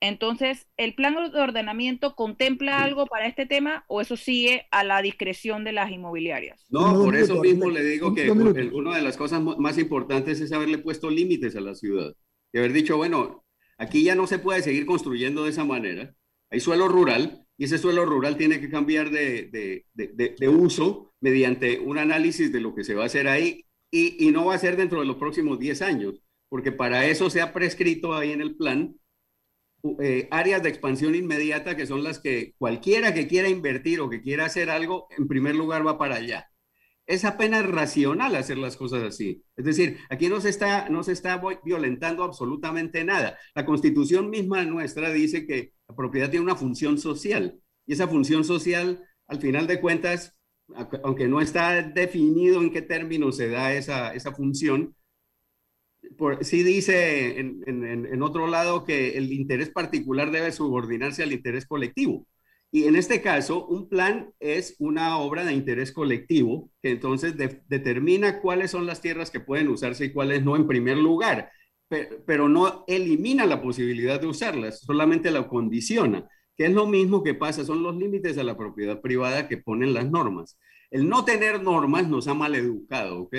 Entonces, 0.00 0.66
¿el 0.76 0.94
plan 0.94 1.14
de 1.32 1.40
ordenamiento 1.40 2.14
contempla 2.14 2.82
algo 2.84 3.06
para 3.06 3.26
este 3.26 3.46
tema 3.46 3.84
o 3.88 4.00
eso 4.00 4.16
sigue 4.16 4.66
a 4.70 4.84
la 4.84 5.00
discreción 5.02 5.64
de 5.64 5.72
las 5.72 5.90
inmobiliarias? 5.90 6.66
No, 6.68 6.92
por 7.02 7.16
eso 7.16 7.40
mismo 7.40 7.70
le 7.70 7.82
digo 7.82 8.14
que 8.14 8.30
una 8.30 8.96
de 8.96 9.02
las 9.02 9.16
cosas 9.16 9.40
más 9.42 9.78
importantes 9.78 10.40
es 10.40 10.52
haberle 10.52 10.78
puesto 10.78 11.10
límites 11.10 11.56
a 11.56 11.60
la 11.60 11.74
ciudad. 11.74 12.14
Y 12.52 12.58
haber 12.58 12.72
dicho, 12.72 12.96
bueno, 12.98 13.44
aquí 13.78 14.02
ya 14.04 14.14
no 14.14 14.26
se 14.26 14.38
puede 14.38 14.62
seguir 14.62 14.84
construyendo 14.86 15.44
de 15.44 15.50
esa 15.50 15.64
manera. 15.64 16.14
Hay 16.50 16.60
suelo 16.60 16.88
rural 16.88 17.46
y 17.56 17.64
ese 17.64 17.78
suelo 17.78 18.04
rural 18.04 18.36
tiene 18.36 18.60
que 18.60 18.68
cambiar 18.70 19.10
de, 19.10 19.44
de- 19.50 19.86
de- 19.94 20.08
de- 20.14 20.34
de 20.38 20.48
uso 20.48 21.14
mediante 21.20 21.80
un 21.80 21.98
análisis 21.98 22.52
de 22.52 22.60
lo 22.60 22.74
que 22.74 22.84
se 22.84 22.94
va 22.94 23.04
a 23.04 23.06
hacer 23.06 23.28
ahí 23.28 23.64
y, 23.90 24.26
y 24.26 24.30
no 24.30 24.44
va 24.46 24.54
a 24.54 24.58
ser 24.58 24.76
dentro 24.76 25.00
de 25.00 25.06
los 25.06 25.16
próximos 25.16 25.58
10 25.58 25.80
años, 25.82 26.22
porque 26.48 26.70
para 26.72 27.06
eso 27.06 27.30
se 27.30 27.40
ha 27.40 27.52
prescrito 27.52 28.14
ahí 28.14 28.32
en 28.32 28.40
el 28.42 28.56
plan 28.56 28.94
eh, 30.00 30.28
áreas 30.30 30.62
de 30.62 30.68
expansión 30.68 31.14
inmediata 31.14 31.76
que 31.76 31.86
son 31.86 32.02
las 32.02 32.18
que 32.18 32.54
cualquiera 32.58 33.14
que 33.14 33.26
quiera 33.26 33.48
invertir 33.48 34.00
o 34.00 34.10
que 34.10 34.22
quiera 34.22 34.46
hacer 34.46 34.70
algo, 34.70 35.08
en 35.16 35.28
primer 35.28 35.54
lugar 35.54 35.86
va 35.86 35.98
para 35.98 36.16
allá. 36.16 36.50
Es 37.06 37.24
apenas 37.24 37.64
racional 37.64 38.34
hacer 38.34 38.58
las 38.58 38.76
cosas 38.76 39.02
así. 39.02 39.44
Es 39.56 39.64
decir, 39.64 39.98
aquí 40.10 40.28
no 40.28 40.40
se 40.40 40.48
está, 40.48 40.88
no 40.88 41.04
se 41.04 41.12
está 41.12 41.40
violentando 41.64 42.24
absolutamente 42.24 43.04
nada. 43.04 43.38
La 43.54 43.64
constitución 43.64 44.28
misma 44.28 44.64
nuestra 44.64 45.10
dice 45.10 45.46
que 45.46 45.72
la 45.88 45.94
propiedad 45.94 46.30
tiene 46.30 46.44
una 46.44 46.56
función 46.56 46.98
social 46.98 47.60
y 47.86 47.92
esa 47.92 48.08
función 48.08 48.44
social, 48.44 49.04
al 49.28 49.40
final 49.40 49.66
de 49.68 49.80
cuentas, 49.80 50.36
aunque 51.04 51.28
no 51.28 51.40
está 51.40 51.82
definido 51.82 52.60
en 52.60 52.72
qué 52.72 52.82
términos 52.82 53.36
se 53.36 53.48
da 53.48 53.72
esa, 53.72 54.12
esa 54.14 54.32
función, 54.32 54.96
por, 56.18 56.44
sí 56.44 56.62
dice 56.62 57.38
en, 57.40 57.62
en- 57.66 58.06
en- 58.06 58.22
otro 58.22 58.46
lado 58.46 58.84
que 58.84 59.16
el 59.18 59.32
interés 59.32 59.70
particular 59.70 60.30
debe 60.30 60.52
subordinarse 60.52 61.22
al 61.22 61.32
interés 61.32 61.66
colectivo. 61.66 62.26
Y 62.72 62.84
en 62.84 62.96
este 62.96 63.22
caso, 63.22 63.66
un 63.66 63.88
plan 63.88 64.32
es 64.40 64.74
una 64.78 65.18
obra 65.18 65.44
de 65.44 65.52
interés 65.54 65.92
colectivo 65.92 66.70
que 66.82 66.90
entonces 66.90 67.34
determina 67.68 68.40
cuáles 68.40 68.72
son 68.72 68.86
las 68.86 69.00
tierras 69.00 69.30
que 69.30 69.40
pueden 69.40 69.68
usarse 69.68 70.06
y 70.06 70.12
cuáles 70.12 70.44
no 70.44 70.56
en 70.56 70.66
primer 70.66 70.96
lugar, 70.98 71.50
pero, 72.26 72.48
no 72.48 72.84
elimina 72.88 73.46
la 73.46 73.62
posibilidad 73.62 74.20
de 74.20 74.26
usarlas, 74.26 74.80
solamente 74.80 75.30
la 75.30 75.46
condiciona, 75.48 76.28
que 76.56 76.66
es 76.66 76.72
lo 76.72 76.86
mismo 76.86 77.22
que 77.22 77.34
pasa, 77.34 77.64
son 77.64 77.82
los 77.82 77.96
límites 77.96 78.36
a 78.38 78.42
la 78.44 78.56
propiedad 78.56 79.00
privada 79.00 79.48
que 79.48 79.58
ponen 79.58 79.94
las 79.94 80.10
normas. 80.10 80.58
El 80.90 81.08
no 81.08 81.24
tener 81.24 81.62
normas 81.62 82.08
nos 82.08 82.26
ha 82.28 82.34
maleducado, 82.34 83.22
¿ok? 83.22 83.36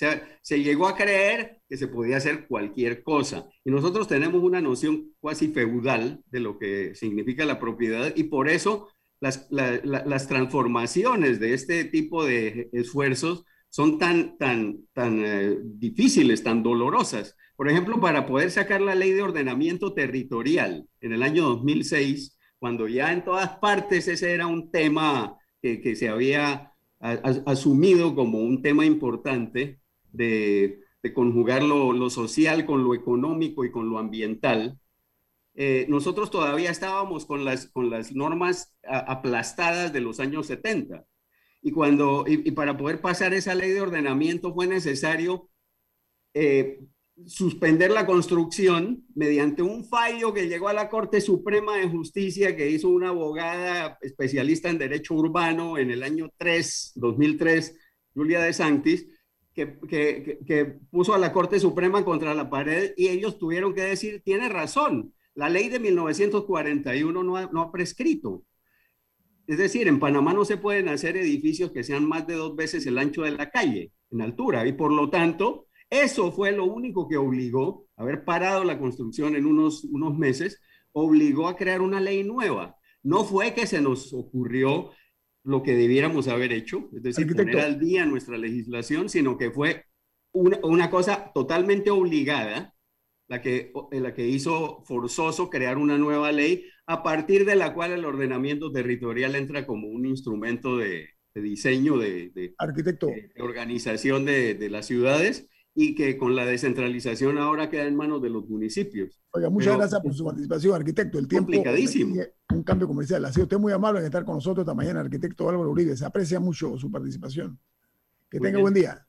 Sea, 0.00 0.26
se 0.40 0.62
llegó 0.62 0.88
a 0.88 0.96
creer 0.96 1.60
que 1.68 1.76
se 1.76 1.86
podía 1.86 2.16
hacer 2.16 2.46
cualquier 2.48 3.02
cosa. 3.02 3.46
Y 3.62 3.70
nosotros 3.70 4.08
tenemos 4.08 4.42
una 4.42 4.62
noción 4.62 5.12
cuasi 5.20 5.48
feudal 5.48 6.24
de 6.30 6.40
lo 6.40 6.58
que 6.58 6.94
significa 6.94 7.44
la 7.44 7.60
propiedad 7.60 8.10
y 8.16 8.24
por 8.24 8.48
eso 8.48 8.88
las, 9.20 9.46
las 9.50 10.26
transformaciones 10.26 11.38
de 11.38 11.52
este 11.52 11.84
tipo 11.84 12.24
de 12.24 12.70
esfuerzos 12.72 13.44
son 13.68 13.98
tan, 13.98 14.38
tan, 14.38 14.78
tan 14.94 15.22
eh, 15.22 15.58
difíciles, 15.62 16.42
tan 16.42 16.62
dolorosas. 16.62 17.36
Por 17.54 17.68
ejemplo, 17.68 18.00
para 18.00 18.24
poder 18.24 18.50
sacar 18.50 18.80
la 18.80 18.94
ley 18.94 19.10
de 19.10 19.20
ordenamiento 19.20 19.92
territorial 19.92 20.86
en 21.02 21.12
el 21.12 21.22
año 21.22 21.44
2006, 21.44 22.38
cuando 22.58 22.88
ya 22.88 23.12
en 23.12 23.22
todas 23.22 23.58
partes 23.58 24.08
ese 24.08 24.32
era 24.32 24.46
un 24.46 24.70
tema 24.70 25.36
que, 25.60 25.82
que 25.82 25.94
se 25.94 26.08
había 26.08 26.72
asumido 27.00 28.14
como 28.14 28.38
un 28.38 28.62
tema 28.62 28.86
importante, 28.86 29.79
de, 30.12 30.80
conjugar 31.14 31.62
lo, 31.62 32.10
social 32.10 32.66
con 32.66 32.84
lo 32.84 32.94
económico 32.94 33.64
y 33.64 33.70
con 33.70 33.88
lo 33.88 33.98
ambiental, 33.98 34.78
eh, 35.54 35.86
nosotros 35.88 36.30
todavía 36.30 36.70
estábamos 36.70 37.26
con 37.26 37.44
las, 37.44 37.66
con 37.66 37.90
las 37.90 38.12
normas 38.12 38.74
aplastadas 38.82 39.92
de 39.92 40.00
los 40.00 40.20
años 40.20 40.46
70. 40.46 41.04
Y, 41.62 41.72
cuando, 41.72 42.24
y, 42.26 42.50
para 42.52 42.76
poder 42.76 43.00
pasar 43.00 43.34
esa 43.34 43.54
ley 43.54 43.70
de 43.70 43.80
ordenamiento 43.80 44.54
fue 44.54 44.66
necesario 44.66 45.50
eh, 46.32 46.80
suspender 47.26 47.90
la 47.90 48.06
construcción 48.06 49.04
mediante 49.14 49.62
un 49.62 49.84
fallo 49.84 50.32
que 50.32 50.48
llegó 50.48 50.68
a 50.68 50.72
la 50.72 50.88
Corte 50.88 51.20
Suprema 51.20 51.76
de 51.76 51.88
Justicia 51.88 52.56
que 52.56 52.70
hizo 52.70 52.88
una 52.88 53.10
abogada 53.10 53.98
especialista 54.00 54.70
en 54.70 54.78
derecho 54.78 55.14
urbano 55.14 55.78
en 55.78 55.90
el 55.90 56.02
año 56.02 56.30
3, 56.38 56.92
2003, 56.94 57.76
Julia 58.14 58.40
de 58.40 58.52
Santis, 58.52 59.06
que, 59.54 60.78
puso 60.90 61.14
a 61.14 61.18
la 61.18 61.32
Corte 61.32 61.60
Suprema 61.60 62.04
contra 62.04 62.34
la 62.34 62.50
pared 62.50 62.92
y 62.96 63.08
ellos 63.08 63.38
tuvieron 63.38 63.74
que 63.74 63.82
decir, 63.82 64.22
tiene 64.24 64.48
razón, 64.48 65.14
la 65.34 65.48
ley 65.48 65.68
de 65.68 65.80
1941 65.80 67.22
no 67.22 67.36
ha, 67.36 67.46
no 67.52 67.60
ha 67.60 67.72
prescrito. 67.72 68.44
Es 69.46 69.58
decir, 69.58 69.88
en 69.88 69.98
Panamá 69.98 70.32
no 70.32 70.44
se 70.44 70.56
pueden 70.56 70.88
hacer 70.88 71.16
edificios 71.16 71.72
que 71.72 71.82
sean 71.82 72.06
más 72.06 72.26
de 72.26 72.34
dos 72.34 72.54
veces 72.54 72.86
el 72.86 72.98
ancho 72.98 73.22
de 73.22 73.32
la 73.32 73.50
calle 73.50 73.92
en 74.10 74.20
altura 74.20 74.66
y 74.66 74.72
por 74.72 74.92
lo 74.92 75.10
tanto, 75.10 75.66
eso 75.88 76.30
fue 76.30 76.52
lo 76.52 76.66
único 76.66 77.08
que 77.08 77.16
obligó, 77.16 77.88
haber 77.96 78.24
parado 78.24 78.62
la 78.62 78.78
construcción 78.78 79.34
en 79.34 79.46
unos, 79.46 79.84
unos 79.84 80.16
meses, 80.16 80.60
obligó 80.92 81.48
a 81.48 81.56
crear 81.56 81.80
una 81.80 82.00
ley 82.00 82.22
nueva. 82.22 82.76
No 83.02 83.24
fue 83.24 83.54
que 83.54 83.66
se 83.66 83.80
nos 83.80 84.12
ocurrió 84.12 84.90
lo 85.44 85.62
que 85.62 85.74
debiéramos 85.74 86.28
haber 86.28 86.52
hecho, 86.52 86.88
es 86.94 87.02
decir, 87.02 87.34
poner 87.34 87.60
al 87.60 87.78
día 87.78 88.04
nuestra 88.04 88.36
legislación, 88.36 89.08
sino 89.08 89.38
que 89.38 89.50
fue 89.50 89.84
una, 90.32 90.58
una, 90.62 90.90
cosa 90.90 91.32
totalmente 91.34 91.90
obligada, 91.90 92.74
la 93.28 93.40
que, 93.40 93.72
la 93.92 94.12
que 94.12 94.26
hizo 94.28 94.82
forzoso 94.84 95.50
crear 95.50 95.78
una 95.78 95.96
nueva 95.96 96.32
ley, 96.32 96.66
a 96.86 97.02
partir 97.02 97.44
de 97.44 97.56
la 97.56 97.74
cual 97.74 97.92
el 97.92 98.04
ordenamiento 98.04 98.70
territorial 98.72 99.34
entra 99.34 99.66
como 99.66 99.88
un 99.88 100.04
instrumento 100.04 100.76
de, 100.76 101.08
de 101.34 101.40
diseño, 101.40 101.98
de, 101.98 102.30
de, 102.30 102.54
Arquitecto. 102.58 103.06
de, 103.06 103.30
organización 103.40 104.24
de, 104.24 104.54
de 104.54 104.70
las 104.70 104.86
ciudades 104.86 105.48
y 105.74 105.94
que 105.94 106.18
con 106.18 106.34
la 106.34 106.44
descentralización 106.44 107.38
ahora 107.38 107.70
queda 107.70 107.84
en 107.84 107.96
manos 107.96 108.20
de 108.22 108.30
los 108.30 108.48
municipios. 108.48 109.19
Oiga, 109.32 109.48
muchas 109.48 109.76
gracias 109.76 110.00
por 110.00 110.12
su 110.12 110.24
participación, 110.24 110.74
arquitecto. 110.74 111.18
El 111.18 111.28
tiempo 111.28 111.46
complicadísimo. 111.46 112.16
Un 112.52 112.62
cambio 112.64 112.88
comercial. 112.88 113.24
Ha 113.24 113.32
sido 113.32 113.44
usted 113.44 113.58
muy 113.58 113.72
amable 113.72 114.00
en 114.00 114.06
estar 114.06 114.24
con 114.24 114.34
nosotros 114.34 114.64
esta 114.64 114.74
mañana, 114.74 115.00
arquitecto 115.00 115.48
Álvaro 115.48 115.70
Uribe. 115.70 115.96
Se 115.96 116.04
aprecia 116.04 116.40
mucho 116.40 116.76
su 116.76 116.90
participación. 116.90 117.58
Que 118.28 118.40
tenga 118.40 118.58
buen 118.58 118.74
día. 118.74 119.06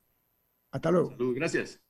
Hasta 0.72 0.92
luego. 0.92 1.12
Salud, 1.12 1.36
gracias. 1.36 1.82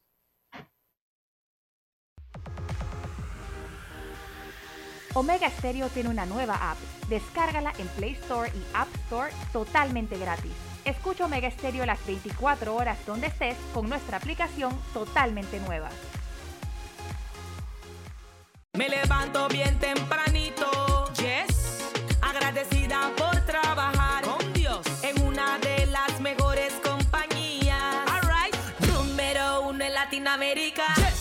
Omega 5.13 5.49
Stereo 5.49 5.89
tiene 5.89 6.09
una 6.09 6.25
nueva 6.25 6.71
app. 6.71 6.77
Descárgala 7.09 7.73
en 7.79 7.87
Play 7.89 8.13
Store 8.13 8.49
y 8.49 8.61
App 8.73 8.87
Store 9.05 9.31
totalmente 9.51 10.17
gratis. 10.17 10.53
Escucha 10.85 11.25
Omega 11.25 11.51
Stereo 11.51 11.85
las 11.85 12.03
24 12.07 12.73
horas 12.73 12.97
donde 13.05 13.27
estés 13.27 13.57
con 13.73 13.89
nuestra 13.89 14.17
aplicación 14.17 14.73
totalmente 14.93 15.59
nueva. 15.59 15.89
Me 18.77 18.87
levanto 18.87 19.49
bien 19.49 19.77
tempranito, 19.79 21.11
yes, 21.15 21.91
agradecida 22.21 23.11
por 23.17 23.37
trabajar 23.45 24.23
con 24.23 24.53
Dios 24.53 24.79
en 25.03 25.21
una 25.23 25.59
de 25.59 25.87
las 25.87 26.21
mejores 26.21 26.71
compañías. 26.81 27.77
Alright, 28.07 28.55
número 28.87 29.63
uno 29.63 29.83
en 29.83 29.93
Latinoamérica. 29.93 30.85
Yes. 30.95 31.20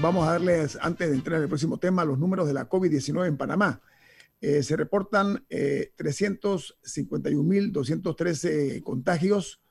Vamos 0.00 0.28
a 0.28 0.32
darles, 0.32 0.76
antes 0.80 1.08
de 1.08 1.16
entrar 1.16 1.38
en 1.38 1.44
el 1.44 1.48
próximo 1.48 1.78
tema, 1.78 2.04
los 2.04 2.18
números 2.18 2.46
de 2.46 2.52
la 2.52 2.68
COVID-19 2.68 3.26
en 3.26 3.36
Panamá. 3.36 3.80
Eh, 4.40 4.62
se 4.62 4.76
reportan 4.76 5.44
eh, 5.48 5.92
351.213 5.96 8.82
contagios, 8.82 9.62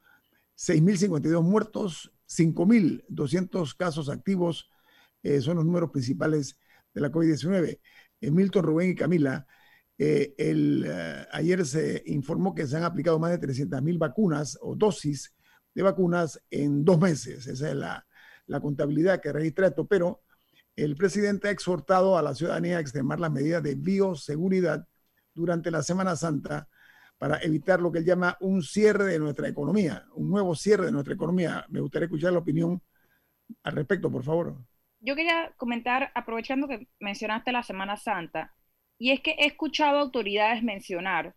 6.052 0.58 1.42
muertos, 1.42 2.12
5.200 2.28 3.78
casos 3.78 4.10
activos. 4.10 4.70
eh, 5.22 5.40
son 5.40 5.58
los 5.58 5.66
números 5.66 5.92
principales 5.92 6.58
de 6.94 7.02
la 7.02 7.12
COVID-19. 7.12 7.80
Eh, 8.20 8.32
Milton, 8.32 8.64
Rubén 8.64 8.90
y 8.90 8.96
Camila, 8.96 9.46
el, 9.98 10.86
ayer 11.32 11.66
se 11.66 12.04
informó 12.08 12.54
que 12.54 12.68
se 12.68 12.76
han 12.76 12.84
aplicado 12.84 13.20
más 13.20 13.32
de 13.32 13.40
300.000 13.40 13.98
vacunas 13.98 14.58
o 14.60 14.76
dosis 14.76 15.34
de 15.74 15.82
vacunas 15.82 16.42
en 16.50 16.84
dos 16.84 17.00
meses. 17.00 17.48
Esa 17.48 17.70
es 17.70 17.76
la, 17.76 18.06
la 18.48 18.60
contabilidad 18.60 19.22
que 19.22 19.32
registra 19.32 19.68
esto, 19.68 19.86
pero 19.86 20.22
el 20.76 20.96
presidente 20.96 21.48
ha 21.48 21.52
exhortado 21.52 22.18
a 22.18 22.22
la 22.22 22.36
ciudadanía 22.36 22.78
a 22.78 22.82
extremar 22.82 23.20
las 23.20 23.32
medidas 23.32 23.62
de 23.64 23.76
bioseguridad 23.76 24.88
durante 25.34 25.72
la 25.72 25.84
Semana 25.84 26.16
Santa 26.16 26.68
para 27.18 27.38
evitar 27.42 27.80
lo 27.80 27.92
que 27.92 28.00
él 28.00 28.06
llama 28.06 28.38
un 28.42 28.62
cierre 28.62 29.06
de 29.06 29.20
nuestra 29.20 29.48
economía, 29.48 30.06
un 30.16 30.30
nuevo 30.30 30.56
cierre 30.56 30.88
de 30.88 30.92
nuestra 30.92 31.14
economía. 31.14 31.66
Me 31.70 31.80
gustaría 31.80 32.06
escuchar 32.06 32.34
la 32.34 32.40
opinión 32.40 32.82
al 33.64 33.74
respecto, 33.74 34.12
por 34.12 34.24
favor. 34.24 34.58
Yo 35.00 35.16
quería 35.16 35.54
comentar, 35.58 36.12
aprovechando 36.16 36.68
que 36.68 36.88
mencionaste 37.00 37.52
la 37.52 37.64
Semana 37.64 37.98
Santa, 37.98 38.54
y 38.98 39.12
es 39.12 39.22
que 39.22 39.32
he 39.32 39.46
escuchado 39.46 40.00
autoridades 40.00 40.64
mencionar 40.64 41.36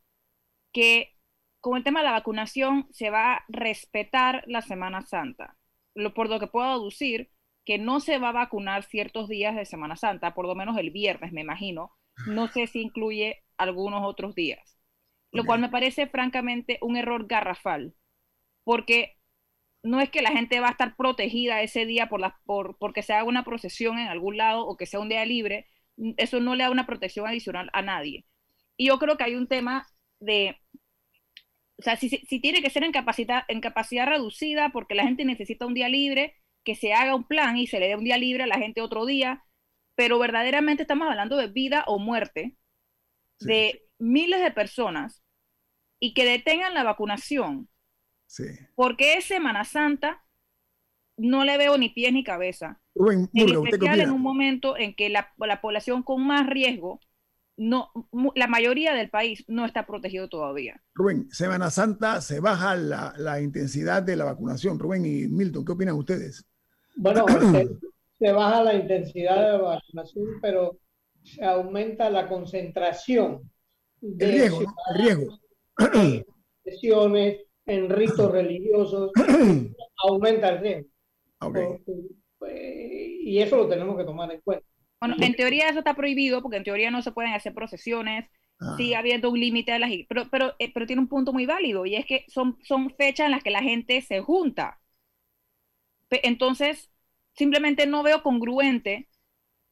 que 0.73 1.17
con 1.61 1.77
el 1.77 1.85
tema 1.85 2.01
de 2.01 2.07
la 2.07 2.13
vacunación 2.13 2.87
se 2.91 3.11
va 3.11 3.35
a 3.35 3.45
respetar 3.49 4.45
la 4.47 4.63
Semana 4.63 5.03
Santa. 5.03 5.56
Lo, 5.97 6.15
por 6.15 6.31
lo 6.31 6.39
que 6.39 6.47
puedo 6.47 6.67
aducir, 6.67 7.33
que 7.65 7.79
no 7.79 7.99
se 7.99 8.19
va 8.19 8.29
a 8.29 8.33
vacunar 8.33 8.85
ciertos 8.85 9.29
días 9.29 9.57
de 9.57 9.65
Semana 9.65 9.97
Santa, 9.97 10.35
por 10.35 10.47
lo 10.47 10.55
menos 10.55 10.79
el 10.79 10.91
viernes, 10.91 11.33
me 11.33 11.41
imagino. 11.41 11.91
No 12.29 12.47
sé 12.47 12.69
si 12.69 12.81
incluye 12.81 13.43
algunos 13.59 14.05
otros 14.05 14.37
días. 14.37 14.79
Lo 15.33 15.45
cual 15.45 15.61
me 15.61 15.69
parece 15.69 16.07
francamente 16.07 16.79
un 16.81 16.97
error 16.97 17.27
garrafal, 17.27 17.95
porque 18.65 19.17
no 19.83 20.01
es 20.01 20.11
que 20.11 20.23
la 20.23 20.33
gente 20.33 20.61
va 20.61 20.69
a 20.69 20.73
estar 20.73 20.97
protegida 20.97 21.63
ese 21.63 21.87
día 21.87 22.09
por, 22.09 22.21
la, 22.21 22.41
por 22.45 22.79
porque 22.79 23.03
se 23.03 23.13
haga 23.13 23.25
una 23.25 23.45
procesión 23.45 23.99
en 23.99 24.09
algún 24.09 24.37
lado 24.37 24.67
o 24.67 24.77
que 24.77 24.87
sea 24.87 25.01
un 25.01 25.09
día 25.09 25.25
libre, 25.25 25.67
eso 26.17 26.41
no 26.41 26.55
le 26.55 26.65
da 26.65 26.71
una 26.71 26.87
protección 26.87 27.27
adicional 27.27 27.71
a 27.73 27.83
nadie. 27.83 28.27
Y 28.77 28.89
yo 28.89 28.99
creo 28.99 29.17
que 29.17 29.25
hay 29.25 29.35
un 29.35 29.49
tema 29.49 29.87
de, 30.21 30.57
o 31.79 31.83
sea, 31.83 31.97
si, 31.97 32.09
si 32.09 32.41
tiene 32.41 32.63
que 32.63 32.71
ser 32.71 32.85
en 32.85 32.93
capacidad, 32.93 33.45
en 33.49 33.61
capacidad 33.61 34.07
reducida 34.07 34.71
porque 34.71 34.95
la 34.95 35.05
gente 35.05 35.25
necesita 35.25 35.67
un 35.67 35.75
día 35.75 35.89
libre, 35.89 36.35
que 36.65 36.75
se 36.75 36.93
haga 36.93 37.15
un 37.15 37.25
plan 37.25 37.57
y 37.57 37.67
se 37.67 37.79
le 37.79 37.89
dé 37.89 37.97
un 37.97 38.05
día 38.05 38.19
libre 38.19 38.45
a 38.45 38.49
la 38.49 38.59
gente 38.59 38.81
otro 38.81 39.07
día, 39.07 39.45
pero 39.95 40.19
verdaderamente 40.19 40.83
estamos 40.83 41.09
hablando 41.09 41.37
de 41.37 41.49
vida 41.49 41.85
o 41.87 41.99
muerte 41.99 42.57
de 43.41 43.83
miles 43.99 44.41
de 44.41 44.51
personas 44.51 45.23
y 46.01 46.15
que 46.15 46.25
detengan 46.25 46.75
la 46.75 46.83
vacunación. 46.83 47.69
Sí. 48.27 48.45
Porque 48.75 49.15
es 49.15 49.25
Semana 49.27 49.65
Santa, 49.65 50.25
no 51.17 51.45
le 51.45 51.57
veo 51.57 51.79
ni 51.79 51.91
pies 51.91 52.13
ni 52.13 52.25
cabeza. 52.25 52.81
Rubén, 52.95 53.31
en 53.33 53.47
Murga, 53.47 53.61
¿usted 53.61 53.71
qué 53.71 53.77
especial 53.77 54.01
en 54.01 54.11
un 54.11 54.23
momento 54.23 54.77
en 54.77 54.95
que 54.95 55.09
la, 55.09 55.33
la 55.39 55.61
población 55.61 56.03
con 56.03 56.27
más 56.27 56.47
riesgo, 56.47 57.01
no, 57.57 57.91
la 58.35 58.47
mayoría 58.47 58.95
del 58.95 59.09
país 59.11 59.45
no 59.49 59.65
está 59.65 59.87
protegido 59.87 60.29
todavía. 60.29 60.81
Rubén, 60.95 61.29
Semana 61.31 61.71
Santa 61.71 62.21
se 62.21 62.41
baja 62.41 62.77
la, 62.77 63.15
la 63.17 63.41
intensidad 63.41 64.03
de 64.03 64.17
la 64.17 64.25
vacunación. 64.25 64.79
Rubén 64.79 65.07
y 65.07 65.27
Milton, 65.29 65.65
¿qué 65.65 65.73
opinan 65.73 65.97
ustedes? 65.97 66.45
Bueno, 66.97 67.25
se, 67.53 67.69
se 68.19 68.33
baja 68.33 68.63
la 68.63 68.75
intensidad 68.75 69.37
de 69.37 69.53
la 69.59 69.59
vacunación, 69.59 70.25
pero 70.43 70.79
se 71.23 71.45
aumenta 71.45 72.09
la 72.11 72.29
concentración 72.29 73.51
de 74.01 74.25
El 74.27 74.33
riesgo, 74.33 74.63
¿no? 74.63 74.75
El 74.95 75.03
riesgo. 75.03 75.39
sesiones 76.65 77.41
en 77.67 77.91
ritos 77.91 78.31
religiosos, 78.31 79.11
aumenta 80.09 80.51
el 80.51 80.61
riesgo. 80.61 80.89
Ok. 81.41 81.55
Porque- 81.55 81.83
y 83.29 83.41
eso 83.41 83.57
lo 83.57 83.67
tenemos 83.69 83.97
que 83.97 84.05
tomar 84.05 84.31
en 84.31 84.41
cuenta. 84.43 84.65
Bueno, 85.01 85.17
en 85.21 85.35
teoría 85.35 85.69
eso 85.69 85.81
está 85.81 85.95
prohibido 85.95 86.43
porque 86.43 86.57
en 86.57 86.65
teoría 86.65 86.91
no 86.91 87.03
se 87.03 87.13
pueden 87.13 87.33
hacer 87.33 87.55
procesiones, 87.55 88.27
Ah. 88.59 88.75
sigue 88.79 88.97
habiendo 88.97 89.31
un 89.31 89.39
límite 89.39 89.73
de 89.73 89.79
las... 89.79 89.91
Pero, 90.09 90.31
pero, 90.31 90.55
eh, 90.59 90.73
pero 90.73 90.87
tiene 90.87 91.03
un 91.03 91.09
punto 91.09 91.33
muy 91.33 91.47
válido 91.47 91.85
y 91.85 91.95
es 91.95 92.07
que 92.07 92.25
son, 92.29 92.57
son 92.63 92.91
fechas 92.97 93.27
en 93.27 93.33
las 93.33 93.43
que 93.43 93.51
la 93.51 93.63
gente 93.63 94.01
se 94.01 94.21
junta. 94.21 94.81
Entonces, 96.11 96.91
simplemente 97.35 97.87
no 97.87 98.03
veo 98.03 98.23
congruente 98.23 99.09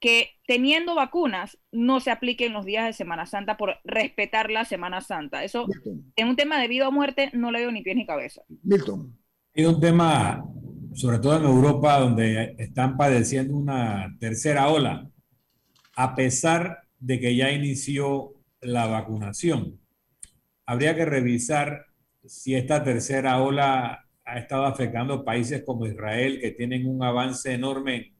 que 0.01 0.33
teniendo 0.47 0.95
vacunas 0.95 1.59
no 1.73 2.01
se 2.01 2.11
apliquen 2.11 2.53
los 2.53 2.67
días 2.67 2.85
de 2.85 2.93
Semana 2.93 3.25
Santa 3.25 3.57
por 3.57 3.79
respetar 3.85 4.51
la 4.51 4.67
Semana 4.67 5.01
Santa. 5.01 5.45
Eso, 5.45 5.67
en 6.17 6.29
un 6.29 6.37
tema 6.37 6.61
de 6.61 6.69
vida 6.69 6.89
o 6.89 6.93
muerte, 6.93 7.31
no 7.33 7.51
le 7.51 7.61
veo 7.61 7.73
ni 7.73 7.83
pies 7.83 7.97
ni 7.97 8.05
cabeza. 8.05 8.43
Milton. 8.63 9.17
Hay 9.57 9.65
un 9.65 9.81
tema, 9.81 10.45
sobre 10.93 11.21
todo 11.21 11.39
en 11.39 11.45
Europa, 11.45 12.01
donde 12.01 12.55
están 12.59 12.99
padeciendo 12.99 13.57
una 13.57 14.15
tercera 14.19 14.69
ola, 14.69 15.09
a 15.97 16.15
pesar 16.15 16.83
de 16.99 17.21
que 17.21 17.37
ya 17.37 17.53
inició 17.53 18.35
la 18.61 18.87
vacunación. 18.87 19.79
Habría 20.67 20.95
que 20.95 21.05
revisar 21.05 21.87
si 22.25 22.55
esta 22.55 22.83
tercera 22.83 23.43
ola 23.43 24.07
ha 24.25 24.39
estado 24.39 24.65
afectando 24.65 25.25
países 25.25 25.63
como 25.65 25.87
Israel, 25.87 26.41
que 26.41 26.53
tienen 26.53 26.87
un 26.87 27.03
avance 27.03 27.53
enorme 27.53 27.97
en 27.97 28.15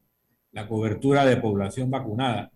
la 0.51 0.67
cobertura 0.67 1.25
de 1.25 1.37
población 1.37 1.89
vacunada, 1.89 2.51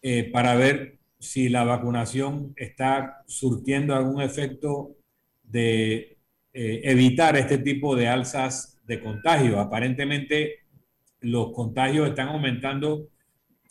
eh, 0.00 0.30
para 0.32 0.54
ver 0.54 0.98
si 1.18 1.48
la 1.48 1.64
vacunación 1.64 2.52
está 2.56 3.22
surtiendo 3.26 3.94
algún 3.94 4.22
efecto 4.22 4.96
de 5.42 6.18
eh, 6.52 6.80
evitar 6.84 7.36
este 7.36 7.58
tipo 7.58 7.96
de 7.96 8.08
alzas 8.08 8.80
de 8.84 9.00
contagio. 9.00 9.60
Aparentemente 9.60 10.60
los 11.20 11.52
contagios 11.52 12.08
están 12.08 12.28
aumentando 12.28 13.08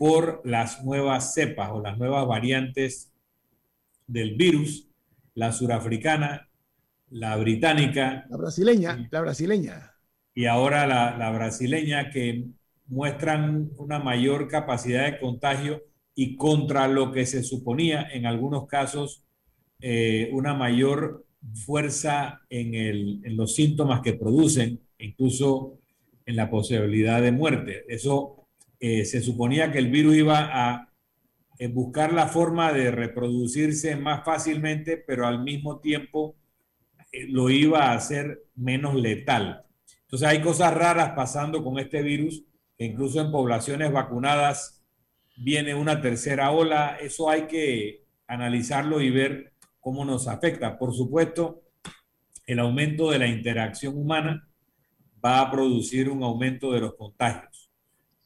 por 0.01 0.41
las 0.45 0.83
nuevas 0.83 1.33
cepas 1.35 1.69
o 1.71 1.81
las 1.81 1.95
nuevas 1.97 2.25
variantes 2.27 3.13
del 4.07 4.35
virus, 4.35 4.89
la 5.35 5.51
surafricana, 5.51 6.49
la 7.11 7.35
británica 7.37 8.25
La 8.29 8.37
brasileña, 8.37 9.07
la 9.11 9.21
brasileña. 9.21 9.91
y 10.33 10.45
ahora 10.45 10.87
la, 10.87 11.17
la 11.17 11.29
brasileña 11.31 12.09
que 12.09 12.45
muestran 12.87 13.69
una 13.77 13.99
mayor 13.99 14.47
capacidad 14.47 15.05
de 15.05 15.19
contagio 15.19 15.83
y 16.15 16.35
contra 16.35 16.87
lo 16.87 17.11
que 17.11 17.25
se 17.25 17.43
suponía 17.43 18.07
en 18.11 18.25
algunos 18.25 18.67
casos 18.67 19.23
eh, 19.81 20.29
una 20.33 20.53
mayor 20.53 21.25
fuerza 21.65 22.41
en, 22.49 22.73
el- 22.75 23.21
en 23.23 23.37
los 23.37 23.55
síntomas 23.55 24.01
que 24.01 24.13
producen, 24.13 24.79
incluso 24.99 25.77
en 26.25 26.35
la 26.35 26.49
posibilidad 26.49 27.21
de 27.21 27.31
muerte. 27.31 27.83
Eso 27.87 28.40
eh, 28.81 29.05
se 29.05 29.21
suponía 29.21 29.71
que 29.71 29.77
el 29.77 29.91
virus 29.91 30.15
iba 30.15 30.49
a 30.51 30.89
eh, 31.59 31.67
buscar 31.67 32.11
la 32.13 32.27
forma 32.27 32.73
de 32.73 32.89
reproducirse 32.89 33.95
más 33.95 34.25
fácilmente, 34.25 34.97
pero 34.97 35.27
al 35.27 35.43
mismo 35.43 35.79
tiempo 35.79 36.35
eh, 37.11 37.27
lo 37.29 37.51
iba 37.51 37.83
a 37.83 37.93
hacer 37.93 38.41
menos 38.55 38.95
letal. 38.95 39.63
Entonces 40.01 40.27
hay 40.27 40.41
cosas 40.41 40.73
raras 40.73 41.11
pasando 41.15 41.63
con 41.63 41.77
este 41.77 42.01
virus, 42.01 42.43
que 42.75 42.85
incluso 42.85 43.21
en 43.21 43.31
poblaciones 43.31 43.91
vacunadas 43.91 44.83
viene 45.37 45.75
una 45.75 46.01
tercera 46.01 46.49
ola. 46.49 46.97
Eso 46.99 47.29
hay 47.29 47.43
que 47.43 48.05
analizarlo 48.25 48.99
y 48.99 49.11
ver 49.11 49.53
cómo 49.79 50.05
nos 50.05 50.27
afecta. 50.27 50.79
Por 50.79 50.95
supuesto, 50.95 51.61
el 52.47 52.57
aumento 52.57 53.11
de 53.11 53.19
la 53.19 53.27
interacción 53.27 53.95
humana 53.95 54.49
va 55.23 55.41
a 55.41 55.51
producir 55.51 56.09
un 56.09 56.23
aumento 56.23 56.71
de 56.71 56.79
los 56.79 56.95
contagios. 56.95 57.50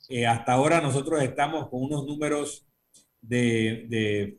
Eh, 0.09 0.27
hasta 0.27 0.53
ahora 0.53 0.81
nosotros 0.81 1.21
estamos 1.23 1.69
con 1.69 1.83
unos 1.83 2.05
números 2.05 2.67
de, 3.21 4.37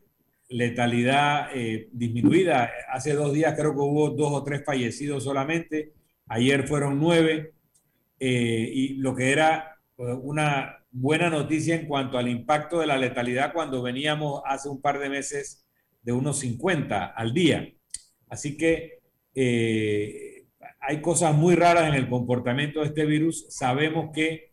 letalidad 0.49 1.49
eh, 1.53 1.89
disminuida. 1.91 2.71
Hace 2.89 3.13
dos 3.13 3.33
días 3.33 3.53
creo 3.57 3.73
que 3.73 3.81
hubo 3.81 4.11
dos 4.11 4.31
o 4.31 4.43
tres 4.43 4.63
fallecidos 4.63 5.25
solamente. 5.25 5.93
Ayer 6.27 6.65
fueron 6.65 6.99
nueve. 6.99 7.53
Eh, 8.19 8.71
y 8.73 8.93
lo 8.95 9.13
que 9.13 9.31
era 9.31 9.77
una 9.97 10.85
buena 10.89 11.29
noticia 11.29 11.75
en 11.75 11.85
cuanto 11.85 12.17
al 12.17 12.29
impacto 12.29 12.79
de 12.79 12.87
la 12.87 12.97
letalidad 12.97 13.51
cuando 13.53 13.81
veníamos 13.81 14.41
hace 14.45 14.69
un 14.69 14.81
par 14.81 14.99
de 14.99 15.09
meses 15.09 15.67
de 16.01 16.13
unos 16.13 16.39
50 16.39 17.07
al 17.07 17.33
día. 17.33 17.69
Así 18.29 18.55
que 18.55 18.99
hay 20.79 21.01
cosas 21.01 21.35
muy 21.35 21.55
raras 21.55 21.89
en 21.89 21.95
el 21.95 22.09
comportamiento 22.09 22.79
de 22.79 22.87
este 22.87 23.05
virus. 23.05 23.47
Sabemos 23.49 24.11
que 24.13 24.46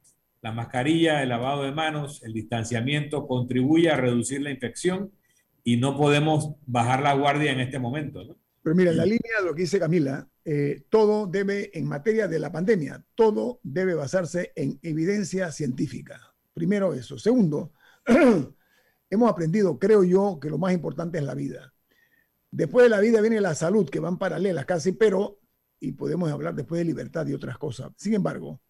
la 0.44 0.52
mascarilla, 0.52 1.22
el 1.22 1.30
lavado 1.30 1.62
de 1.62 1.72
manos, 1.72 2.22
el 2.22 2.34
distanciamiento 2.34 3.26
contribuye 3.26 3.88
a 3.88 3.96
reducir 3.96 4.42
la 4.42 4.50
infección 4.50 5.10
y 5.64 5.78
no 5.78 5.96
podemos 5.96 6.56
bajar 6.66 7.00
la 7.00 7.14
guardia 7.14 7.50
en 7.50 7.60
este 7.60 7.78
momento. 7.78 8.22
¿no? 8.22 8.36
Pero 8.62 8.76
mira, 8.76 8.90
en 8.90 8.98
la 8.98 9.06
línea 9.06 9.40
de 9.40 9.46
lo 9.46 9.54
que 9.54 9.62
dice 9.62 9.78
Camila, 9.78 10.28
eh, 10.44 10.84
todo 10.90 11.26
debe, 11.26 11.70
en 11.72 11.86
materia 11.86 12.28
de 12.28 12.38
la 12.38 12.52
pandemia, 12.52 13.02
todo 13.14 13.58
debe 13.62 13.94
basarse 13.94 14.52
en 14.54 14.78
evidencia 14.82 15.50
científica. 15.50 16.20
Primero 16.52 16.92
eso. 16.92 17.18
Segundo, 17.18 17.72
hemos 19.08 19.30
aprendido, 19.30 19.78
creo 19.78 20.04
yo, 20.04 20.38
que 20.38 20.50
lo 20.50 20.58
más 20.58 20.74
importante 20.74 21.16
es 21.16 21.24
la 21.24 21.34
vida. 21.34 21.72
Después 22.50 22.84
de 22.84 22.90
la 22.90 23.00
vida 23.00 23.22
viene 23.22 23.40
la 23.40 23.54
salud, 23.54 23.88
que 23.88 23.98
van 23.98 24.18
paralelas 24.18 24.66
casi, 24.66 24.92
pero, 24.92 25.40
y 25.80 25.92
podemos 25.92 26.30
hablar 26.30 26.54
después 26.54 26.80
de 26.80 26.84
libertad 26.84 27.26
y 27.28 27.32
otras 27.32 27.56
cosas. 27.56 27.92
Sin 27.96 28.12
embargo, 28.12 28.60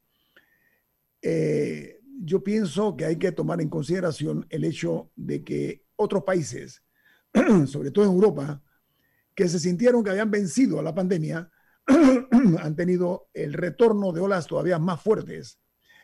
eh, 1.26 2.00
yo 2.22 2.44
pienso 2.44 2.96
que 2.96 3.06
hay 3.06 3.16
que 3.16 3.32
tomar 3.32 3.62
en 3.62 3.70
consideración 3.70 4.46
el 4.50 4.62
hecho 4.62 5.10
de 5.16 5.42
que 5.42 5.86
otros 5.96 6.22
países, 6.22 6.82
sobre 7.66 7.90
todo 7.90 8.04
en 8.04 8.10
Europa, 8.10 8.62
que 9.34 9.48
se 9.48 9.58
sintieron 9.58 10.04
que 10.04 10.10
habían 10.10 10.30
vencido 10.30 10.78
a 10.78 10.82
la 10.82 10.94
pandemia, 10.94 11.50
han 12.60 12.76
tenido 12.76 13.30
el 13.32 13.54
retorno 13.54 14.12
de 14.12 14.20
olas 14.20 14.46
todavía 14.46 14.78
más 14.78 15.00
fuertes 15.00 15.58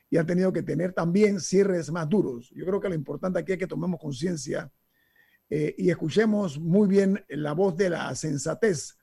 y 0.08 0.16
han 0.16 0.26
tenido 0.26 0.54
que 0.54 0.62
tener 0.62 0.94
también 0.94 1.38
cierres 1.38 1.92
más 1.92 2.08
duros. 2.08 2.50
Yo 2.54 2.64
creo 2.64 2.80
que 2.80 2.88
lo 2.88 2.94
importante 2.94 3.38
aquí 3.38 3.52
es 3.52 3.58
que 3.58 3.66
tomemos 3.66 4.00
conciencia 4.00 4.72
eh, 5.50 5.74
y 5.76 5.90
escuchemos 5.90 6.58
muy 6.58 6.88
bien 6.88 7.22
la 7.28 7.52
voz 7.52 7.76
de 7.76 7.90
la 7.90 8.14
sensatez 8.14 8.96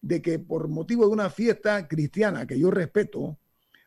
de 0.00 0.20
que 0.20 0.40
por 0.40 0.66
motivo 0.66 1.06
de 1.06 1.12
una 1.12 1.30
fiesta 1.30 1.86
cristiana 1.86 2.44
que 2.44 2.58
yo 2.58 2.72
respeto, 2.72 3.38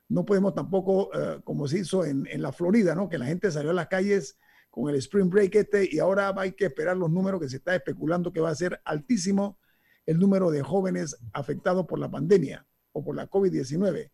no 0.09 0.25
podemos 0.25 0.53
tampoco, 0.53 1.09
eh, 1.13 1.41
como 1.43 1.67
se 1.67 1.79
hizo 1.79 2.05
en, 2.05 2.27
en, 2.27 2.41
la 2.41 2.51
Florida, 2.51 2.95
¿no? 2.95 3.09
que 3.09 3.17
la 3.17 3.25
gente 3.25 3.51
salió 3.51 3.71
a 3.71 3.73
las 3.73 3.87
calles 3.87 4.37
con 4.69 4.89
el 4.89 4.95
Spring 4.95 5.29
Break 5.29 5.55
este 5.55 5.89
y 5.91 5.99
ahora 5.99 6.33
hay 6.37 6.53
que 6.53 6.65
esperar 6.65 6.95
los 6.97 7.09
números 7.09 7.41
que 7.41 7.49
se 7.49 7.57
está 7.57 7.75
especulando 7.75 8.31
que 8.31 8.41
va 8.41 8.49
a 8.49 8.55
ser 8.55 8.79
altísimo 8.85 9.59
el 10.05 10.19
número 10.19 10.51
de 10.51 10.63
jóvenes 10.63 11.17
afectados 11.33 11.85
por 11.85 11.99
la 11.99 12.09
pandemia 12.09 12.65
o 12.93 13.03
por 13.03 13.15
la 13.15 13.29
COVID-19. 13.29 14.11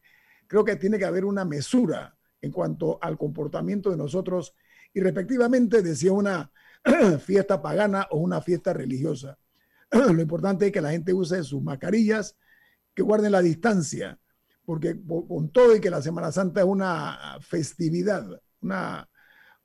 Creo 0.47 0.65
que 0.65 0.75
tiene 0.75 0.97
que 0.97 1.05
haber 1.05 1.25
una 1.25 1.45
mesura 1.45 2.17
en 2.41 2.51
cuanto 2.51 2.97
al 3.01 3.17
comportamiento 3.17 3.89
de 3.91 3.97
nosotros 3.97 4.55
y 4.93 4.99
respectivamente 4.99 5.81
decía 5.81 6.11
una 6.11 6.51
fiesta 7.19 7.61
pagana 7.61 8.07
o 8.11 8.17
una 8.17 8.41
fiesta 8.41 8.73
religiosa. 8.73 9.37
Lo 9.91 10.21
importante 10.21 10.67
es 10.67 10.71
que 10.71 10.81
la 10.81 10.91
gente 10.91 11.13
use 11.13 11.43
sus 11.43 11.61
mascarillas, 11.61 12.37
que 12.93 13.03
guarden 13.03 13.31
la 13.31 13.41
distancia, 13.41 14.19
porque 14.65 14.95
con 15.05 15.49
todo 15.51 15.75
y 15.75 15.81
que 15.81 15.89
la 15.89 16.01
Semana 16.01 16.31
Santa 16.31 16.61
es 16.61 16.65
una 16.65 17.37
festividad, 17.41 18.25
una, 18.61 19.09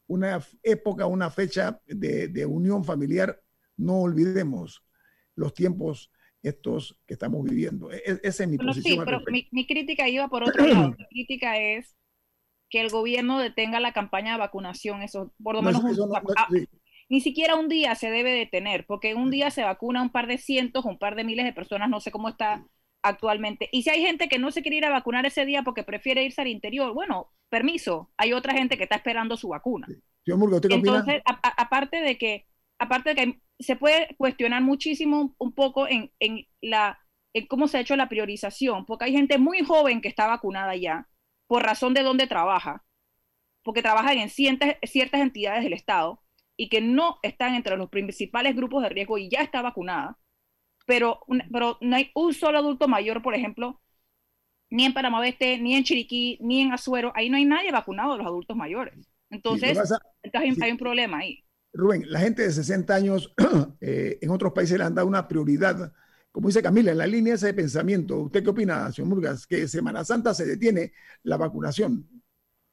una 0.07 0.41
época, 0.63 1.07
una 1.07 1.31
fecha 1.31 1.81
de, 1.87 2.29
de 2.29 2.47
unión 2.47 2.85
familiar, 2.85 3.41
no 3.77 4.01
olvidemos 4.01 4.83
los 5.35 5.55
tiempos 5.55 6.11
estos 6.43 6.99
que 7.07 7.15
estamos 7.15 7.45
viviendo. 7.45 7.91
E, 7.93 7.97
e, 8.05 8.21
esa 8.23 8.45
es 8.45 8.49
mi 8.49 8.57
bueno, 8.57 8.71
posición. 8.71 8.99
Sí, 8.99 9.05
pero 9.05 9.21
mi, 9.31 9.49
mi, 9.51 9.67
crítica 9.67 10.09
iba 10.09 10.29
por 10.29 10.45
otro 10.45 10.67
lado. 10.67 10.95
Mi 10.97 11.07
crítica 11.11 11.59
es 11.59 11.97
que 12.71 12.81
el 12.81 12.91
gobierno 12.91 13.39
detenga 13.39 13.81
la 13.81 13.93
campaña 13.93 14.33
de 14.33 14.39
vacunación, 14.39 15.03
eso 15.03 15.33
por 15.43 15.55
lo 15.55 15.63
menos 15.63 15.83
no, 15.83 15.91
un, 15.91 15.97
no, 15.97 16.07
no, 16.07 16.23
sí. 16.51 16.69
ni 17.09 17.21
siquiera 17.21 17.57
un 17.57 17.69
día 17.69 17.95
se 17.95 18.11
debe 18.11 18.33
detener, 18.33 18.85
porque 18.87 19.15
un 19.15 19.31
día 19.31 19.51
se 19.51 19.65
vacuna 19.65 20.03
un 20.03 20.11
par 20.11 20.27
de 20.27 20.37
cientos, 20.37 20.85
un 20.85 20.99
par 20.99 21.17
de 21.17 21.25
miles 21.25 21.47
de 21.47 21.55
personas, 21.55 21.89
no 21.89 22.01
sé 22.01 22.11
cómo 22.11 22.29
está 22.29 22.67
actualmente. 23.03 23.69
Y 23.73 23.83
si 23.83 23.91
hay 23.91 24.03
gente 24.03 24.29
que 24.29 24.39
no 24.39 24.51
se 24.51 24.63
quiere 24.63 24.79
ir 24.79 24.85
a 24.85 24.91
vacunar 24.91 25.27
ese 25.27 25.45
día 25.45 25.63
porque 25.63 25.85
prefiere 25.85 26.25
irse 26.25 26.41
al 26.41 26.49
interior, 26.49 26.93
bueno, 26.93 27.33
permiso, 27.49 28.11
hay 28.17 28.33
otra 28.33 28.55
gente 28.55 28.77
que 28.77 28.85
está 28.85 28.97
esperando 28.97 29.37
su 29.37 29.49
vacuna. 29.49 29.87
Sí. 29.87 30.03
Entonces, 30.71 31.23
a, 31.25 31.33
a, 31.33 31.63
aparte 31.63 32.01
de 32.01 32.19
que, 32.19 32.47
aparte 32.79 33.15
de 33.15 33.17
que 33.17 33.41
se 33.59 33.77
puede 33.77 34.15
cuestionar 34.17 34.63
muchísimo 34.63 35.35
un 35.39 35.53
poco 35.53 35.89
en, 35.89 36.13
en, 36.21 36.47
la, 36.61 36.99
en 37.33 37.47
cómo 37.47 37.67
se 37.67 37.79
ha 37.79 37.81
hecho 37.81 37.97
la 37.97 38.09
priorización, 38.09 38.87
porque 38.87 39.07
hay 39.07 39.13
gente 39.13 39.39
muy 39.39 39.63
joven 39.63 40.01
que 40.01 40.09
está 40.09 40.27
vacunada 40.27 40.77
ya, 40.77 41.09
por 41.47 41.63
razón 41.63 41.95
de 41.95 42.03
dónde 42.03 42.27
trabaja, 42.27 42.85
porque 43.63 43.83
trabajan 43.83 44.19
en 44.19 44.29
ciertas, 44.29 44.77
ciertas 44.83 45.21
entidades 45.21 45.65
del 45.65 45.73
Estado 45.73 46.23
y 46.57 46.69
que 46.69 46.81
no 46.81 47.19
están 47.23 47.55
entre 47.55 47.77
los 47.77 47.89
principales 47.89 48.55
grupos 48.55 48.83
de 48.83 48.91
riesgo 48.91 49.19
y 49.19 49.29
ya 49.31 49.41
está 49.41 49.63
vacunada, 49.63 50.19
pero, 50.89 51.21
pero 51.53 51.77
no 51.83 51.97
hay 51.97 52.11
un 52.15 52.33
solo 52.33 52.57
adulto 52.57 52.89
mayor, 52.89 53.23
por 53.23 53.35
ejemplo, 53.35 53.79
ni 54.71 54.87
en 54.87 54.95
Panamá 54.95 55.21
Oeste, 55.21 55.59
ni 55.59 55.75
en 55.75 55.85
Chiriquí, 55.85 56.39
ni 56.41 56.63
en 56.63 56.73
Azuero, 56.73 57.13
ahí 57.15 57.29
no 57.29 57.37
hay 57.37 57.45
nadie 57.45 57.71
vacunado 57.71 58.13
de 58.13 58.19
los 58.19 58.27
adultos 58.27 58.57
mayores. 58.57 58.95
Entonces, 59.29 59.77
pasa, 59.77 60.01
entonces 60.23 60.55
sí. 60.55 60.65
hay 60.65 60.71
un 60.71 60.79
problema 60.79 61.19
ahí. 61.19 61.45
Rubén, 61.75 62.05
la 62.11 62.21
gente 62.21 62.41
de 62.41 62.51
60 62.51 62.95
años 62.95 63.35
eh, 63.83 64.19
en 64.23 64.31
otros 64.31 64.55
países 64.55 64.79
le 64.79 64.85
han 64.85 64.95
dado 64.95 65.07
una 65.07 65.29
prioridad, 65.29 65.93
como 66.33 66.49
dice 66.49 66.63
Camila, 66.63 66.91
en 66.91 66.99
la 66.99 67.07
línea 67.07 67.35
ese 67.35 67.53
pensamiento. 67.53 68.21
¿Usted 68.21 68.43
qué 68.43 68.49
opina, 68.49 68.91
señor 68.91 69.11
Murgas? 69.11 69.47
Que 69.47 69.69
Semana 69.69 70.07
Santa 70.07 70.33
se 70.33 70.47
detiene 70.47 70.93
la 71.25 71.37
vacunación. 71.37 72.09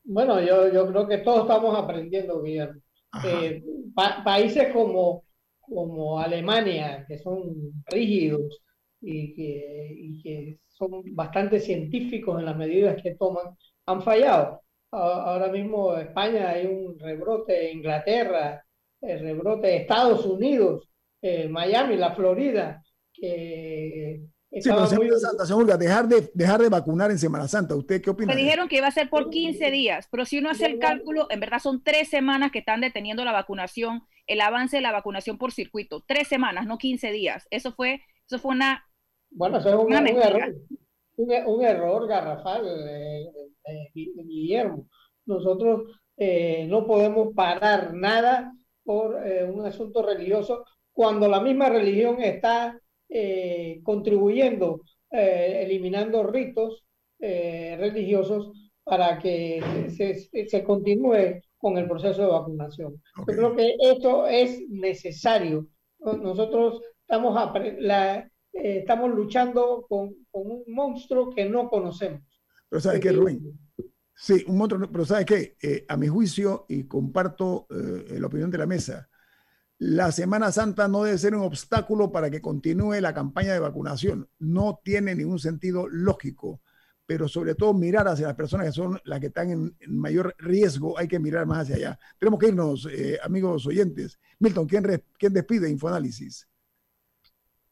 Bueno, 0.06 0.40
yo, 0.40 0.72
yo 0.72 0.88
creo 0.88 1.06
que 1.06 1.18
todos 1.18 1.42
estamos 1.42 1.78
aprendiendo, 1.78 2.42
Guillermo. 2.42 2.80
Eh, 3.26 3.62
pa 3.94 4.24
países 4.24 4.72
como, 4.72 5.26
como 5.68 6.20
Alemania, 6.20 7.06
que 7.08 7.18
son 7.18 7.74
rígidos 7.86 8.62
y 9.02 9.34
que, 9.34 9.90
y 9.98 10.22
que 10.22 10.60
son 10.68 11.04
bastante 11.16 11.60
científicos 11.60 12.40
en 12.40 12.46
las 12.46 12.58
medidas 12.58 13.02
que 13.02 13.16
toman, 13.16 13.56
han 13.86 14.02
fallado. 14.02 14.62
Ahora 14.92 15.52
mismo 15.52 15.96
España 15.96 16.50
hay 16.52 16.68
un 16.68 16.98
rebrote, 16.98 17.72
Inglaterra, 17.72 18.64
el 19.02 19.20
rebrote 19.20 19.68
de 19.68 19.78
Estados 19.78 20.26
Unidos, 20.26 20.90
eh, 21.22 21.48
Miami, 21.50 21.98
la 21.98 22.16
Florida, 22.16 22.82
que 23.14 24.22
Sí, 24.62 24.70
pero 24.70 24.88
Semana 24.88 25.10
muy... 25.10 25.20
Santa, 25.20 25.46
señor 25.46 25.78
dejar 25.78 26.08
de, 26.08 26.32
dejar 26.34 26.62
de 26.62 26.70
vacunar 26.70 27.12
en 27.12 27.20
Semana 27.20 27.48
Santa, 27.48 27.76
¿usted 27.76 28.02
qué 28.02 28.10
opina? 28.10 28.34
Me 28.34 28.40
dijeron 28.40 28.70
que 28.70 28.78
iba 28.78 28.88
a 28.88 28.92
ser 28.92 29.10
por 29.10 29.30
15 29.30 29.70
días, 29.70 30.08
pero 30.10 30.26
si 30.26 30.38
uno 30.38 30.50
hace 30.50 30.66
el 30.66 30.80
cálculo, 30.80 31.28
en 31.30 31.42
verdad 31.42 31.60
son 31.60 31.84
tres 31.84 32.10
semanas 32.10 32.52
que 32.52 32.60
están 32.60 32.80
deteniendo 32.80 33.26
la 33.26 33.34
vacunación, 33.34 34.04
el 34.28 34.42
avance 34.42 34.78
de 34.78 34.82
la 34.82 34.92
vacunación 34.92 35.38
por 35.38 35.52
circuito. 35.52 36.04
Tres 36.06 36.28
semanas, 36.28 36.66
no 36.66 36.78
15 36.78 37.12
días. 37.12 37.48
Eso 37.52 37.72
fue, 37.72 38.02
eso 38.28 38.40
fue 38.40 38.52
una. 38.52 38.86
Bueno, 39.30 39.58
eso 39.58 39.70
es 39.70 39.76
un, 39.76 39.86
un 39.86 39.94
error, 39.94 40.56
un, 41.18 41.32
un, 41.46 41.64
error 41.64 42.08
garrafal, 42.08 42.66
eh, 42.68 43.26
eh, 43.66 43.92
Guillermo. 43.94 44.88
Nosotros 45.26 45.92
eh, 46.18 46.66
no 46.70 46.86
podemos 46.86 47.34
parar 47.36 47.94
nada 47.94 48.54
por 48.84 49.16
un 49.16 49.66
asunto 49.66 50.04
religioso 50.04 50.64
cuando 50.96 51.28
la 51.28 51.42
misma 51.42 51.70
religión 51.70 52.22
está 52.22 52.80
eh, 53.10 53.82
contribuyendo, 53.84 54.82
eh, 55.12 55.64
eliminando 55.66 56.24
ritos 56.24 56.86
eh, 57.20 57.76
religiosos 57.80 58.52
para 58.84 59.20
que 59.20 59.62
se, 59.90 60.16
se, 60.16 60.48
se, 60.48 60.64
continúe 60.64 61.42
con 61.58 61.78
el 61.78 61.88
proceso 61.88 62.22
de 62.22 62.28
vacunación. 62.28 63.02
Okay. 63.18 63.36
Yo 63.36 63.42
creo 63.42 63.56
que 63.56 63.76
esto 63.80 64.28
es 64.28 64.62
necesario. 64.70 65.68
Nosotros 66.00 66.82
estamos, 67.02 67.36
la, 67.80 68.30
estamos 68.52 69.12
luchando 69.12 69.86
con, 69.88 70.14
con, 70.32 70.52
un 70.52 70.64
monstruo 70.68 71.34
que 71.34 71.46
no 71.46 71.70
conocemos. 71.70 72.22
Pero 72.70 72.80
¿sabes 72.80 73.00
qué, 73.00 73.12
Rubén? 73.12 73.42
Sí, 74.16 74.44
un 74.48 74.58
monstruo, 74.58 74.90
pero 74.92 75.06
¿sabes 75.06 75.26
qué? 75.26 75.86
a 75.88 75.98
mi 75.98 76.08
juicio, 76.08 76.66
y 76.70 76.84
comparto 76.84 77.68
la 77.70 78.28
opinión 78.28 78.52
de 78.52 78.58
la 78.58 78.66
mesa, 78.66 79.10
la 79.78 80.12
Semana 80.14 80.54
Santa 80.54 80.88
no 80.88 81.04
debe 81.04 81.18
ser 81.18 81.36
un 81.36 81.42
obstáculo 81.42 82.12
para 82.12 82.30
que 82.32 82.42
continúe 82.42 83.02
la 83.02 83.14
campaña 83.14 83.52
de 83.52 83.60
vacunación. 83.60 84.30
No 84.40 84.80
tiene 84.84 85.16
ningún 85.16 85.40
sentido 85.40 85.88
lógico, 85.90 86.62
pero 87.06 87.28
sobre 87.28 87.56
todo 87.56 87.74
mirar 87.74 88.08
hacia 88.08 88.28
las 88.28 88.36
personas 88.36 88.68
que 88.68 88.72
son 88.72 89.00
las 89.04 89.20
que 89.20 89.28
están 89.28 89.52
en, 89.52 89.76
en 89.80 89.98
mayor 89.98 90.36
riesgo, 90.40 90.98
hay 90.98 91.08
que 91.08 91.20
mirar 91.20 91.46
más 91.46 91.60
hacia 91.60 91.76
allá. 91.76 92.00
Tenemos 92.20 92.40
que 92.40 92.48
irnos, 92.48 92.88
eh, 92.92 93.20
amigos 93.24 93.68
oyentes. 93.68 94.20
Milton, 94.40 94.68
¿quién, 94.68 94.84
re, 94.84 95.04
¿quién 95.18 95.34
despide 95.34 95.70
Infoanálisis? 95.70 96.48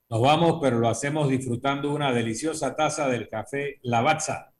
Nos 0.09 0.21
vamos, 0.21 0.59
pero 0.61 0.77
lo 0.79 0.89
hacemos 0.89 1.27
disfrutando 1.29 1.93
una 1.93 2.11
deliciosa 2.13 2.75
taza 2.75 3.07
del 3.07 3.29
café 3.29 3.79
Lavazza, 3.81 4.53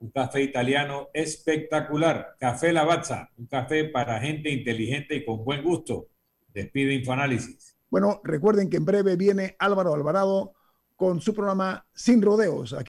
un 0.00 0.10
café 0.10 0.42
italiano 0.42 1.08
espectacular. 1.14 2.34
Café 2.40 2.72
Lavazza, 2.72 3.30
un 3.36 3.46
café 3.46 3.84
para 3.84 4.18
gente 4.20 4.50
inteligente 4.50 5.14
y 5.14 5.24
con 5.24 5.44
buen 5.44 5.62
gusto 5.62 6.08
Despide 6.52 6.94
Infoanálisis. 6.94 7.76
Bueno, 7.88 8.20
recuerden 8.24 8.68
que 8.68 8.78
en 8.78 8.84
breve 8.84 9.14
viene 9.14 9.54
Álvaro 9.58 9.94
Alvarado 9.94 10.54
con 10.96 11.20
su 11.20 11.34
programa 11.34 11.86
Sin 11.94 12.22
Rodeos. 12.22 12.72
Aquí 12.72 12.84